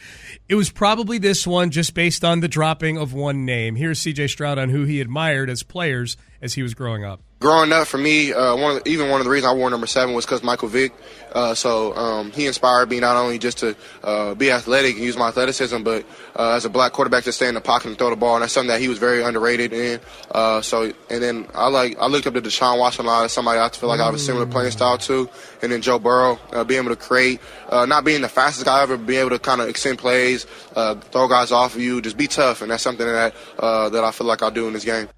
it 0.47 0.57
was 0.57 0.69
probably 0.71 1.17
this 1.17 1.47
one 1.47 1.71
just 1.71 1.95
based 1.95 2.23
on 2.23 2.41
the 2.41 2.49
dropping 2.49 2.99
of 2.99 3.15
one 3.15 3.47
name. 3.47 3.77
Here's 3.77 4.01
CJ 4.01 4.29
Stroud 4.29 4.59
on 4.59 4.69
who 4.69 4.85
he 4.85 5.01
admired 5.01 5.49
as 5.49 5.63
players 5.63 6.19
as 6.41 6.55
he 6.55 6.63
was 6.63 6.75
growing 6.75 7.05
up. 7.05 7.21
growing 7.41 7.73
up 7.73 7.87
for 7.89 7.99
me, 7.99 8.33
uh, 8.33 8.55
one 8.57 8.77
of 8.77 8.85
the, 8.85 8.91
even 8.91 9.11
one 9.11 9.21
of 9.21 9.25
the 9.25 9.31
reasons 9.31 9.53
I 9.53 9.55
wore 9.57 9.69
number 9.71 9.87
seven 9.87 10.15
was 10.15 10.25
because 10.25 10.43
Michael 10.43 10.69
Vick. 10.69 10.93
Uh, 11.33 11.55
so 11.55 11.95
um, 11.95 12.31
he 12.31 12.47
inspired 12.47 12.89
me 12.89 13.01
not 13.01 13.17
only 13.17 13.39
just 13.39 13.59
to 13.59 13.77
uh, 14.05 14.35
be 14.35 14.51
athletic 14.51 14.95
and 14.95 15.05
use 15.05 15.17
my 15.17 15.29
athleticism, 15.29 15.83
but 15.83 16.07
uh, 16.37 16.53
as 16.53 16.65
a 16.65 16.71
black 16.71 16.93
quarterback 16.93 17.25
to 17.25 17.33
stay 17.33 17.49
in 17.49 17.55
the 17.55 17.61
pocket 17.61 17.89
and 17.89 17.99
throw 17.99 18.11
the 18.11 18.17
ball. 18.17 18.37
And 18.37 18.43
that's 18.43 18.53
something 18.53 18.69
that 18.69 18.81
he 18.81 18.89
was 18.89 18.99
very 18.99 19.23
underrated 19.23 19.73
in. 19.73 20.01
Uh, 20.31 20.63
so 20.63 20.93
and 21.11 21.23
then 21.23 21.47
I 21.55 21.69
like 21.69 21.99
I 21.99 22.07
looked 22.07 22.27
up 22.27 22.35
to 22.35 22.41
Deshaun 22.41 22.79
Watson 22.79 23.05
a 23.05 23.09
lot 23.09 23.25
as 23.25 23.33
somebody 23.33 23.59
I 23.59 23.69
feel 23.69 23.89
like 23.89 24.01
I 24.01 24.07
have 24.07 24.15
a 24.15 24.19
similar 24.19 24.47
playing 24.47 24.71
style 24.71 24.99
to. 24.99 25.29
And 25.61 25.73
then 25.73 25.83
Joe 25.83 25.99
Burrow, 25.99 26.39
uh, 26.53 26.63
being 26.63 26.83
able 26.83 26.95
to 26.95 26.98
create, 26.99 27.41
uh, 27.69 27.87
not 27.87 28.05
being 28.05 28.21
the 28.21 28.29
fastest 28.29 28.67
guy 28.67 28.83
ever, 28.83 28.97
but 28.97 29.07
being 29.07 29.21
able 29.21 29.31
to 29.31 29.39
kind 29.39 29.61
of 29.61 29.69
extend 29.69 29.99
plays, 29.99 30.47
uh, 30.77 30.95
throw 30.97 31.29
guys 31.29 31.53
off 31.53 31.75
of 31.75 31.81
you, 31.81 32.01
just 32.01 32.17
be 32.17 32.27
tough. 32.27 32.63
And 32.63 32.71
that's 32.71 32.83
something 32.83 33.07
that 33.07 33.35
uh, 33.59 33.89
that 33.91 34.05
I 34.05 34.11
feel 34.11 34.27
like 34.27 34.43
I 34.43 34.51
do 34.51 34.67
in 34.67 34.73
this 34.73 34.85
game. 34.85 35.09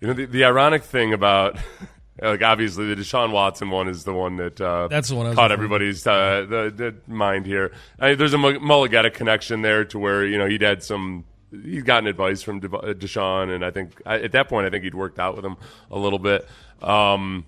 You 0.00 0.08
know, 0.08 0.14
the, 0.14 0.26
the 0.26 0.44
ironic 0.44 0.82
thing 0.82 1.12
about, 1.12 1.56
like, 2.20 2.42
obviously 2.42 2.94
the 2.94 3.00
Deshaun 3.00 3.30
Watson 3.32 3.70
one 3.70 3.88
is 3.88 4.04
the 4.04 4.12
one 4.12 4.36
that 4.36 4.60
uh, 4.60 4.88
That's 4.88 5.08
the 5.08 5.14
one 5.14 5.26
I 5.26 5.34
caught 5.34 5.52
everybody's 5.52 6.06
uh, 6.06 6.46
the, 6.48 6.72
the 6.74 7.12
mind 7.12 7.46
here. 7.46 7.72
I 7.98 8.10
mean, 8.10 8.18
there's 8.18 8.34
a 8.34 8.38
Mu- 8.38 8.58
Mulugheta 8.58 9.12
connection 9.12 9.62
there 9.62 9.84
to 9.86 9.98
where 9.98 10.26
you 10.26 10.38
know 10.38 10.46
he'd 10.46 10.62
had 10.62 10.82
some 10.82 11.24
he'd 11.50 11.84
gotten 11.84 12.06
advice 12.06 12.42
from 12.42 12.60
De- 12.60 12.76
uh, 12.76 12.94
Deshaun, 12.94 13.54
and 13.54 13.64
I 13.64 13.70
think 13.70 14.00
at 14.04 14.32
that 14.32 14.48
point 14.48 14.66
I 14.66 14.70
think 14.70 14.84
he'd 14.84 14.94
worked 14.94 15.18
out 15.18 15.36
with 15.36 15.44
him 15.44 15.56
a 15.90 15.98
little 15.98 16.18
bit. 16.18 16.46
Um, 16.82 17.46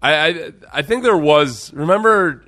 I, 0.00 0.14
I 0.14 0.52
I 0.72 0.82
think 0.82 1.02
there 1.02 1.16
was 1.16 1.72
remember 1.72 2.44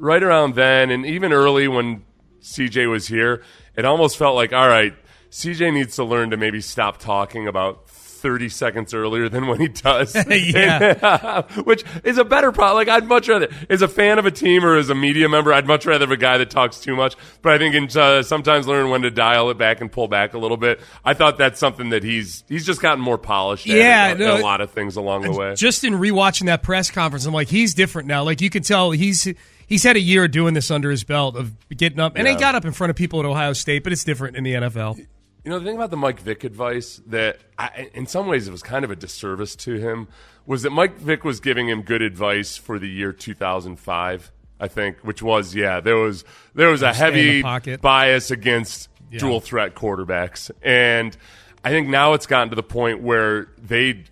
right 0.00 0.22
around 0.22 0.54
then, 0.54 0.90
and 0.90 1.06
even 1.06 1.32
early 1.32 1.68
when 1.68 2.04
CJ 2.42 2.90
was 2.90 3.06
here, 3.06 3.42
it 3.76 3.84
almost 3.84 4.16
felt 4.16 4.34
like 4.34 4.52
all 4.52 4.68
right, 4.68 4.94
CJ 5.30 5.72
needs 5.72 5.96
to 5.96 6.04
learn 6.04 6.30
to 6.30 6.36
maybe 6.36 6.60
stop 6.60 6.98
talking 6.98 7.46
about 7.46 7.88
30 8.20 8.50
seconds 8.50 8.92
earlier 8.92 9.28
than 9.28 9.46
when 9.46 9.60
he 9.60 9.68
does. 9.68 10.14
Yeah. 10.30 11.42
Which 11.64 11.84
is 12.04 12.18
a 12.18 12.24
better 12.24 12.52
problem. 12.52 12.76
Like, 12.76 12.88
I'd 12.88 13.06
much 13.06 13.28
rather, 13.28 13.48
as 13.68 13.82
a 13.82 13.88
fan 13.88 14.18
of 14.18 14.26
a 14.26 14.30
team 14.30 14.64
or 14.64 14.76
as 14.76 14.90
a 14.90 14.94
media 14.94 15.28
member, 15.28 15.52
I'd 15.52 15.66
much 15.66 15.86
rather 15.86 16.04
have 16.04 16.10
a 16.10 16.16
guy 16.16 16.38
that 16.38 16.50
talks 16.50 16.80
too 16.80 16.96
much. 16.96 17.16
But 17.42 17.54
I 17.54 17.58
think 17.58 17.74
in, 17.74 17.98
uh, 17.98 18.22
sometimes 18.22 18.66
learn 18.66 18.90
when 18.90 19.02
to 19.02 19.10
dial 19.10 19.50
it 19.50 19.58
back 19.58 19.80
and 19.80 19.90
pull 19.90 20.08
back 20.08 20.34
a 20.34 20.38
little 20.38 20.56
bit. 20.56 20.80
I 21.04 21.14
thought 21.14 21.38
that's 21.38 21.58
something 21.58 21.90
that 21.90 22.02
he's 22.02 22.44
he's 22.48 22.64
just 22.64 22.80
gotten 22.80 23.02
more 23.02 23.18
polished 23.18 23.66
Yeah, 23.66 24.08
at, 24.10 24.18
no, 24.18 24.34
at 24.34 24.40
a 24.40 24.42
lot 24.42 24.60
of 24.60 24.70
things 24.70 24.96
along 24.96 25.22
the 25.22 25.32
way. 25.32 25.54
Just 25.54 25.84
in 25.84 25.94
rewatching 25.94 26.46
that 26.46 26.62
press 26.62 26.90
conference, 26.90 27.26
I'm 27.26 27.34
like, 27.34 27.48
he's 27.48 27.74
different 27.74 28.08
now. 28.08 28.22
Like 28.22 28.40
you 28.40 28.50
can 28.50 28.62
tell 28.62 28.90
he's 28.92 29.28
he's 29.70 29.82
had 29.84 29.96
a 29.96 30.00
year 30.00 30.24
of 30.24 30.30
doing 30.32 30.52
this 30.52 30.70
under 30.70 30.90
his 30.90 31.02
belt 31.04 31.34
of 31.36 31.52
getting 31.74 31.98
up, 31.98 32.12
and 32.16 32.28
he 32.28 32.34
got 32.34 32.54
up 32.54 32.66
in 32.66 32.72
front 32.72 32.90
of 32.90 32.96
people 32.96 33.18
at 33.20 33.24
Ohio 33.24 33.54
State, 33.54 33.82
but 33.84 33.92
it's 33.94 34.04
different 34.04 34.36
in 34.36 34.44
the 34.44 34.52
NFL. 34.52 34.98
You 34.98 35.50
know, 35.50 35.58
the 35.58 35.64
thing 35.64 35.76
about 35.76 35.90
the 35.90 35.96
Mike 35.96 36.20
Vick 36.20 36.44
advice 36.44 37.00
that, 37.06 37.38
I, 37.58 37.88
in 37.94 38.06
some 38.06 38.26
ways, 38.26 38.46
it 38.46 38.50
was 38.50 38.62
kind 38.62 38.84
of 38.84 38.90
a 38.90 38.96
disservice 38.96 39.56
to 39.56 39.76
him 39.78 40.08
was 40.44 40.60
that 40.62 40.70
Mike 40.70 40.98
Vick 40.98 41.24
was 41.24 41.40
giving 41.40 41.66
him 41.70 41.80
good 41.80 42.02
advice 42.02 42.58
for 42.58 42.78
the 42.78 42.88
year 42.88 43.14
2005. 43.14 44.32
I 44.62 44.68
think, 44.68 44.98
which 44.98 45.22
was 45.22 45.54
yeah, 45.54 45.80
there 45.80 45.96
was 45.96 46.22
there 46.54 46.68
was 46.68 46.82
a 46.82 46.92
Stay 46.92 47.08
in 47.08 47.14
the 47.14 47.48
heavy 47.48 47.76
bias 47.78 48.30
against 48.30 48.90
Yeah. 49.10 49.18
dual 49.20 49.40
threat 49.40 49.74
quarterbacks, 49.74 50.50
and 50.62 51.16
I 51.64 51.70
think 51.70 51.88
now 51.88 52.12
it's 52.12 52.26
gotten 52.26 52.50
to 52.50 52.56
the 52.56 52.62
point 52.62 53.00
where 53.00 53.48
they 53.56 54.04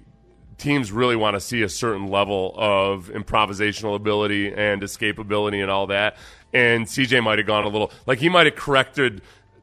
teams 0.59 0.93
really 0.93 1.17
want 1.17 1.35
to 1.35 1.41
see 1.41 1.63
a 1.63 1.69
certain 1.69 2.09
level 2.09 2.55
of 2.57 3.09
improvisational 3.09 3.95
ability 3.95 4.49
and 4.53 4.83
escapability 4.83 5.63
and 5.63 5.71
all 5.71 5.87
that. 5.87 6.17
And 6.53 6.87
CJ 6.87 7.23
might 7.23 7.39
have 7.39 7.47
gone 7.47 7.65
a 7.65 7.69
little 7.69 7.93
like 8.07 8.19
he 8.19 8.29
might 8.29 8.47
have 8.47 8.57
corrected 8.57 9.23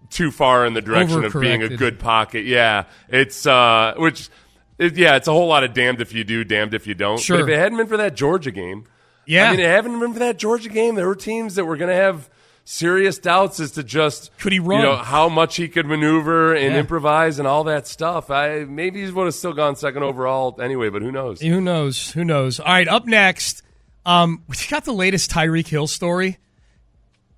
too 0.10 0.32
far 0.32 0.66
in 0.66 0.74
the 0.74 0.82
direction 0.82 1.24
of 1.24 1.34
being 1.34 1.64
a 1.64 1.76
good 1.76 2.00
pocket. 2.00 2.46
Yeah, 2.46 2.86
it's 3.10 3.46
uh, 3.46 3.96
which, 3.98 4.30
it, 4.78 4.96
yeah, 4.96 5.16
it's 5.16 5.28
a 5.28 5.32
whole 5.32 5.48
lot 5.48 5.64
of 5.64 5.74
damned 5.74 6.00
if 6.02 6.14
you 6.14 6.24
do, 6.24 6.44
damned 6.44 6.74
if 6.74 6.86
you 6.88 6.94
don't. 6.94 7.20
Sure. 7.20 7.38
But 7.38 7.50
if 7.50 7.56
it 7.56 7.60
hadn't 7.60 7.78
been 7.78 7.88
for 7.88 7.98
that 7.98 8.16
Georgia 8.16 8.52
game, 8.52 8.86
Yeah. 9.26 9.48
I 9.48 9.52
mean, 9.52 9.60
it 9.62 9.68
hadn't 9.68 10.00
been 10.00 10.14
for 10.14 10.20
that 10.20 10.38
Georgia 10.38 10.70
game, 10.70 10.96
there 10.96 11.08
were 11.08 11.16
teams 11.16 11.56
that 11.56 11.66
were 11.66 11.76
going 11.78 11.90
to 11.90 11.96
have 11.96 12.30
serious 12.66 13.20
doubts 13.20 13.60
as 13.60 13.72
to 13.72 13.84
just 13.84 14.36
Could 14.40 14.52
he 14.52 14.60
run? 14.60 14.80
You 14.82 14.86
know 14.88 14.96
how 14.98 15.30
much 15.30 15.56
he 15.56 15.68
could 15.70 15.86
maneuver 15.86 16.54
and 16.54 16.74
Yeah. 16.74 16.80
improvise 16.80 17.40
and 17.40 17.48
all 17.48 17.64
that 17.66 17.88
stuff. 17.88 18.30
I 18.32 18.66
maybe 18.68 19.06
he 19.06 19.12
would 19.12 19.26
have 19.26 19.36
still 19.36 19.54
gone 19.54 19.76
second 19.76 20.04
overall 20.04 20.58
anyway, 20.60 20.90
but 20.90 21.02
who 21.02 21.12
knows? 21.12 21.40
Who 21.40 21.62
knows? 21.62 22.12
Who 22.12 22.26
knows? 22.26 22.60
All 22.60 22.66
right, 22.66 22.88
up 22.88 23.06
next, 23.06 23.62
um, 24.06 24.44
we 24.50 24.56
got 24.70 24.84
the 24.84 24.94
latest 24.94 25.32
Tyreek 25.32 25.68
Hill 25.68 25.88
story. 25.88 26.38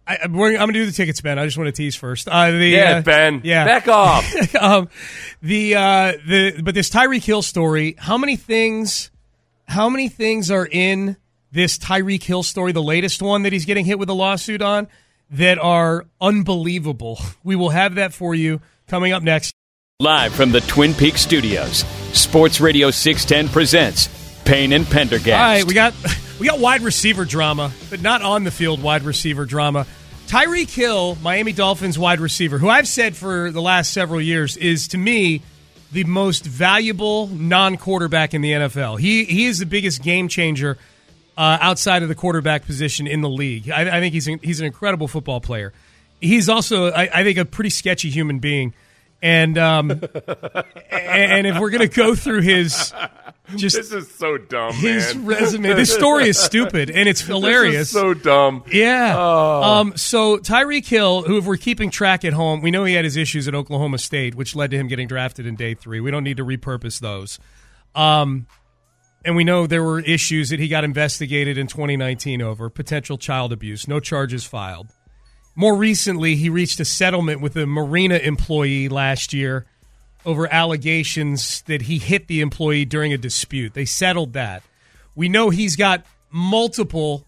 I, 0.08 0.20
I'm 0.24 0.32
going 0.32 0.56
to 0.56 0.72
do 0.74 0.86
the 0.86 0.94
tickets, 0.94 1.20
Ben. 1.20 1.38
I 1.38 1.44
just 1.44 1.58
want 1.58 1.68
to 1.68 1.74
tease 1.74 1.94
first. 1.96 2.30
Uh, 2.30 2.52
the, 2.52 2.68
Yeah, 2.70 2.92
uh, 2.98 3.02
Ben. 3.02 3.42
Yeah, 3.44 3.66
back 3.66 3.90
off. 3.90 4.56
um, 4.62 4.88
the 5.42 5.76
uh, 5.76 6.14
the 6.26 6.62
but 6.64 6.74
this 6.74 6.90
Tyreek 6.90 7.26
Hill 7.26 7.42
story. 7.42 7.96
How 8.00 8.18
many 8.18 8.38
things? 8.38 9.12
How 9.68 9.90
many 9.90 10.08
things 10.08 10.50
are 10.50 10.66
in 10.66 11.18
this 11.52 11.78
Tyreek 11.78 12.24
Hill 12.24 12.44
story? 12.44 12.72
The 12.72 12.82
latest 12.82 13.22
one 13.22 13.44
that 13.44 13.52
he's 13.52 13.66
getting 13.66 13.84
hit 13.84 14.00
with 14.00 14.10
a 14.10 14.14
lawsuit 14.14 14.62
on 14.62 14.88
that 15.32 15.58
are 15.60 16.06
unbelievable. 16.22 17.20
We 17.44 17.56
will 17.56 17.70
have 17.70 17.96
that 17.96 18.14
for 18.14 18.34
you 18.36 18.62
coming 18.88 19.12
up 19.12 19.24
next. 19.24 19.54
Live 20.00 20.34
from 20.34 20.52
the 20.52 20.62
Twin 20.62 20.94
Peaks 20.94 21.22
studios, 21.22 21.80
Sports 22.14 22.62
Radio 22.62 22.92
610 22.92 23.52
presents 23.52 24.10
Payne 24.46 24.72
and 24.72 24.86
Pendergast. 24.86 25.30
All 25.30 25.40
right, 25.40 25.64
we 25.64 25.74
got 25.74 25.94
we 26.40 26.46
got 26.48 26.60
wide 26.60 26.82
receiver 26.82 27.26
drama, 27.26 27.72
but 27.90 28.02
not 28.02 28.22
on 28.22 28.44
the 28.44 28.52
field 28.52 28.82
wide 28.82 29.02
receiver 29.02 29.46
drama. 29.46 29.88
Tyreek 30.28 30.70
Hill, 30.70 31.18
Miami 31.22 31.52
Dolphins 31.52 31.98
wide 31.98 32.20
receiver, 32.20 32.58
who 32.58 32.70
I've 32.70 32.88
said 32.88 33.16
for 33.16 33.50
the 33.50 33.62
last 33.62 33.92
several 33.92 34.22
years 34.22 34.56
is 34.58 34.90
to 34.90 34.98
me 34.98 35.42
the 35.92 36.04
most 36.04 36.46
valuable 36.46 37.28
non-quarterback 37.28 38.34
in 38.34 38.42
the 38.42 38.52
NFL. 38.52 39.00
He 39.00 39.24
he 39.24 39.46
is 39.48 39.60
the 39.60 39.66
biggest 39.66 40.04
game 40.04 40.28
changer 40.28 40.78
uh, 41.38 41.58
outside 41.62 42.02
of 42.04 42.10
the 42.10 42.16
quarterback 42.16 42.66
position 42.66 43.06
in 43.08 43.22
the 43.22 43.30
league. 43.30 43.70
I, 43.70 43.98
I 43.98 44.00
think 44.00 44.14
he's 44.14 44.28
an, 44.28 44.40
he's 44.42 44.60
an 44.60 44.66
incredible 44.66 45.08
football 45.08 45.40
player. 45.40 45.72
He's 46.20 46.50
also, 46.50 46.92
I, 46.92 47.20
I 47.20 47.24
think, 47.24 47.38
a 47.38 47.46
pretty 47.46 47.70
sketchy 47.70 48.10
human 48.10 48.40
being. 48.40 48.74
And 49.22 49.58
um, 49.58 49.90
and 50.92 51.48
if 51.48 51.60
we're 51.60 51.72
gonna 51.72 51.88
go 51.88 52.14
through 52.14 52.42
his 52.42 52.94
just 53.56 53.76
this 53.76 53.92
is 53.92 54.14
so 54.14 54.38
dumb, 54.38 54.74
his 54.74 55.16
man. 55.16 55.26
resume. 55.26 55.74
This 55.74 55.92
story 55.92 56.30
is 56.30 56.38
stupid 56.38 56.92
and 56.92 57.10
it's 57.10 57.22
hilarious. 57.22 57.74
This 57.74 57.88
is 57.88 57.94
so 57.94 58.14
dumb. 58.14 58.64
yeah. 58.72 59.16
Oh. 59.18 59.64
Um. 59.64 59.98
So 59.98 60.38
Tyreek 60.38 60.86
Hill, 60.86 61.24
who 61.24 61.40
if 61.40 61.46
we're 61.46 61.58
keeping 61.58 61.90
track 61.90 62.26
at 62.26 62.34
home, 62.34 62.62
we 62.62 62.70
know 62.70 62.84
he 62.84 62.94
had 62.94 63.06
his 63.06 63.18
issues 63.18 63.48
at 63.48 63.56
Oklahoma 63.56 63.98
State, 63.98 64.36
which 64.36 64.56
led 64.56 64.70
to 64.70 64.78
him 64.78 64.88
getting 64.88 65.08
drafted 65.08 65.48
in 65.48 65.56
day 65.56 65.74
three. 65.74 66.00
We 66.00 66.12
don't 66.12 66.24
need 66.24 66.38
to 66.38 66.46
repurpose 66.46 67.00
those. 67.00 67.40
Um. 67.96 68.46
And 69.26 69.36
we 69.36 69.44
know 69.44 69.68
there 69.68 69.84
were 69.84 70.00
issues 70.00 70.50
that 70.50 70.60
he 70.60 70.68
got 70.68 70.84
investigated 70.84 71.58
in 71.58 71.68
2019 71.68 72.42
over 72.42 72.70
potential 72.70 73.18
child 73.18 73.52
abuse. 73.52 73.88
No 73.88 74.00
charges 74.00 74.46
filed. 74.46 74.88
More 75.56 75.76
recently, 75.76 76.36
he 76.36 76.50
reached 76.50 76.80
a 76.80 76.86
settlement 76.86 77.42
with 77.42 77.56
a 77.56 77.66
marina 77.66 78.18
employee 78.18 78.90
last 78.90 79.34
year 79.34 79.66
over 80.26 80.52
allegations 80.54 81.62
that 81.64 81.84
he 81.84 81.98
hit 81.98 82.28
the 82.28 82.42
employee 82.42 82.86
during 82.86 83.12
a 83.12 83.18
dispute. 83.18 83.74
They 83.74 83.86
settled 83.86 84.34
that. 84.34 84.62
We 85.16 85.30
know 85.30 85.50
he's 85.50 85.76
got 85.76 86.06
multiple 86.30 87.26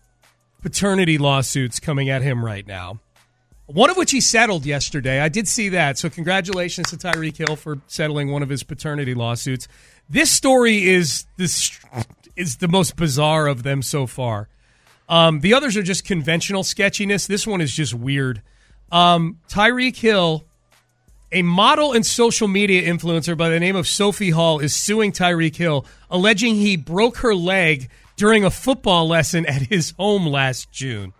paternity 0.62 1.18
lawsuits 1.18 1.80
coming 1.80 2.10
at 2.10 2.22
him 2.22 2.46
right 2.46 2.68
now. 2.68 3.00
One 3.72 3.92
of 3.92 3.98
which 3.98 4.10
he 4.10 4.20
settled 4.20 4.66
yesterday. 4.66 5.20
I 5.20 5.30
did 5.30 5.48
see 5.48 5.70
that. 5.70 6.00
So 6.00 6.10
congratulations 6.10 6.90
to 6.90 6.98
Tyreek 6.98 7.38
Hill 7.38 7.56
for 7.56 7.80
settling 7.86 8.32
one 8.32 8.42
of 8.42 8.50
his 8.50 8.64
paternity 8.64 9.14
lawsuits. 9.14 9.68
This 10.10 10.32
story 10.32 10.88
is 10.88 11.26
this 11.38 11.80
is 12.36 12.58
the 12.58 12.68
most 12.68 12.96
bizarre 12.96 13.46
of 13.46 13.62
them 13.62 13.84
so 13.84 14.08
far. 14.08 14.50
Um, 15.08 15.42
the 15.42 15.54
others 15.54 15.78
are 15.78 15.84
just 15.84 16.04
conventional 16.04 16.64
sketchiness. 16.64 17.28
This 17.28 17.46
one 17.46 17.62
is 17.62 17.72
just 17.72 17.94
weird. 17.94 18.42
Um, 18.92 19.38
Tyreek 19.50 19.98
Hill, 19.98 20.46
a 21.32 21.44
model 21.44 21.94
and 21.94 22.04
social 22.04 22.48
media 22.48 22.92
influencer 22.92 23.38
by 23.38 23.50
the 23.50 23.60
name 23.60 23.76
of 23.76 23.88
Sophie 23.88 24.32
Hall, 24.32 24.58
is 24.58 24.74
suing 24.74 25.12
Tyreek 25.12 25.56
Hill, 25.56 25.86
alleging 26.10 26.56
he 26.56 26.76
broke 26.76 27.18
her 27.18 27.36
leg 27.36 27.90
during 28.16 28.44
a 28.44 28.50
football 28.50 29.08
lesson 29.08 29.46
at 29.46 29.62
his 29.62 29.92
home 29.92 30.26
last 30.26 30.72
June. 30.72 31.14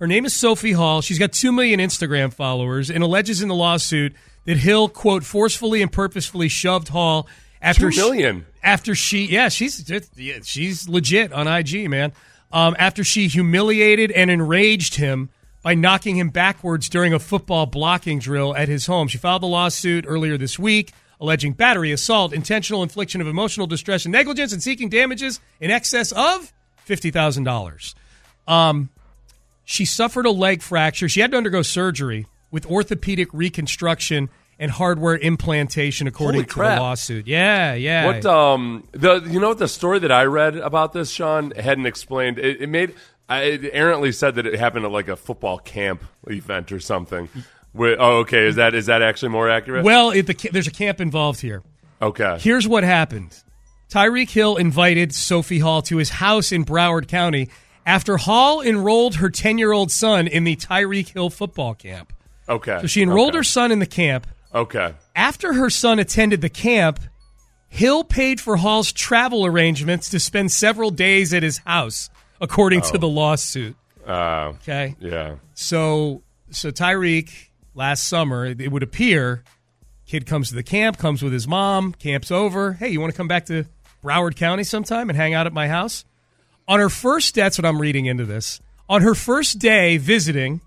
Her 0.00 0.06
name 0.06 0.24
is 0.24 0.32
Sophie 0.32 0.72
Hall. 0.72 1.02
She's 1.02 1.18
got 1.18 1.30
2 1.30 1.52
million 1.52 1.78
Instagram 1.78 2.32
followers 2.32 2.88
and 2.90 3.04
alleges 3.04 3.42
in 3.42 3.48
the 3.48 3.54
lawsuit 3.54 4.14
that 4.46 4.56
Hill, 4.56 4.88
quote, 4.88 5.24
forcefully 5.24 5.82
and 5.82 5.92
purposefully 5.92 6.48
shoved 6.48 6.88
Hall 6.88 7.28
after 7.60 7.90
Two 7.90 7.96
million. 7.96 8.40
She, 8.40 8.60
after 8.62 8.94
she, 8.94 9.24
yeah, 9.26 9.50
she's 9.50 9.92
she's 10.44 10.88
legit 10.88 11.34
on 11.34 11.46
IG, 11.46 11.90
man. 11.90 12.14
Um, 12.50 12.74
after 12.78 13.04
she 13.04 13.28
humiliated 13.28 14.10
and 14.10 14.30
enraged 14.30 14.94
him 14.94 15.28
by 15.62 15.74
knocking 15.74 16.16
him 16.16 16.30
backwards 16.30 16.88
during 16.88 17.12
a 17.12 17.18
football 17.18 17.66
blocking 17.66 18.18
drill 18.18 18.56
at 18.56 18.68
his 18.68 18.86
home. 18.86 19.06
She 19.06 19.18
filed 19.18 19.42
the 19.42 19.46
lawsuit 19.46 20.06
earlier 20.08 20.38
this 20.38 20.58
week, 20.58 20.92
alleging 21.20 21.52
battery, 21.52 21.92
assault, 21.92 22.32
intentional 22.32 22.82
infliction 22.82 23.20
of 23.20 23.26
emotional 23.26 23.66
distress 23.66 24.06
and 24.06 24.12
negligence, 24.12 24.54
and 24.54 24.62
seeking 24.62 24.88
damages 24.88 25.40
in 25.60 25.70
excess 25.70 26.10
of 26.10 26.54
fifty 26.78 27.10
thousand 27.10 27.44
dollars. 27.44 27.94
Um, 28.48 28.88
she 29.70 29.84
suffered 29.84 30.26
a 30.26 30.32
leg 30.32 30.62
fracture. 30.62 31.08
She 31.08 31.20
had 31.20 31.30
to 31.30 31.36
undergo 31.36 31.62
surgery 31.62 32.26
with 32.50 32.66
orthopedic 32.66 33.28
reconstruction 33.32 34.28
and 34.58 34.68
hardware 34.68 35.16
implantation, 35.16 36.08
according 36.08 36.44
to 36.44 36.54
the 36.56 36.62
lawsuit. 36.62 37.28
Yeah, 37.28 37.74
yeah. 37.74 38.06
What 38.06 38.26
um 38.26 38.88
the 38.90 39.20
you 39.20 39.38
know 39.38 39.50
what 39.50 39.58
the 39.58 39.68
story 39.68 40.00
that 40.00 40.10
I 40.10 40.24
read 40.24 40.56
about 40.56 40.92
this 40.92 41.12
Sean 41.12 41.52
hadn't 41.52 41.86
explained 41.86 42.40
it, 42.40 42.60
it 42.60 42.68
made 42.68 42.94
I 43.28 43.42
it 43.42 43.70
errantly 43.72 44.10
said 44.10 44.34
that 44.34 44.46
it 44.46 44.58
happened 44.58 44.86
at 44.86 44.90
like 44.90 45.06
a 45.06 45.14
football 45.14 45.58
camp 45.58 46.02
event 46.26 46.72
or 46.72 46.80
something. 46.80 47.28
Where, 47.72 47.94
oh, 48.02 48.18
okay. 48.18 48.48
Is 48.48 48.56
that 48.56 48.74
is 48.74 48.86
that 48.86 49.02
actually 49.02 49.28
more 49.28 49.48
accurate? 49.48 49.84
well, 49.84 50.10
it, 50.10 50.26
the, 50.26 50.50
there's 50.52 50.66
a 50.66 50.72
camp 50.72 51.00
involved 51.00 51.40
here. 51.40 51.62
okay. 52.02 52.38
Here's 52.40 52.66
what 52.66 52.82
happened 52.82 53.40
Tyreek 53.88 54.30
Hill 54.30 54.56
invited 54.56 55.14
Sophie 55.14 55.60
Hall 55.60 55.80
to 55.82 55.98
his 55.98 56.10
house 56.10 56.50
in 56.50 56.64
Broward 56.64 57.06
County 57.06 57.50
after 57.86 58.16
Hall 58.16 58.60
enrolled 58.60 59.16
her 59.16 59.30
10 59.30 59.58
year 59.58 59.72
old 59.72 59.90
son 59.90 60.26
in 60.26 60.44
the 60.44 60.56
Tyreek 60.56 61.08
Hill 61.08 61.30
football 61.30 61.74
camp. 61.74 62.12
Okay. 62.48 62.78
So 62.80 62.86
she 62.86 63.02
enrolled 63.02 63.30
okay. 63.30 63.38
her 63.38 63.44
son 63.44 63.72
in 63.72 63.78
the 63.78 63.86
camp. 63.86 64.26
Okay. 64.54 64.94
After 65.14 65.52
her 65.52 65.70
son 65.70 65.98
attended 65.98 66.40
the 66.40 66.48
camp, 66.48 67.00
Hill 67.68 68.02
paid 68.02 68.40
for 68.40 68.56
Hall's 68.56 68.92
travel 68.92 69.46
arrangements 69.46 70.08
to 70.10 70.18
spend 70.18 70.50
several 70.50 70.90
days 70.90 71.32
at 71.32 71.44
his 71.44 71.58
house, 71.58 72.10
according 72.40 72.80
to 72.82 72.98
the 72.98 73.08
lawsuit. 73.08 73.76
Uh, 74.04 74.54
Okay. 74.56 74.96
yeah. 74.98 75.36
So 75.54 76.22
so 76.50 76.70
Tyreek 76.72 77.30
last 77.74 78.08
summer, 78.08 78.44
it 78.46 78.72
would 78.72 78.82
appear, 78.82 79.44
Kid 80.06 80.26
comes 80.26 80.48
to 80.48 80.56
the 80.56 80.64
camp, 80.64 80.98
comes 80.98 81.22
with 81.22 81.32
his 81.32 81.46
mom, 81.46 81.92
camp's 81.92 82.32
over. 82.32 82.72
Hey, 82.72 82.88
you 82.88 83.00
want 83.00 83.12
to 83.12 83.16
come 83.16 83.28
back 83.28 83.46
to 83.46 83.66
Broward 84.02 84.34
County 84.34 84.64
sometime 84.64 85.08
and 85.08 85.16
hang 85.16 85.34
out 85.34 85.46
at 85.46 85.52
my 85.52 85.68
house? 85.68 86.04
On 86.70 86.78
her 86.78 86.88
first, 86.88 87.34
that's 87.34 87.58
what 87.58 87.64
I'm 87.64 87.80
reading 87.80 88.06
into 88.06 88.24
this. 88.24 88.60
On 88.88 89.02
her 89.02 89.16
first 89.16 89.58
day 89.58 89.96
visiting, 89.96 90.60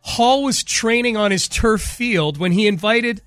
Hall 0.00 0.42
was 0.42 0.64
training 0.64 1.16
on 1.16 1.30
his 1.30 1.46
turf 1.46 1.80
field 1.80 2.38
when 2.38 2.50
he 2.50 2.66
invited, 2.66 3.22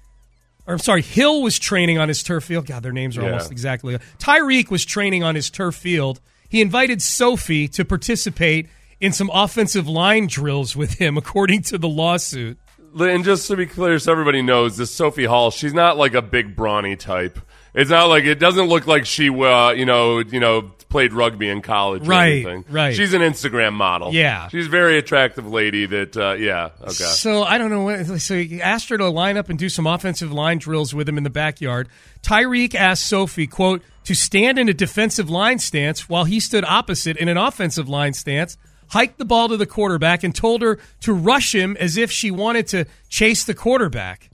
or 0.67 0.73
I'm 0.73 0.79
sorry, 0.79 1.03
Hill 1.03 1.41
was 1.41 1.57
training 1.57 1.97
on 1.99 2.09
his 2.09 2.21
turf 2.21 2.43
field. 2.43 2.65
God, 2.65 2.83
their 2.83 2.91
names 2.91 3.17
are 3.17 3.21
Yeah. 3.21 3.27
almost 3.31 3.49
exactly. 3.49 3.97
Tyreek 4.19 4.69
was 4.69 4.83
training 4.83 5.23
on 5.23 5.35
his 5.35 5.49
turf 5.49 5.73
field. 5.73 6.19
He 6.49 6.59
invited 6.59 7.01
Sophie 7.01 7.69
to 7.69 7.85
participate 7.85 8.67
in 8.99 9.13
some 9.13 9.29
offensive 9.33 9.87
line 9.87 10.27
drills 10.27 10.75
with 10.75 10.95
him, 10.95 11.17
according 11.17 11.61
to 11.63 11.77
the 11.77 11.87
lawsuit. 11.87 12.57
And 12.99 13.23
just 13.23 13.47
to 13.47 13.55
be 13.55 13.65
clear, 13.67 13.97
so 13.99 14.11
everybody 14.11 14.41
knows, 14.41 14.75
this 14.75 14.91
Sophie 14.91 15.23
Hall, 15.23 15.49
she's 15.49 15.73
not 15.73 15.97
like 15.97 16.13
a 16.13 16.21
big 16.21 16.57
brawny 16.57 16.97
type. 16.97 17.39
It's 17.73 17.89
not 17.89 18.07
like 18.09 18.25
it 18.25 18.35
doesn't 18.37 18.67
look 18.67 18.85
like 18.85 19.05
she, 19.05 19.29
uh, 19.29 19.71
you 19.71 19.85
know, 19.85 20.19
you 20.19 20.41
know, 20.41 20.71
played 20.91 21.13
rugby 21.13 21.49
in 21.49 21.61
college. 21.63 22.03
Or 22.03 22.11
Right, 22.11 22.45
anything. 22.45 22.65
right. 22.69 22.95
She's 22.95 23.13
an 23.13 23.21
Instagram 23.21 23.73
model. 23.73 24.13
Yeah. 24.13 24.47
she's 24.49 24.67
a 24.67 24.69
very 24.69 24.97
attractive 24.99 25.47
lady. 25.47 25.87
That, 25.87 26.15
uh, 26.15 26.33
yeah, 26.33 26.69
okay. 26.81 26.91
So 26.93 27.43
I 27.43 27.57
don't 27.57 27.71
know. 27.71 27.81
What, 27.83 28.05
so 28.21 28.35
he 28.37 28.61
asked 28.61 28.89
her 28.89 28.97
to 28.99 29.09
line 29.09 29.37
up 29.37 29.49
and 29.49 29.57
do 29.57 29.69
some 29.69 29.87
offensive 29.87 30.31
line 30.31 30.59
drills 30.59 30.93
with 30.93 31.09
him 31.09 31.17
in 31.17 31.23
the 31.23 31.29
backyard. 31.31 31.89
Tyreek 32.21 32.75
asked 32.75 33.07
Sophie, 33.07 33.47
"quote 33.47 33.81
to 34.03 34.13
stand 34.13 34.59
in 34.59 34.69
a 34.69 34.73
defensive 34.73 35.29
line 35.29 35.57
stance 35.57 36.07
while 36.07 36.25
he 36.25 36.39
stood 36.39 36.65
opposite 36.65 37.17
in 37.17 37.27
an 37.27 37.37
offensive 37.37 37.89
line 37.89 38.13
stance." 38.13 38.57
Hiked 38.89 39.17
the 39.19 39.23
ball 39.25 39.47
to 39.47 39.55
the 39.55 39.65
quarterback 39.65 40.21
and 40.21 40.35
told 40.35 40.61
her 40.61 40.77
to 40.99 41.13
rush 41.13 41.55
him 41.55 41.77
as 41.79 41.95
if 41.95 42.11
she 42.11 42.29
wanted 42.29 42.67
to 42.67 42.85
chase 43.07 43.45
the 43.45 43.53
quarterback. 43.53 44.29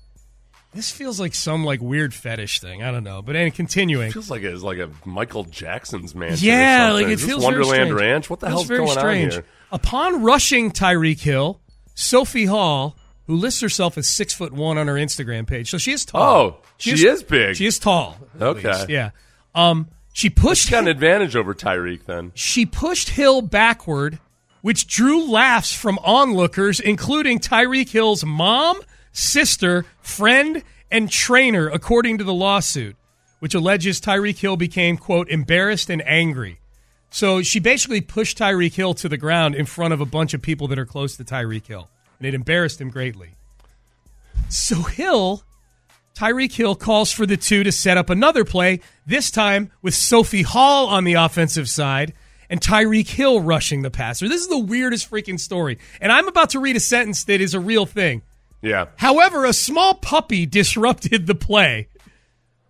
This 0.74 0.91
feels 0.91 1.20
like 1.20 1.34
some 1.34 1.63
like 1.63 1.82
weird 1.82 2.13
fetish 2.13 2.59
thing. 2.59 2.84
I 2.84 2.91
don't 2.91 3.03
know, 3.03 3.22
but 3.22 3.36
and 3.36 3.53
continuing. 3.53 4.11
feels 4.11 4.30
like 4.30 4.43
it's 4.43 4.61
like 4.63 4.78
a 4.78 4.89
Michael 5.05 5.43
Jackson's 5.45 6.13
mansion. 6.13 6.47
Yeah, 6.47 6.91
like 6.91 7.07
it 7.07 7.13
Is 7.13 7.26
feels 7.26 7.43
Wonderland. 7.43 7.93
Ranch. 7.93 8.30
What 8.30 8.41
the 8.41 8.49
hell's 8.49 8.68
going 8.68 8.88
strange. 8.89 9.34
on 9.34 9.41
here? 9.41 9.45
Upon 9.72 10.24
rushing 10.24 10.72
Tyreek 10.72 11.20
Hill, 11.20 11.59
Sophie 11.95 12.45
Hall, 12.45 12.95
who 13.26 13.36
lists 13.36 13.61
herself 13.61 13.97
as 13.97 14.07
six 14.07 14.34
foot 14.34 14.53
one 14.53 14.78
on 14.78 14.88
her 14.88 14.95
Instagram 14.95 15.47
page, 15.47 15.70
so 15.70 15.78
she 15.78 15.91
is 15.91 16.05
tall. 16.05 16.22
Oh, 16.22 16.57
she 16.78 16.91
is 16.91 17.24
big. 17.24 17.55
She 17.55 17.65
is 17.65 17.80
tall. 17.80 18.18
Okay. 18.39 18.68
least, 18.70 18.89
yeah. 18.89 19.11
Um, 19.55 19.88
she 20.13 20.30
pushed. 20.30 20.63
She's 20.63 20.72
got 20.72 20.84
an 20.84 20.89
advantage 20.89 21.36
over 21.36 21.53
Tyreek 21.53 22.05
then. 22.05 22.32
She 22.36 22.65
pushed 22.65 23.09
Hill 23.09 23.41
backward, 23.41 24.20
which 24.61 24.88
drew 24.88 25.30
laughs 25.30 25.74
from 25.74 25.97
onlookers, 26.03 26.80
including 26.80 27.39
Tyreek 27.39 27.89
Hill's 27.89 28.24
mom, 28.24 28.80
sister, 29.18 29.86
friend, 29.99 30.63
and 30.91 31.09
trainer, 31.09 31.68
according 31.68 32.20
to 32.20 32.24
the 32.24 32.34
lawsuit, 32.34 32.95
which 33.39 33.55
alleges 33.55 33.99
Tyreek 33.99 34.38
Hill 34.38 34.57
became, 34.57 34.97
quote, 34.97 35.30
embarrassed 35.30 35.89
and 35.89 36.05
angry. 36.07 36.59
So 37.09 37.41
she 37.41 37.59
basically 37.59 38.01
pushed 38.01 38.38
Tyreek 38.38 38.74
Hill 38.74 38.93
to 38.95 39.09
the 39.09 39.18
ground 39.18 39.55
in 39.55 39.65
front 39.65 39.93
of 39.93 40.01
a 40.01 40.05
bunch 40.05 40.34
of 40.34 40.41
people 40.41 40.68
that 40.68 40.80
are 40.80 40.86
close 40.86 41.18
to 41.18 41.24
Tyreek 41.24 41.65
Hill, 41.65 41.89
and 42.20 42.28
it 42.28 42.34
embarrassed 42.34 42.80
him 42.80 42.89
greatly. 42.89 43.32
So 44.49 44.84
Hill, 44.84 45.43
Tyreek 46.15 46.53
Hill 46.53 46.76
calls 46.76 47.11
for 47.11 47.26
the 47.26 47.38
two 47.38 47.63
to 47.63 47.72
set 47.72 47.97
up 47.97 48.09
another 48.09 48.45
play, 48.45 48.82
this 49.05 49.32
time 49.32 49.72
with 49.82 49.95
Sophie 49.95 50.43
Hall 50.43 50.88
on 50.88 51.03
the 51.03 51.13
offensive 51.13 51.70
side 51.70 52.13
and 52.49 52.61
Tyreek 52.61 53.09
Hill 53.09 53.41
rushing 53.41 53.82
the 53.82 53.91
passer. 53.91 54.30
This 54.30 54.41
is 54.41 54.47
the 54.47 54.57
weirdest 54.57 55.09
freaking 55.09 55.39
story. 55.39 55.80
And 55.99 56.11
I'm 56.11 56.28
about 56.28 56.51
to 56.51 56.59
read 56.59 56.76
a 56.76 56.80
sentence 56.80 57.24
that 57.26 57.41
is 57.41 57.53
a 57.53 57.59
real 57.59 57.86
thing. 57.86 58.22
Yeah. 58.62 58.88
However, 58.97 59.45
a 59.45 59.53
small 59.53 59.93
puppy 59.93 60.45
disrupted 60.45 61.28
the 61.28 61.36
play. 61.36 61.89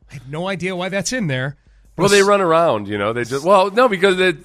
I 0.10 0.16
have 0.16 0.30
no 0.30 0.48
idea 0.48 0.76
why 0.76 0.90
that's 0.90 1.14
in 1.14 1.28
there. 1.28 1.58
Well, 1.98 2.10
they 2.10 2.22
run 2.22 2.42
around, 2.42 2.88
you 2.88 2.98
know. 2.98 3.12
They 3.14 3.24
just 3.24 3.44
well, 3.44 3.72
no, 3.72 3.90
because 3.90 4.20
it, 4.20 4.38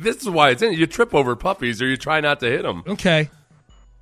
this 0.00 0.18
is 0.18 0.28
why 0.28 0.50
it's 0.50 0.62
in. 0.62 0.72
You 0.74 0.86
trip 0.86 1.14
over 1.14 1.34
puppies, 1.34 1.82
or 1.82 1.86
you 1.86 1.96
try 1.96 2.20
not 2.20 2.40
to 2.40 2.46
hit 2.46 2.62
them. 2.62 2.84
Okay. 2.86 3.28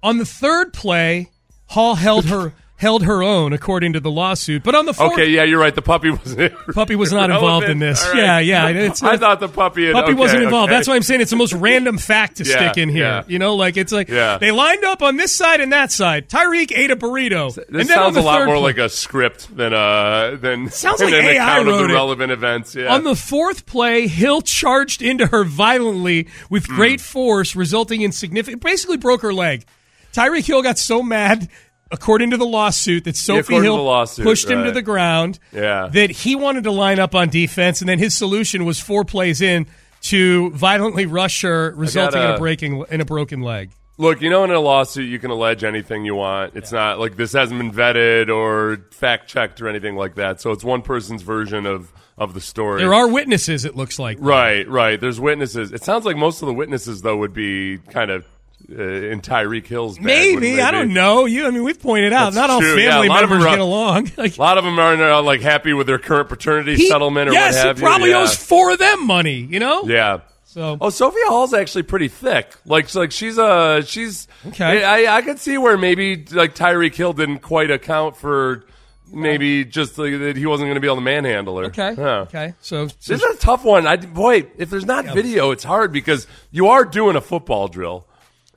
On 0.03 0.19
the 0.19 0.27
third 0.27 0.75
play, 0.75 1.31
Hall 1.67 1.95
held 1.95 2.27
her 2.27 2.53
held 2.85 3.03
her 3.05 3.23
own 3.23 3.55
according 3.55 3.95
to 3.95 4.01
the 4.01 4.11
lawsuit. 4.11 4.63
But 4.63 4.75
on 4.75 4.85
the 4.85 4.93
fourth, 4.93 5.15
Okay, 5.15 5.31
yeah, 5.31 5.43
you're 5.45 5.59
right. 5.59 5.75
The 5.75 5.81
puppy 5.83 6.11
was 6.11 6.37
puppy 6.75 6.95
was 6.97 7.13
not 7.13 7.31
involved 7.35 7.67
in 7.67 7.79
this. 7.79 8.05
Right. 8.07 8.17
Yeah, 8.19 8.39
yeah. 8.41 8.69
It's, 8.69 9.03
I 9.03 9.17
thought 9.17 9.41
the 9.41 9.49
puppy. 9.49 9.87
Had, 9.87 9.95
puppy 9.95 10.13
okay, 10.13 10.21
wasn't 10.21 10.43
involved. 10.45 10.71
okay. 10.71 10.77
That's 10.77 10.87
why 10.89 10.97
I'm 10.97 11.03
saying 11.03 11.23
it's 11.23 11.31
the 11.31 11.37
most 11.37 11.55
random 11.55 11.97
fact 11.97 12.37
to 12.37 12.45
Yeah, 12.45 12.51
stick 12.71 12.77
in 12.77 12.91
here. 12.91 13.05
yeah. 13.05 13.23
You 13.27 13.39
know, 13.39 13.55
like 13.57 13.77
it's 13.79 13.91
like 13.93 14.09
Yeah. 14.09 14.37
they 14.39 14.51
lined 14.51 14.85
up 14.85 15.03
on 15.03 15.17
this 15.17 15.35
side 15.35 15.61
and 15.61 15.73
that 15.73 15.91
side. 15.91 16.29
Tyreek 16.29 16.71
ate 16.77 16.91
a 16.91 16.97
burrito. 16.97 17.55
This 17.55 17.65
and 17.69 17.77
then 17.77 17.87
sounds 17.87 18.15
the 18.17 18.21
a 18.21 18.23
lot 18.23 18.45
more 18.47 18.57
play- 18.57 18.63
like 18.65 18.79
a 18.79 18.89
script 18.91 19.57
than 19.57 19.73
uh 19.73 20.37
than 20.41 20.69
Sounds 20.71 20.99
than 21.01 21.11
like 21.11 21.23
an 21.23 21.27
AI 21.31 21.33
account 21.35 21.61
of 21.69 21.75
wrote 21.75 21.87
the 21.87 21.93
it. 21.93 21.97
relevant 21.97 22.33
events. 22.33 22.75
Yeah. 22.75 22.95
On 22.95 23.03
the 23.05 23.17
fourth 23.17 23.65
play, 23.67 24.07
Hill 24.07 24.43
charged 24.43 25.01
into 25.01 25.27
her 25.29 25.45
violently 25.45 26.29
with 26.51 26.67
Hmm. 26.67 26.75
great 26.77 27.01
force, 27.01 27.57
resulting 27.57 28.03
in 28.03 28.13
significant. 28.13 28.63
Basically, 28.63 28.99
broke 28.99 29.23
her 29.23 29.33
leg. 29.33 29.65
Tyreek 30.13 30.45
Hill 30.47 30.63
got 30.63 30.79
so 30.79 31.03
mad, 31.03 31.49
according 31.95 32.31
to 32.31 32.37
the 32.37 32.45
lawsuit, 32.45 33.05
that 33.05 33.17
Sophie 33.17 33.55
to 33.55 33.63
Hill 33.63 33.83
lawsuit, 33.83 34.25
pushed 34.25 34.51
him 34.51 34.65
to 34.65 34.73
the 34.73 34.83
ground. 34.83 35.39
Yeah. 35.53 35.89
That 35.93 36.11
he 36.11 36.35
wanted 36.35 36.65
to 36.65 36.73
line 36.73 36.99
up 36.99 37.15
on 37.15 37.29
defense, 37.31 37.81
and 37.81 37.89
then 37.89 37.99
his 37.99 38.15
solution 38.15 38.65
was 38.65 38.81
four 38.81 39.05
plays 39.05 39.41
in 39.41 39.67
to 40.03 40.51
violently 40.51 41.07
rush 41.07 41.43
her, 41.43 41.73
resulting 41.77 42.21
in 42.21 42.31
a 42.31 42.39
breaking 42.39 42.85
in 42.91 43.01
a 43.01 43.05
broken 43.05 43.41
leg. 43.41 43.71
Look, 43.97 44.23
you 44.23 44.29
know, 44.29 44.43
in 44.43 44.51
a 44.51 44.59
lawsuit, 44.59 45.09
you 45.09 45.21
can 45.21 45.31
allege 45.31 45.63
anything 45.63 46.05
you 46.05 46.17
want. 46.17 46.57
It's 46.57 46.73
not 46.73 46.99
like 46.99 47.17
this 47.17 47.33
hasn't 47.33 47.61
been 47.61 47.71
vetted 47.71 48.29
or 48.29 48.85
fact 48.91 49.29
checked 49.29 49.63
or 49.63 49.69
anything 49.69 49.95
like 49.95 50.17
that. 50.17 50.41
So 50.41 50.51
it's 50.51 50.65
one 50.65 50.83
person's 50.83 51.23
version 51.23 51.65
of 51.65 51.93
of 52.17 52.35
the 52.35 52.41
story. 52.41 52.81
There 52.81 52.95
are 52.95 53.09
witnesses. 53.09 53.65
It 53.65 53.77
looks 53.77 53.99
like 53.99 54.19
Right, 54.21 54.69
right. 54.69 55.01
There's 55.01 55.21
witnesses. 55.21 55.73
It 55.73 55.83
sounds 55.83 56.05
like 56.05 56.17
most 56.17 56.43
of 56.43 56.47
the 56.47 56.55
witnesses, 56.55 57.03
though, 57.03 57.17
would 57.17 57.33
be 57.33 57.79
kind 57.91 58.11
of 58.11 58.27
uh, 58.71 58.83
in 58.83 59.21
Tyreek 59.21 59.67
Hill's 59.67 59.97
bag, 59.99 60.07
Maybe 60.07 60.61
I 60.61 60.71
don't 60.71 60.93
know. 60.93 61.25
You, 61.27 61.47
I 61.47 61.51
mean, 61.51 61.65
we've 61.65 61.81
pointed 61.81 62.13
out 62.13 62.33
That's 62.33 62.37
not 62.37 62.51
all 62.51 62.61
true. 62.61 62.77
Yeah, 62.79 62.93
family 62.93 63.09
of 63.09 63.15
members 63.15 63.45
are- 63.45 63.51
get 63.51 63.59
along. 63.59 64.11
Like, 64.17 64.37
A 64.39 64.41
lot 64.41 64.59
of 64.59 64.65
them 64.65 64.79
aren't 64.79 65.03
uh, 65.03 65.23
like 65.23 65.41
happy 65.41 65.73
with 65.73 65.87
their 65.87 65.99
current 65.99 66.29
paternity 66.29 66.77
He- 66.77 66.89
settlement 66.89 67.29
or 67.31 67.33
yes, 67.33 67.55
what 67.57 67.67
have 67.67 67.79
he 67.79 67.83
probably 67.85 68.09
you. 68.11 68.17
Yeah. 68.17 68.23
owes 68.23 68.35
four 68.37 68.71
of 68.73 68.79
them 68.79 69.07
money. 69.07 69.37
You 69.41 69.59
know. 69.61 69.85
Yeah. 69.85 70.21
So 70.45 70.79
Oh, 70.81 70.91
Sophia 70.91 71.21
Hall's 71.27 71.53
actually 71.53 71.83
pretty 71.83 72.09
thick. 72.09 72.55
Like, 72.65 72.89
so, 72.89 73.01
like 73.01 73.11
she's 73.13 73.39
uh 73.39 73.83
she's 73.83 74.29
Okay. 74.47 74.85
I 74.85 75.17
I 75.17 75.23
could 75.23 75.39
see 75.41 75.59
where 75.59 75.77
maybe 75.77 76.25
like 76.31 76.55
Tyreek 76.55 76.95
Hill 76.95 77.13
didn't 77.13 77.41
quite 77.41 77.71
account 77.71 78.17
for 78.17 78.65
maybe 79.13 79.65
just 79.65 79.99
like, 79.99 80.19
that 80.19 80.37
he 80.37 80.47
wasn't 80.47 80.67
going 80.67 80.75
to 80.75 80.81
be 80.81 80.87
able 80.89 80.97
to 80.97 81.03
manhandle 81.03 81.59
her. 81.59 81.67
okay, 81.67 81.95
Yeah. 81.97 82.21
okay. 82.21 82.55
So, 82.61 82.89
so 82.89 82.95
This 83.13 83.23
is 83.23 83.37
a 83.37 83.39
tough 83.39 83.63
one. 83.65 83.87
I 83.87 83.97
boy, 83.97 84.47
if 84.57 84.71
there's 84.71 84.87
not 84.87 85.05
video, 85.07 85.51
it's 85.51 85.63
hard 85.65 85.93
because 85.93 86.27
you 86.51 86.69
are 86.69 86.85
doing 86.85 87.15
a 87.15 87.21
football 87.21 87.69
drill. 87.69 88.07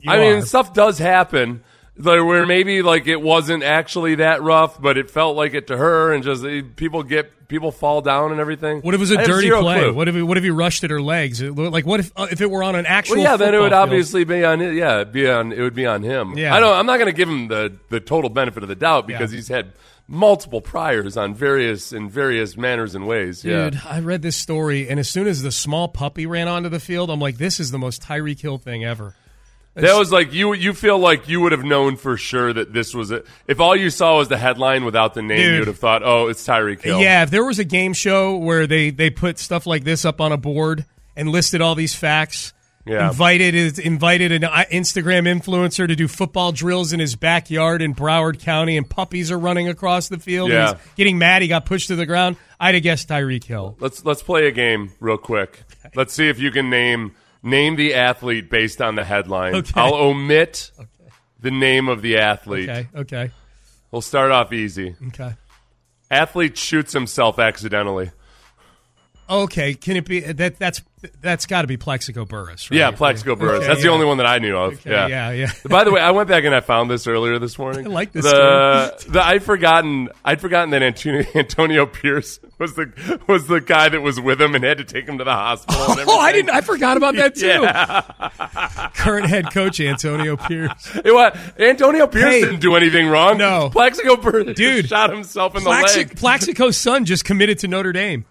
You 0.07 0.13
I 0.13 0.19
mean, 0.19 0.41
stuff 0.43 0.73
does 0.73 0.97
happen. 0.97 1.63
Like 1.99 2.23
where 2.23 2.45
maybe 2.45 2.83
like 2.83 3.07
it 3.07 3.19
wasn't 3.21 3.63
actually 3.63 4.15
that 4.15 4.43
rough, 4.43 4.79
but 4.79 4.99
it 4.99 5.09
felt 5.09 5.35
like 5.35 5.55
it 5.55 5.65
to 5.67 5.77
her, 5.77 6.13
and 6.13 6.23
just 6.23 6.45
eh, 6.45 6.61
people 6.75 7.01
get 7.01 7.47
people 7.47 7.71
fall 7.71 8.01
down 8.01 8.29
and 8.31 8.39
everything. 8.39 8.81
what 8.81 8.93
if 8.93 8.99
it 8.99 9.01
was 9.01 9.11
a 9.11 9.19
I 9.19 9.25
dirty 9.25 9.49
play? 9.49 9.79
clue. 9.79 9.93
What 9.95 10.07
if 10.07 10.13
he, 10.13 10.21
what 10.21 10.37
if 10.37 10.43
he 10.43 10.51
rushed 10.51 10.83
at 10.83 10.91
her 10.91 11.01
legs? 11.01 11.41
Like 11.41 11.87
what 11.87 11.99
if 12.01 12.11
uh, 12.15 12.27
if 12.29 12.39
it 12.39 12.51
were 12.51 12.61
on 12.61 12.75
an 12.75 12.85
actual? 12.85 13.15
Well, 13.15 13.23
yeah, 13.23 13.35
then 13.37 13.55
it 13.55 13.57
would 13.59 13.71
field? 13.71 13.81
obviously 13.81 14.23
be 14.25 14.43
on. 14.45 14.59
Yeah, 14.75 15.05
be 15.05 15.27
on. 15.27 15.51
It 15.51 15.59
would 15.61 15.73
be 15.73 15.87
on 15.87 16.03
him. 16.03 16.37
Yeah. 16.37 16.53
I 16.53 16.59
don't. 16.59 16.77
I'm 16.77 16.85
not 16.85 16.97
going 16.97 17.07
to 17.07 17.17
give 17.17 17.29
him 17.29 17.47
the 17.47 17.75
the 17.89 17.99
total 17.99 18.29
benefit 18.29 18.61
of 18.61 18.69
the 18.69 18.75
doubt 18.75 19.07
because 19.07 19.31
Yeah. 19.31 19.37
he's 19.37 19.47
had 19.47 19.73
multiple 20.07 20.61
priors 20.61 21.17
on 21.17 21.33
various 21.33 21.91
in 21.93 22.11
various 22.11 22.55
manners 22.55 22.93
and 22.93 23.07
ways. 23.07 23.41
Dude, 23.41 23.73
yeah. 23.73 23.81
I 23.85 24.01
read 24.01 24.21
this 24.21 24.35
story, 24.37 24.87
and 24.87 24.99
as 24.99 25.09
soon 25.09 25.25
as 25.25 25.41
the 25.41 25.51
small 25.51 25.87
puppy 25.87 26.27
ran 26.27 26.47
onto 26.47 26.69
the 26.69 26.79
field, 26.79 27.09
I'm 27.09 27.19
like, 27.19 27.37
this 27.37 27.59
is 27.59 27.71
the 27.71 27.79
most 27.79 28.03
Tyreek 28.03 28.39
Hill 28.39 28.59
thing 28.59 28.85
ever. 28.85 29.15
That 29.81 29.97
was 29.97 30.11
like 30.11 30.33
you. 30.33 30.53
You 30.53 30.73
feel 30.73 30.97
like 30.99 31.27
you 31.29 31.39
would 31.41 31.51
have 31.51 31.63
known 31.63 31.95
for 31.97 32.17
sure 32.17 32.51
that 32.51 32.73
this 32.73 32.93
was 32.93 33.11
it. 33.11 33.25
If 33.47 33.59
all 33.59 33.75
you 33.75 33.89
saw 33.89 34.17
was 34.17 34.27
the 34.27 34.37
headline 34.37 34.85
without 34.85 35.13
the 35.13 35.21
name, 35.21 35.37
Dude. 35.37 35.53
you 35.53 35.59
would 35.59 35.67
have 35.67 35.79
thought, 35.79 36.01
"Oh, 36.03 36.27
it's 36.27 36.45
Tyreek 36.45 36.81
Hill." 36.81 36.99
Yeah, 36.99 37.23
if 37.23 37.29
there 37.29 37.43
was 37.45 37.59
a 37.59 37.63
game 37.65 37.93
show 37.93 38.35
where 38.37 38.65
they 38.67 38.89
they 38.89 39.09
put 39.09 39.37
stuff 39.39 39.65
like 39.67 39.83
this 39.83 40.03
up 40.05 40.19
on 40.19 40.31
a 40.31 40.37
board 40.37 40.85
and 41.15 41.29
listed 41.29 41.61
all 41.61 41.75
these 41.75 41.93
facts, 41.95 42.53
Yeah. 42.85 43.07
invited 43.09 43.77
invited 43.79 44.31
an 44.31 44.43
uh, 44.45 44.63
Instagram 44.71 45.27
influencer 45.27 45.87
to 45.87 45.95
do 45.95 46.07
football 46.07 46.51
drills 46.51 46.91
in 46.93 46.99
his 46.99 47.15
backyard 47.15 47.81
in 47.83 47.93
Broward 47.93 48.39
County, 48.39 48.77
and 48.77 48.89
puppies 48.89 49.31
are 49.31 49.37
running 49.39 49.67
across 49.69 50.07
the 50.09 50.17
field. 50.17 50.49
Yeah. 50.49 50.69
and 50.71 50.77
he's 50.79 50.87
getting 50.95 51.17
mad. 51.19 51.41
He 51.43 51.47
got 51.47 51.65
pushed 51.65 51.89
to 51.89 51.95
the 51.95 52.05
ground. 52.05 52.35
I'd 52.59 52.73
have 52.73 52.83
guessed 52.83 53.09
Tyreek 53.09 53.43
Hill. 53.43 53.75
Let's 53.79 54.03
let's 54.03 54.23
play 54.23 54.47
a 54.47 54.51
game 54.51 54.91
real 54.99 55.17
quick. 55.19 55.63
Let's 55.95 56.13
see 56.13 56.29
if 56.29 56.39
you 56.39 56.49
can 56.51 56.69
name 56.71 57.11
name 57.47 57.75
the 57.75 57.93
athlete 57.93 58.49
based 58.49 58.81
on 58.81 58.95
the 58.95 59.03
headline. 59.03 59.55
Okay. 59.55 59.71
I'll 59.79 59.95
omit 59.95 60.71
the 61.39 61.51
name 61.51 61.87
of 61.87 62.01
the 62.01 62.17
athlete. 62.17 62.69
Okay, 62.69 62.87
okay, 62.95 63.31
We'll 63.91 64.01
start 64.01 64.31
off 64.31 64.51
easy. 64.53 64.95
okay. 65.07 65.35
Athlete 66.11 66.57
shoots 66.57 66.93
himself 66.93 67.39
accidentally. 67.39 68.11
Okay, 69.29 69.73
can 69.73 69.97
it 69.97 70.05
be 70.05 70.21
that? 70.21 70.57
That's 70.57 70.81
that's 71.21 71.45
got 71.45 71.61
to 71.61 71.67
be 71.67 71.75
Plaxico 71.77 72.23
Burress, 72.25 72.71
right? 72.71 72.77
Yeah, 72.77 72.91
Plaxico 72.91 73.35
Burress. 73.35 73.57
Okay, 73.59 73.67
That's 73.67 73.81
the 73.83 73.89
only 73.89 74.05
one 74.05 74.17
that 74.17 74.25
I 74.25 74.39
knew 74.39 74.55
of. 74.55 74.73
Okay, 74.75 74.89
yeah, 74.89 75.07
yeah, 75.07 75.31
yeah. 75.31 75.51
By 75.69 75.83
the 75.83 75.91
way, 75.91 75.99
I 76.01 76.11
went 76.11 76.27
back 76.29 76.43
and 76.45 76.55
I 76.55 76.61
found 76.61 76.89
this 76.89 77.07
earlier 77.07 77.37
this 77.37 77.59
morning. 77.59 77.85
I 77.85 77.89
like 77.89 78.13
this 78.13 78.23
The, 78.25 79.05
the 79.09 79.21
I'd 79.23 79.43
forgotten. 79.43 80.09
I'd 80.23 80.39
forgotten 80.41 80.69
that 80.71 80.81
Antonio, 80.81 81.23
Antonio 81.35 81.85
Pierce 81.85 82.39
was 82.57 82.73
the 82.75 83.19
was 83.27 83.47
the 83.47 83.59
guy 83.61 83.89
that 83.89 84.01
was 84.01 84.19
with 84.19 84.41
him 84.41 84.55
and 84.55 84.63
had 84.63 84.77
to 84.77 84.85
take 84.85 85.07
him 85.07 85.17
to 85.17 85.23
the 85.25 85.33
hospital. 85.33 85.91
and 85.99 86.09
Oh, 86.09 86.19
I 86.19 86.31
didn't. 86.31 86.51
I 86.51 86.61
forgot 86.61 86.95
about 86.97 87.15
that 87.15 87.35
too. 87.35 87.47
Yeah. 87.47 88.89
Current 88.95 89.27
head 89.27 89.53
coach 89.53 89.79
Antonio 89.81 90.37
Pierce. 90.37 90.91
It 90.95 91.13
Antonio 91.59 92.07
Pierce 92.07 92.33
Hey. 92.33 92.41
didn't 92.41 92.61
do 92.61 92.75
anything 92.75 93.07
wrong. 93.07 93.37
No. 93.37 93.69
Plaxico 93.71 94.15
Burress 94.15 94.55
Dude. 94.55 94.87
shot 94.87 95.09
himself 95.11 95.55
in 95.55 95.63
the 95.63 95.69
leg. 95.69 96.15
Plaxico's 96.17 96.77
son 96.77 97.05
just 97.05 97.25
committed 97.25 97.59
to 97.59 97.67
Notre 97.67 97.91
Dame. 97.91 98.25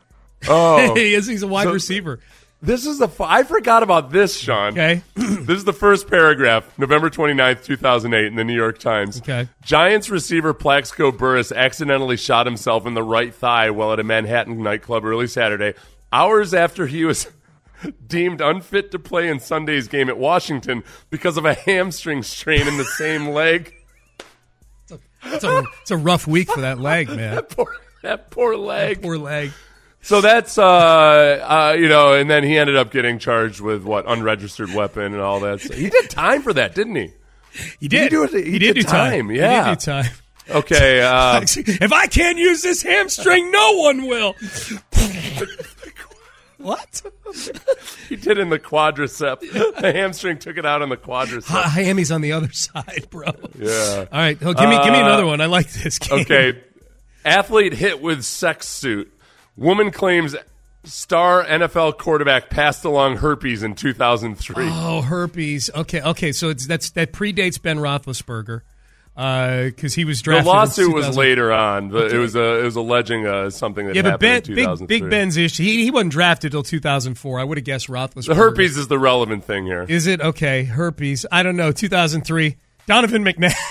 Oh, 0.49 0.95
he 0.97 1.15
is. 1.15 1.27
He's 1.27 1.43
a 1.43 1.47
wide 1.47 1.65
So- 1.65 1.73
receiver. 1.73 2.21
this 2.63 2.87
is 2.87 2.99
the. 2.99 3.07
f- 3.07 3.21
I 3.21 3.43
forgot 3.43 3.83
about 3.83 4.11
this, 4.11 4.37
Sean. 4.37 4.73
Okay. 4.73 5.03
this 5.15 5.59
is 5.59 5.65
the 5.65 5.73
first 5.73 6.09
paragraph, 6.09 6.67
November 6.79 7.11
29th, 7.11 7.65
2008, 7.65 8.27
in 8.27 8.35
the 8.37 8.45
New 8.45 8.55
York 8.55 8.79
Times. 8.79 9.19
Okay. 9.21 9.49
Giants 9.63 10.09
receiver 10.11 10.53
Plaxico 10.55 11.11
Burress 11.13 11.53
accidentally 11.53 12.17
shot 12.17 12.47
himself 12.47 12.87
in 12.87 12.95
the 12.95 13.03
right 13.03 13.35
thigh 13.35 13.71
while 13.71 13.93
at 13.93 14.01
a 14.01 14.05
Manhattan 14.05 14.63
nightclub 14.63 15.05
early 15.05 15.27
Saturday, 15.27 15.75
hours 16.13 16.55
after 16.55 16.87
he 16.87 17.05
was 17.05 17.29
deemed 18.07 18.41
unfit 18.41 18.91
to 18.93 18.99
play 18.99 19.29
in 19.29 19.39
Sunday's 19.41 19.87
game 19.89 20.09
at 20.09 20.17
Washington 20.19 20.83
because 21.11 21.37
of 21.37 21.45
a 21.45 21.55
hamstring 21.55 22.23
strain 22.23 22.67
in 22.67 22.77
the 22.79 22.85
same 22.85 23.29
leg. 23.31 23.75
It's 25.29 25.43
a, 25.45 25.65
it's 25.83 25.91
a 25.91 25.97
rough 25.97 26.27
week 26.29 26.49
for 26.51 26.61
that 26.61 26.79
leg, 26.79 27.09
man. 27.09 27.43
Poor, 27.43 27.75
that 28.03 28.31
poor 28.31 28.57
leg. 28.57 29.03
Poor 29.03 29.19
leg. 29.19 29.51
So 30.07 30.21
that's 30.21 30.57
uh, 30.57 30.65
uh, 30.65 31.77
you 31.77 31.89
know, 31.89 32.13
and 32.15 32.31
then 32.31 32.45
he 32.45 32.57
ended 32.57 32.77
up 32.77 32.93
getting 32.93 33.19
charged 33.19 33.61
with 33.61 33.83
what 33.83 34.07
unregistered 34.07 34.73
weapon 34.73 35.03
and 35.15 35.21
all 35.21 35.41
that. 35.41 35.61
So 35.61 35.75
he 35.75 35.91
did 35.91 36.09
time 36.11 36.43
for 36.43 36.53
that, 36.53 36.77
didn't 36.77 36.95
he? 36.95 37.11
He 37.81 37.89
did. 37.89 38.11
do 38.11 38.23
it- 38.23 38.33
he 38.47 38.59
did 38.61 38.75
do 38.77 38.83
time, 38.85 39.27
time. 39.27 39.31
yeah. 39.33 39.65
He 39.65 39.71
did 39.71 39.79
do 39.81 39.85
time. 39.85 40.11
Okay. 40.49 41.03
Uh, 41.03 41.41
if 41.43 41.93
I 41.93 42.07
can't 42.07 42.39
use 42.39 42.63
this 42.63 42.83
hamstring, 42.83 43.51
no 43.51 43.73
one 43.79 44.07
will. 44.07 44.35
what? 46.59 47.03
He 48.09 48.17
did 48.17 48.39
in 48.39 48.49
the 48.51 48.59
quadricep. 48.59 49.41
The 49.81 49.93
hamstring 49.93 50.39
took 50.39 50.57
it 50.57 50.65
out 50.65 50.83
in 50.83 50.89
the 50.89 50.97
quadricep. 50.97 51.51
Miami's 51.75 52.11
on 52.13 52.21
the 52.21 52.33
other 52.33 52.53
side, 52.53 53.07
bro. 53.11 53.31
Yeah. 53.59 54.05
All 54.13 54.19
right. 54.19 54.39
Oh, 54.41 54.55
give 54.55 54.69
me 54.69 54.77
give 54.85 54.93
me 54.93 55.01
Uh, 55.01 55.07
another 55.07 55.27
one. 55.27 55.41
I 55.41 55.47
like 55.47 55.71
this. 55.73 55.99
Game. 55.99 56.21
Okay. 56.21 56.63
Athlete 57.25 57.73
hit 57.75 58.01
with 58.01 58.23
sex 58.25 58.69
suit. 58.69 59.13
Woman 59.57 59.91
claims 59.91 60.37
star 60.85 61.45
NFL 61.45 61.99
quarterback 61.99 62.51
passed 62.51 62.85
along 62.85 63.17
herpes 63.17 63.63
in 63.63 63.75
2003. 63.75 64.55
Oh, 64.69 65.03
herpes. 65.03 65.71
Okay. 65.75 66.01
Okay. 66.03 66.33
So 66.33 66.49
it's 66.51 66.67
that's 66.67 66.91
that 66.91 67.13
predates 67.13 67.61
Ben 67.61 67.79
Roethlisberger 67.79 68.61
because 69.15 69.95
he 69.95 70.05
was 70.05 70.19
the 70.19 70.25
drafted. 70.25 70.47
in 70.47 70.53
lawsuit 70.55 70.95
was 70.95 71.17
later 71.17 71.53
on. 71.53 71.89
The- 71.89 72.15
It 72.15 72.19
was 72.19 72.37
uh, 72.37 72.41
it 72.61 72.65
was 72.65 72.77
alleging 72.77 73.27
uh, 73.27 73.49
something 73.51 73.87
that 73.87 73.97
Yeah, 73.97 74.03
but 74.03 74.11
happened 74.13 74.21
Ben, 74.21 74.37
in 74.37 74.55
big 74.55 74.65
2003. 74.65 75.01
Big 75.01 75.11
Ben's 75.11 75.37
issue. 75.39 75.63
He, 75.63 75.85
he 75.85 75.91
wasn't 75.91 76.13
drafted 76.13 76.53
till 76.53 76.63
2004. 76.63 77.41
I 77.41 77.45
would 77.45 77.57
have 77.57 77.65
guessed 77.65 77.89
Roethlisberger. 77.89 78.27
the 78.27 78.35
herpes 78.35 78.77
is 78.77 78.89
the 78.89 78.99
relevant 78.99 79.45
thing 79.45 79.65
here. 79.65 79.85
Is 79.89 80.07
it 80.07 80.21
okay? 80.21 80.65
Herpes. 80.65 81.25
I 81.33 81.43
don't 81.43 81.57
know. 81.57 81.73
2003. 81.73 82.57
Donovan 82.87 83.25
McNabb. 83.25 83.55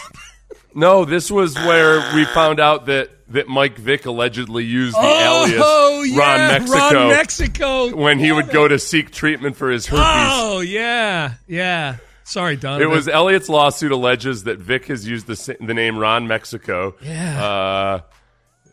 No, 0.78 1.06
this 1.06 1.32
was 1.32 1.56
where 1.56 2.14
we 2.14 2.26
found 2.26 2.60
out 2.60 2.88
that 2.88 3.10
that 3.30 3.48
Mike 3.48 3.78
Vick 3.78 4.06
allegedly 4.06 4.64
used 4.64 4.96
the 4.96 5.00
oh, 5.02 5.46
alias 5.48 6.12
yeah, 6.12 6.20
Ron 6.20 6.38
Mexico 6.48 6.94
Ron 6.94 7.10
Mexico. 7.10 7.96
when 7.96 8.20
he 8.20 8.32
would 8.32 8.50
go 8.50 8.68
to 8.68 8.78
seek 8.78 9.12
treatment 9.12 9.56
for 9.56 9.72
his 9.72 9.88
herpes. 9.88 10.04
Oh 10.06 10.60
yeah, 10.62 11.34
yeah. 11.48 11.98
Sorry, 12.24 12.56
Don. 12.56 12.82
It 12.82 12.90
was 12.90 13.08
Elliot's 13.08 13.50
lawsuit 13.50 13.92
alleges 13.92 14.46
that 14.46 14.58
Vick 14.58 14.86
has 14.88 15.08
used 15.08 15.28
the, 15.28 15.58
the 15.60 15.74
name 15.76 15.98
Ron 15.98 16.28
Mexico, 16.28 16.96
Yeah. 17.02 17.44
uh, 17.46 18.02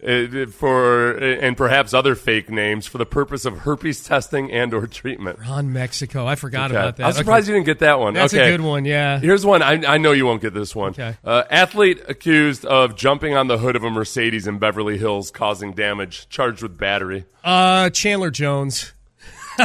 it- 0.03 0.53
for 0.53 1.12
and 1.16 1.57
perhaps 1.57 1.94
other 1.94 2.14
fake 2.14 2.50
names 2.50 2.86
for 2.86 2.98
the 2.98 3.07
purpose 3.07 3.44
of 3.44 3.59
herpes 3.59 4.03
testing 4.05 4.50
and 4.50 4.74
or 4.74 4.86
treatment. 4.86 5.38
Ron 5.38 5.72
Mexico. 5.72 6.26
I 6.26 6.34
forgot 6.34 6.70
Okay. 6.70 6.80
about 6.80 6.96
that. 6.96 7.07
I'm 7.07 7.12
surprised 7.12 7.44
Okay. 7.46 7.53
you 7.53 7.59
didn't 7.59 7.66
get 7.66 7.78
that 7.80 8.00
one. 8.00 8.14
That's 8.14 8.34
okay. 8.34 8.48
a 8.48 8.50
good 8.57 8.64
one. 8.64 8.84
Yeah. 8.84 9.18
Here's 9.20 9.46
one. 9.46 9.62
I, 9.62 9.82
I 9.86 9.98
know 9.98 10.12
you 10.12 10.26
won't 10.26 10.42
get 10.42 10.55
this 10.55 10.74
one. 10.74 10.90
Okay. 10.90 11.16
Uh, 11.24 11.44
athlete 11.50 12.00
accused 12.09 12.64
of 12.64 12.96
jumping 12.96 13.36
on 13.36 13.46
the 13.48 13.59
hood 13.59 13.76
of 13.76 13.84
a 13.84 13.90
Mercedes 13.90 14.46
in 14.46 14.59
Beverly 14.59 14.98
Hills, 14.98 15.30
causing 15.30 15.72
damage, 15.72 16.28
charged 16.28 16.62
with 16.62 16.76
battery. 16.76 17.24
Uh, 17.44 17.90
Chandler 17.90 18.30
Jones. 18.30 18.92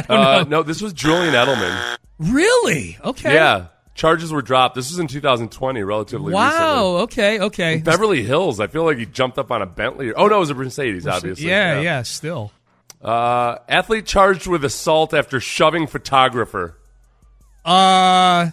Uh, 0.09 0.43
no, 0.49 0.63
this 0.63 0.81
was 0.81 0.91
Julian 0.91 1.33
Edelman. 1.33 1.97
Really? 2.19 2.97
Okay. 3.05 3.33
Yeah, 3.33 3.67
charges 3.97 4.31
were 4.31 4.41
dropped. 4.41 4.75
This 4.75 4.89
was 4.89 4.99
in 4.99 5.07
2020, 5.07 5.83
relatively 5.83 6.31
Wow. 6.31 6.45
recently. 6.45 7.01
Okay. 7.01 7.39
Okay. 7.41 7.77
Beverly 7.79 8.23
Hills. 8.23 8.61
I 8.61 8.67
feel 8.67 8.85
like 8.85 8.97
he 8.97 9.05
jumped 9.05 9.37
up 9.37 9.51
on 9.51 9.61
a 9.61 9.65
Bentley. 9.65 10.13
Oh 10.13 10.27
no, 10.27 10.37
it 10.37 10.39
was 10.39 10.49
a 10.51 10.53
Mercedes, 10.53 11.05
obviously. 11.05 11.49
Yeah. 11.49 11.81
Yeah. 11.81 12.03
Still. 12.03 12.53
Uh, 13.03 13.57
athlete 13.67 14.05
charged 14.05 14.47
with 14.47 14.63
assault 14.63 15.13
after 15.13 15.39
shoving 15.41 15.85
photographer. 15.87 16.77
Uh, 17.65 18.51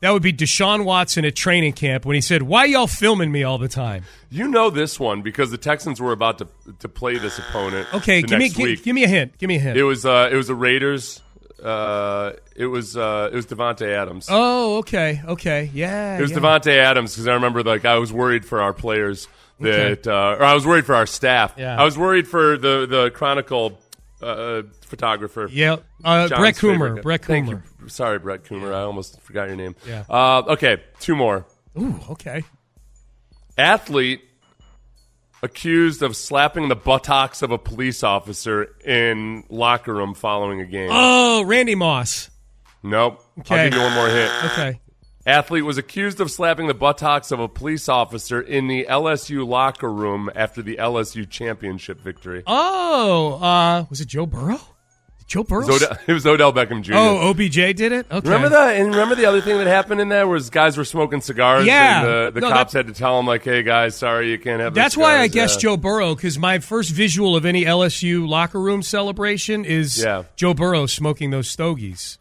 that 0.00 0.10
would 0.10 0.22
be 0.22 0.32
Deshaun 0.32 0.84
Watson 0.84 1.24
at 1.24 1.34
training 1.36 1.72
camp 1.74 2.04
when 2.04 2.14
he 2.14 2.20
said, 2.20 2.42
"Why 2.42 2.64
y'all 2.64 2.86
filming 2.86 3.30
me 3.30 3.42
all 3.42 3.58
the 3.58 3.68
time?" 3.68 4.04
You 4.30 4.48
know 4.48 4.68
this 4.70 4.98
one 4.98 5.22
because 5.22 5.50
the 5.50 5.58
Texans 5.58 6.00
were 6.00 6.12
about 6.12 6.38
to 6.38 6.48
to 6.80 6.88
play 6.88 7.18
this 7.18 7.38
opponent. 7.38 7.92
Okay. 7.94 8.22
Give 8.22 8.38
me 8.38 8.48
give, 8.48 8.82
give 8.82 8.94
me 8.94 9.04
a 9.04 9.08
hint. 9.08 9.38
Give 9.38 9.48
me 9.48 9.56
a 9.56 9.60
hint. 9.60 9.76
It 9.76 9.84
was 9.84 10.04
uh, 10.04 10.28
it 10.32 10.36
was 10.36 10.46
the 10.48 10.54
Raiders. 10.54 11.20
Uh, 11.64 12.32
it 12.54 12.66
was 12.66 12.96
uh, 12.96 13.30
it 13.32 13.36
was 13.36 13.46
Davante 13.46 13.86
Adams. 13.88 14.26
oh. 14.30 14.78
Okay. 14.78 15.22
Okay. 15.26 15.70
Yeah. 15.72 16.18
it 16.18 16.20
was 16.20 16.30
yeah. 16.30 16.38
Davante 16.38 16.76
Adams 16.76 17.14
because 17.14 17.26
I 17.26 17.34
remember 17.34 17.62
like 17.62 17.84
I 17.84 17.96
was 17.98 18.12
worried 18.12 18.44
for 18.44 18.60
our 18.60 18.74
players 18.74 19.28
that, 19.60 20.06
uh, 20.06 20.36
or 20.38 20.44
I 20.44 20.52
was 20.54 20.66
worried 20.66 20.84
for 20.84 20.94
our 20.94 21.06
staff. 21.06 21.54
Yeah. 21.56 21.80
I 21.80 21.84
was 21.84 21.96
worried 21.96 22.28
for 22.28 22.58
the 22.58 22.86
the 22.86 23.10
Chronicle 23.10 23.78
uh, 24.20 24.62
photographer. 24.82 25.48
Yep. 25.50 25.84
Uh, 26.04 26.28
Brett 26.28 26.56
Coomer. 26.56 27.02
Brett 27.02 27.22
Coomer. 27.22 27.62
Sorry, 27.90 28.18
Brett 28.18 28.44
Coomer. 28.44 28.74
I 28.74 28.82
almost 28.82 29.20
forgot 29.22 29.48
your 29.48 29.56
name. 29.56 29.74
Yeah. 29.86 30.04
Uh, 30.08 30.42
okay, 30.48 30.82
two 31.00 31.16
more. 31.16 31.46
Ooh. 31.78 31.98
Okay. 32.10 32.44
Athlete 33.56 34.22
accused 35.44 36.02
of 36.02 36.16
slapping 36.16 36.68
the 36.68 36.74
buttocks 36.74 37.42
of 37.42 37.50
a 37.50 37.58
police 37.58 38.02
officer 38.02 38.74
in 38.84 39.44
locker 39.50 39.92
room 39.92 40.14
following 40.14 40.60
a 40.60 40.66
game. 40.66 40.88
Oh, 40.90 41.44
Randy 41.44 41.74
Moss. 41.74 42.30
nope. 42.82 43.22
Okay. 43.40 43.54
I'll 43.64 43.70
give 43.70 43.78
you 43.78 43.84
one 43.84 43.94
more 43.94 44.08
hint. 44.08 44.32
Okay. 44.46 44.80
Athlete 45.26 45.64
was 45.64 45.78
accused 45.78 46.20
of 46.20 46.30
slapping 46.30 46.66
the 46.66 46.74
buttocks 46.74 47.30
of 47.30 47.40
a 47.40 47.48
police 47.48 47.88
officer 47.88 48.40
in 48.40 48.68
the 48.68 48.86
LSU 48.88 49.46
locker 49.46 49.90
room 49.90 50.30
after 50.34 50.60
the 50.62 50.76
LSU 50.76 51.28
championship 51.28 52.00
victory. 52.00 52.42
Oh, 52.46 53.34
uh, 53.42 53.84
was 53.88 54.00
it 54.00 54.08
Joe 54.08 54.26
Burrow? 54.26 54.60
Joe 55.26 55.42
Burrow. 55.42 55.62
It 55.66 55.72
was 55.72 55.82
Odell, 55.82 55.98
it 56.06 56.12
was 56.12 56.26
Odell 56.26 56.52
Beckham 56.52 56.82
Jr. 56.82 56.92
oh, 56.96 57.30
OBJ 57.30 57.54
did 57.54 57.80
it. 57.92 58.06
Okay. 58.10 58.28
Remember 58.28 58.50
that? 58.50 58.76
And 58.76 58.90
remember 58.90 59.14
the 59.14 59.24
other 59.26 59.40
thing 59.40 59.56
that 59.58 59.66
happened 59.66 60.00
in 60.00 60.08
there 60.10 60.26
was 60.26 60.50
guys 60.50 60.76
were 60.76 60.84
smoking 60.84 61.20
cigars. 61.22 61.66
Yeah. 61.66 62.00
and 62.00 62.06
the, 62.34 62.40
the 62.40 62.46
No, 62.46 62.50
cops 62.50 62.72
had 62.74 62.86
to 62.88 62.92
tell 62.92 63.16
them 63.16 63.26
like, 63.26 63.42
"Hey 63.42 63.62
guys, 63.62 63.94
sorry, 63.96 64.30
you 64.30 64.38
can't 64.38 64.60
have." 64.60 64.74
That's 64.74 64.96
why 64.96 65.18
I 65.18 65.28
cigars." 65.28 65.34
guess 65.34 65.54
Yeah. 65.54 65.60
Joe 65.70 65.76
Burrow, 65.78 66.14
because 66.14 66.38
my 66.38 66.58
first 66.58 66.90
visual 66.90 67.36
of 67.36 67.44
any 67.46 67.64
LSU 67.64 68.28
locker 68.28 68.60
room 68.60 68.82
celebration 68.82 69.64
is 69.64 70.02
Yeah. 70.02 70.24
Joe 70.36 70.52
Burrow 70.54 70.86
smoking 70.86 71.30
those 71.30 71.48
stogies. 71.48 72.18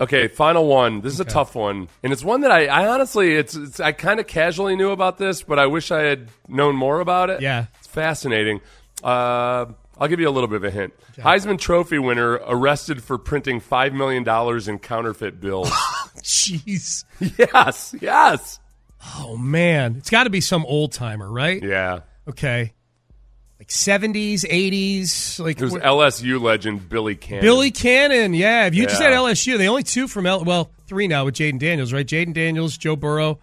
Okay, 0.00 0.28
final 0.28 0.66
one. 0.66 1.00
This 1.00 1.12
is 1.12 1.18
a 1.18 1.24
tough 1.24 1.56
one, 1.56 1.88
and 2.04 2.12
it's 2.12 2.22
one 2.22 2.42
that 2.42 2.52
I, 2.52 2.66
I 2.66 2.86
honestly, 2.88 3.34
it's, 3.34 3.56
it's 3.56 3.80
I 3.80 3.90
kind 3.90 4.20
of 4.20 4.28
casually 4.28 4.76
knew 4.76 4.90
about 4.90 5.18
this, 5.18 5.42
but 5.42 5.58
I 5.58 5.66
wish 5.66 5.90
I 5.90 6.02
had 6.02 6.28
known 6.46 6.76
more 6.76 7.00
about 7.00 7.30
it. 7.30 7.40
Yeah. 7.40 7.66
it's 7.78 7.88
fascinating. 7.88 8.60
Uh, 9.02 9.66
I'll 9.98 10.08
give 10.08 10.20
you 10.20 10.28
a 10.28 10.30
little 10.30 10.48
bit 10.48 10.56
of 10.56 10.64
a 10.64 10.70
hint. 10.70 10.94
Heisman 11.16 11.58
Trophy 11.58 11.98
winner 11.98 12.34
arrested 12.46 13.02
for 13.02 13.18
printing 13.18 13.60
five 13.60 13.92
million 13.92 14.22
dollars 14.24 14.68
in 14.68 14.78
counterfeit 14.78 15.40
bills. 15.40 15.68
Jeez. 16.22 17.04
yes, 17.38 17.94
yes, 18.00 18.60
Oh 19.18 19.36
man, 19.36 19.96
it's 19.96 20.10
got 20.10 20.24
to 20.24 20.30
be 20.30 20.40
some 20.40 20.64
old 20.66 20.92
timer, 20.92 21.30
right? 21.30 21.62
yeah. 21.62 22.00
Okay. 22.28 22.72
Like 23.58 23.70
seventies, 23.72 24.44
eighties, 24.48 25.40
like 25.40 25.58
It 25.60 25.64
was 25.64 25.72
what- 25.72 25.82
LSU 25.82 26.40
legend 26.40 26.88
Billy 26.88 27.16
Cannon. 27.16 27.42
Billy 27.42 27.70
Cannon. 27.72 28.32
Yeah, 28.34 28.66
if 28.66 28.74
you 28.74 28.84
just 28.86 29.02
had 29.02 29.12
LSU, 29.12 29.58
the 29.58 29.66
only 29.66 29.82
two 29.82 30.06
from 30.06 30.26
L, 30.26 30.44
well, 30.44 30.70
three 30.86 31.08
now 31.08 31.24
with 31.24 31.34
Jayden 31.34 31.58
Daniels, 31.58 31.92
right? 31.92 32.06
Jayden 32.06 32.32
Daniels, 32.34 32.76
Joe 32.78 32.94
Burrow, 32.94 33.40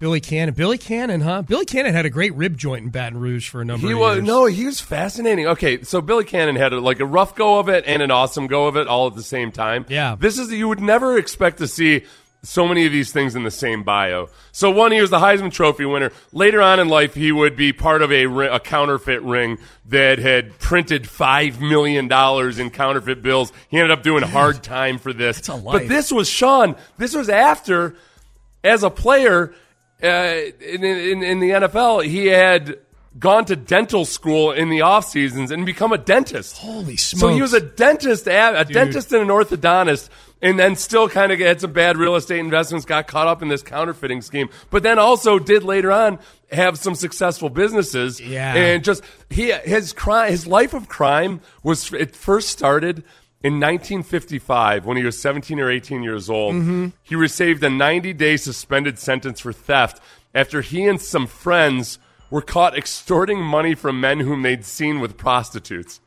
Billy 0.00 0.20
Cannon. 0.20 0.54
Billy 0.54 0.78
Cannon, 0.78 1.20
huh? 1.20 1.42
Billy 1.42 1.66
Cannon 1.66 1.92
had 1.94 2.06
a 2.06 2.10
great 2.10 2.34
rib 2.34 2.56
joint 2.56 2.84
in 2.84 2.90
Baton 2.90 3.20
Rouge 3.20 3.48
for 3.50 3.60
a 3.60 3.64
number 3.66 3.86
He 3.86 3.92
of 3.92 3.98
was 3.98 4.16
years. 4.16 4.26
no, 4.26 4.46
he 4.46 4.64
was 4.64 4.80
fascinating. 4.80 5.46
Okay, 5.46 5.82
so 5.82 6.00
Billy 6.00 6.24
Cannon 6.24 6.56
had 6.56 6.72
a, 6.72 6.80
like 6.80 7.00
a 7.00 7.04
rough 7.06 7.34
go 7.36 7.58
of 7.58 7.68
it 7.68 7.84
and 7.86 8.00
an 8.02 8.10
awesome 8.10 8.46
go 8.46 8.66
of 8.66 8.76
it 8.76 8.88
all 8.88 9.06
at 9.08 9.14
the 9.14 9.22
same 9.22 9.52
time. 9.52 9.84
Yeah. 9.90 10.16
this 10.18 10.38
is 10.38 10.50
you 10.50 10.66
would 10.68 10.80
never 10.80 11.18
expect 11.18 11.58
to 11.58 11.68
see 11.68 12.04
so 12.42 12.66
many 12.66 12.86
of 12.86 12.92
these 12.92 13.12
things 13.12 13.36
in 13.36 13.42
the 13.42 13.50
same 13.50 13.82
bio. 13.82 14.30
So 14.52 14.70
one, 14.70 14.92
he 14.92 15.02
was 15.02 15.10
the 15.10 15.18
Heisman 15.18 15.52
Trophy 15.52 15.84
winner. 15.84 16.10
Later 16.32 16.62
on 16.62 16.80
in 16.80 16.88
life, 16.88 17.12
he 17.12 17.30
would 17.32 17.54
be 17.54 17.74
part 17.74 18.00
of 18.00 18.10
a, 18.10 18.24
a 18.24 18.58
counterfeit 18.58 19.20
ring 19.20 19.58
that 19.84 20.18
had 20.18 20.58
printed 20.58 21.06
five 21.06 21.60
million 21.60 22.08
dollars 22.08 22.58
in 22.58 22.70
counterfeit 22.70 23.22
bills. 23.22 23.52
He 23.68 23.76
ended 23.76 23.90
up 23.90 24.02
doing 24.02 24.22
hard 24.22 24.62
time 24.62 24.96
for 24.96 25.12
this. 25.12 25.46
A. 25.50 25.58
But 25.58 25.88
this 25.88 26.10
was 26.10 26.30
Sean. 26.30 26.76
This 26.96 27.14
was 27.14 27.28
after, 27.28 27.94
as 28.64 28.82
a 28.82 28.88
player 28.88 29.52
uh, 30.02 30.06
in, 30.60 30.84
in, 30.84 31.22
in 31.22 31.40
the 31.40 31.50
NFL, 31.50 32.04
he 32.04 32.26
had 32.26 32.78
gone 33.18 33.44
to 33.44 33.56
dental 33.56 34.04
school 34.04 34.52
in 34.52 34.68
the 34.68 34.82
off 34.82 35.04
seasons 35.04 35.50
and 35.50 35.66
become 35.66 35.92
a 35.92 35.98
dentist. 35.98 36.58
Holy 36.58 36.96
smokes! 36.96 37.20
So 37.20 37.28
he 37.28 37.42
was 37.42 37.52
a 37.52 37.60
dentist, 37.60 38.26
a 38.26 38.64
dentist 38.68 39.12
and 39.12 39.22
an 39.22 39.28
orthodontist, 39.28 40.08
and 40.40 40.58
then 40.58 40.76
still 40.76 41.08
kind 41.08 41.32
of 41.32 41.38
had 41.38 41.60
some 41.60 41.72
bad 41.72 41.96
real 41.96 42.14
estate 42.16 42.38
investments, 42.38 42.86
got 42.86 43.06
caught 43.08 43.26
up 43.26 43.42
in 43.42 43.48
this 43.48 43.62
counterfeiting 43.62 44.22
scheme, 44.22 44.48
but 44.70 44.82
then 44.82 44.98
also 44.98 45.38
did 45.38 45.64
later 45.64 45.90
on 45.90 46.18
have 46.52 46.78
some 46.78 46.94
successful 46.94 47.48
businesses. 47.48 48.20
Yeah. 48.20 48.54
and 48.54 48.84
just 48.84 49.02
he 49.28 49.52
his 49.52 49.92
crime, 49.92 50.30
his 50.30 50.46
life 50.46 50.74
of 50.74 50.88
crime 50.88 51.40
was 51.62 51.92
it 51.92 52.14
first 52.14 52.48
started. 52.48 53.04
In 53.42 53.54
1955, 53.54 54.84
when 54.84 54.96
he 54.98 55.02
was 55.04 55.18
17 55.20 55.58
or 55.60 55.70
18 55.70 56.02
years 56.02 56.28
old, 56.28 56.54
Mm-hmm. 56.54 56.88
he 57.02 57.14
received 57.16 57.62
a 57.64 57.70
90 57.70 58.12
day 58.12 58.36
suspended 58.36 58.98
sentence 58.98 59.40
for 59.40 59.52
theft 59.52 60.00
after 60.34 60.60
he 60.60 60.86
and 60.86 61.00
some 61.00 61.26
friends 61.26 61.98
were 62.30 62.42
caught 62.42 62.76
extorting 62.76 63.40
money 63.40 63.74
from 63.74 64.00
men 64.00 64.20
whom 64.20 64.42
they'd 64.42 64.64
seen 64.64 65.00
with 65.00 65.16
prostitutes. 65.16 66.00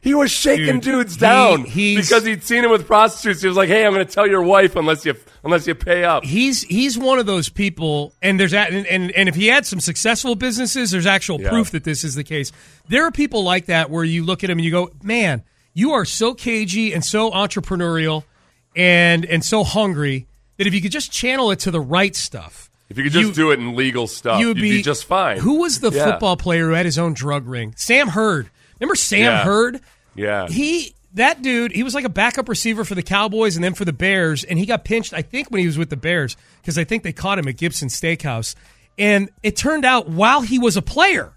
He 0.00 0.14
was 0.14 0.30
shaking 0.30 0.78
Dude, 0.78 0.82
dudes 0.82 1.16
down 1.16 1.64
he's- 1.64 2.06
because 2.06 2.24
he'd 2.24 2.44
seen 2.44 2.64
him 2.64 2.70
with 2.70 2.86
prostitutes. 2.86 3.40
He 3.42 3.48
was 3.48 3.56
like, 3.56 3.68
"Hey, 3.68 3.84
I'm 3.84 3.92
going 3.92 4.06
to 4.06 4.12
tell 4.12 4.28
your 4.28 4.42
wife 4.42 4.76
unless 4.76 5.04
you 5.04 5.14
unless 5.42 5.66
you 5.66 5.74
pay 5.74 6.04
up." 6.04 6.22
he's 6.24 6.62
he's 6.62 6.96
one 6.96 7.18
of 7.18 7.26
those 7.26 7.48
people 7.48 8.12
and 8.22 8.38
there's 8.38 8.54
and, 8.54 8.86
and 8.86 9.10
and 9.10 9.28
if 9.28 9.34
he 9.34 9.48
had 9.48 9.66
some 9.66 9.80
successful 9.80 10.36
businesses 10.36 10.92
there's 10.92 11.06
actual 11.06 11.40
Yeah. 11.40 11.48
proof 11.48 11.72
that 11.72 11.82
this 11.82 12.04
is 12.04 12.14
the 12.14 12.22
case 12.24 12.52
there 12.88 13.04
are 13.06 13.10
people 13.10 13.42
like 13.42 13.66
that 13.66 13.90
where 13.90 14.04
you 14.04 14.24
look 14.24 14.44
at 14.44 14.50
him 14.50 14.58
and 14.58 14.64
you 14.64 14.70
go 14.70 14.90
man 15.02 15.42
you 15.78 15.92
are 15.92 16.04
so 16.04 16.34
cagey 16.34 16.92
and 16.92 17.04
so 17.04 17.30
entrepreneurial 17.30 18.24
and 18.76 19.24
and 19.24 19.44
so 19.44 19.64
hungry 19.64 20.26
that 20.56 20.66
if 20.66 20.74
you 20.74 20.80
could 20.80 20.92
just 20.92 21.12
channel 21.12 21.50
it 21.50 21.60
to 21.60 21.70
the 21.70 21.80
right 21.80 22.14
stuff 22.16 22.70
If 22.88 22.96
you 22.98 23.04
could 23.04 23.12
just 23.12 23.28
you- 23.28 23.34
do 23.34 23.50
it 23.52 23.58
in 23.60 23.74
legal 23.76 24.06
stuff, 24.06 24.40
you 24.40 24.48
would 24.48 24.56
you'd 24.58 24.62
be, 24.62 24.76
be, 24.78 24.82
just 24.82 25.04
fine. 25.04 25.38
who 25.38 25.60
was 25.60 25.80
the 25.80 25.90
Yeah. 25.90 26.04
football 26.10 26.36
player 26.36 26.68
who 26.68 26.72
had 26.74 26.86
his 26.86 26.98
own 26.98 27.12
drug 27.14 27.46
ring 27.46 27.74
sam 27.76 28.08
hurd 28.08 28.50
remember 28.80 28.94
sam 28.96 29.20
Yeah. 29.20 29.44
hurd 29.44 29.80
Yeah. 30.14 30.48
he 30.48 30.94
that 31.14 31.42
dude 31.42 31.72
he 31.72 31.82
was 31.82 31.94
like 31.94 32.04
a 32.04 32.08
backup 32.10 32.48
receiver 32.48 32.84
for 32.84 32.94
the 32.94 33.02
cowboys 33.02 33.56
and 33.56 33.64
then 33.64 33.74
for 33.74 33.84
the 33.84 33.92
bears 33.92 34.44
and 34.44 34.58
he 34.58 34.66
got 34.66 34.84
pinched 34.84 35.14
i 35.14 35.22
think 35.22 35.50
when 35.50 35.60
he 35.60 35.66
was 35.66 35.78
with 35.78 35.90
the 35.90 35.96
bears 35.96 36.36
because 36.60 36.76
i 36.76 36.84
think 36.84 37.02
they 37.02 37.12
caught 37.12 37.38
him 37.38 37.48
at 37.48 37.56
gibson 37.56 37.88
steakhouse 37.88 38.54
and 38.98 39.30
it 39.42 39.56
turned 39.56 39.84
out 39.84 40.08
while 40.08 40.42
he 40.42 40.58
was 40.58 40.76
a 40.76 40.82
player 40.82 41.32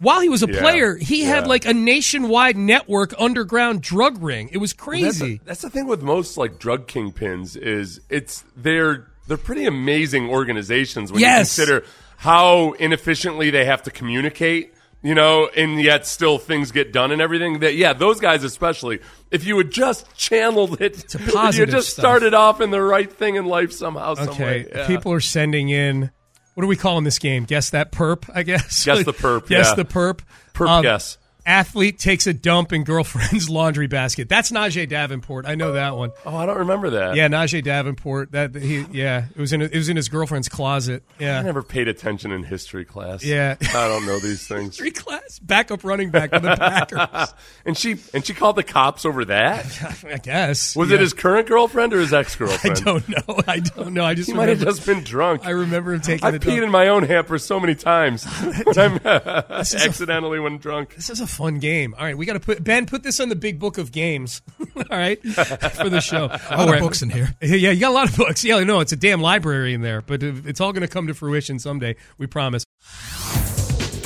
while 0.00 0.20
he 0.20 0.28
was 0.28 0.42
a 0.42 0.48
Yeah. 0.50 0.60
player 0.60 0.96
he 0.96 1.22
had 1.24 1.46
like 1.46 1.64
a 1.66 1.74
nationwide 1.74 2.56
network 2.56 3.12
underground 3.18 3.82
drug 3.82 4.22
ring 4.22 4.48
it 4.52 4.58
was 4.58 4.72
crazy 4.72 5.38
the, 5.38 5.40
that's 5.44 5.62
the 5.62 5.70
thing 5.70 5.86
with 5.86 6.02
most 6.02 6.36
like 6.36 6.58
drug 6.58 6.86
kingpins 6.86 7.56
is 7.56 8.00
it's 8.08 8.44
they're 8.56 9.06
they're 9.26 9.36
pretty 9.36 9.66
amazing 9.66 10.30
organizations 10.30 11.12
when 11.12 11.20
Yes. 11.20 11.58
you 11.58 11.64
consider 11.64 11.86
how 12.16 12.72
inefficiently 12.72 13.50
they 13.50 13.64
have 13.66 13.82
to 13.82 13.90
communicate. 13.90 14.74
You 15.00 15.14
know, 15.14 15.48
and 15.56 15.80
yet 15.80 16.08
still 16.08 16.38
things 16.38 16.72
get 16.72 16.92
done 16.92 17.12
and 17.12 17.22
everything. 17.22 17.60
That 17.60 17.76
yeah, 17.76 17.92
those 17.92 18.18
guys 18.18 18.42
especially. 18.42 18.98
If 19.30 19.44
you 19.46 19.54
would 19.54 19.70
just 19.70 20.12
channeled 20.16 20.80
it, 20.80 20.94
To 21.10 21.18
positive 21.32 21.68
you 21.68 21.74
just 21.76 21.90
stuff. 21.90 22.02
started 22.02 22.34
off 22.34 22.60
in 22.60 22.72
the 22.72 22.82
right 22.82 23.10
thing 23.12 23.36
in 23.36 23.44
life 23.46 23.70
somehow. 23.70 24.14
okay. 24.18 24.66
Yeah. 24.74 24.86
people 24.88 25.12
are 25.12 25.20
sending 25.20 25.68
in 25.68 26.10
what 26.58 26.64
are 26.64 26.68
we 26.68 26.74
calling 26.74 27.04
this 27.04 27.20
game 27.20 27.44
guess 27.44 27.70
that 27.70 27.92
perp 27.92 28.28
i 28.34 28.42
guess 28.42 28.84
Guess 28.84 29.04
the 29.04 29.12
perp, 29.14 29.46
guess 29.46 29.68
yeah. 29.68 29.74
the 29.76 29.84
perp 29.84 30.18
Perp 30.54 30.68
um, 30.68 30.82
guess. 30.82 31.18
Athlete 31.46 31.98
takes 31.98 32.26
a 32.26 32.34
dump 32.34 32.72
in 32.72 32.84
girlfriend's 32.84 33.48
laundry 33.58 33.86
basket 33.86 34.28
that's 34.28 34.50
najeh 34.52 34.86
davenport 34.88 35.46
i 35.46 35.54
know 35.54 35.72
that 35.72 35.96
one 35.96 36.10
Oh, 36.26 36.36
I 36.36 36.44
don't 36.46 36.58
remember 36.58 36.90
that. 36.90 37.16
Yeah, 37.16 37.28
Najeh 37.28 37.62
Davenport. 37.64 38.32
That 38.32 38.54
he, 38.54 38.84
yeah, 38.92 39.26
it 39.34 39.38
was 39.40 39.52
in 39.52 39.62
it 39.62 39.72
was 39.74 39.88
in 39.88 39.96
his 39.96 40.08
girlfriend's 40.08 40.48
closet. 40.48 41.02
Yeah. 41.18 41.38
I 41.38 41.42
never 41.42 41.62
paid 41.62 41.88
attention 41.88 42.32
in 42.32 42.42
history 42.42 42.84
class. 42.84 43.24
Yeah. 43.24 43.56
I 43.60 43.88
don't 43.88 44.04
know 44.04 44.18
these 44.18 44.46
things. 44.48 44.76
three 44.76 44.90
class 44.90 45.38
backup 45.38 45.84
running 45.84 46.10
back 46.10 46.30
for 46.30 46.40
the 46.40 46.54
Packers. 46.56 47.34
And 47.64 47.76
she 47.78 47.96
and 48.12 48.26
she 48.26 48.34
called 48.34 48.56
the 48.56 48.62
cops 48.62 49.04
over 49.06 49.24
that. 49.26 50.04
I 50.04 50.18
guess 50.18 50.76
Was 50.76 50.90
Yeah. 50.90 50.96
it 50.96 51.00
his 51.00 51.14
current 51.14 51.46
girlfriend 51.48 51.94
or 51.94 52.00
his 52.00 52.12
ex 52.12 52.34
girlfriend? 52.36 52.78
I 52.78 52.80
don't 52.80 53.08
know. 53.08 53.40
I 53.46 53.60
don't 53.60 53.94
know. 53.94 54.04
I 54.04 54.14
just 54.14 54.28
He 54.28 54.34
might 54.34 54.48
have 54.50 54.60
just 54.60 54.84
been 54.84 55.02
drunk. 55.04 55.46
I 55.46 55.50
remember 55.50 55.94
him 55.94 56.00
taking 56.00 56.26
I've 56.26 56.34
peed 56.34 56.46
dump. 56.56 56.62
in 56.64 56.70
my 56.70 56.88
own 56.88 57.04
hamper 57.04 57.38
so 57.38 57.58
many 57.60 57.74
times 57.74 58.24
when 58.26 58.78
I'm 58.78 58.96
accidentally 59.06 60.40
when 60.40 60.58
drunk. 60.58 60.94
This 60.96 61.10
is 61.10 61.20
a 61.20 61.26
fun 61.28 61.58
game. 61.58 61.94
All 61.96 62.04
right, 62.04 62.16
we 62.16 62.26
got 62.26 62.34
to 62.34 62.40
put 62.40 62.62
Ben. 62.62 62.86
Put 62.86 63.02
this 63.02 63.20
on 63.20 63.28
the 63.28 63.36
big 63.36 63.58
book 63.58 63.78
of 63.78 63.92
games. 63.92 64.42
All 64.76 64.84
right, 64.90 65.20
for 65.22 65.88
the 65.88 66.00
show. 66.00 66.26
A 66.50 66.64
lot 66.64 66.74
of 66.74 66.80
books 66.80 67.02
in 67.02 67.10
here. 67.10 67.34
Yeah, 67.42 67.70
you 67.70 67.80
got 67.80 67.90
a 67.90 67.94
lot 67.94 68.08
of 68.10 68.16
books. 68.16 68.44
Yeah, 68.44 68.62
no, 68.64 68.80
it's 68.80 68.92
a 68.92 68.96
damn 68.96 69.20
library 69.20 69.74
in 69.74 69.82
there, 69.82 70.02
but 70.02 70.22
it's 70.22 70.60
all 70.60 70.72
going 70.72 70.82
to 70.82 70.88
come 70.88 71.06
to 71.06 71.14
fruition 71.14 71.58
someday. 71.58 71.96
We 72.16 72.26
promise. 72.26 72.64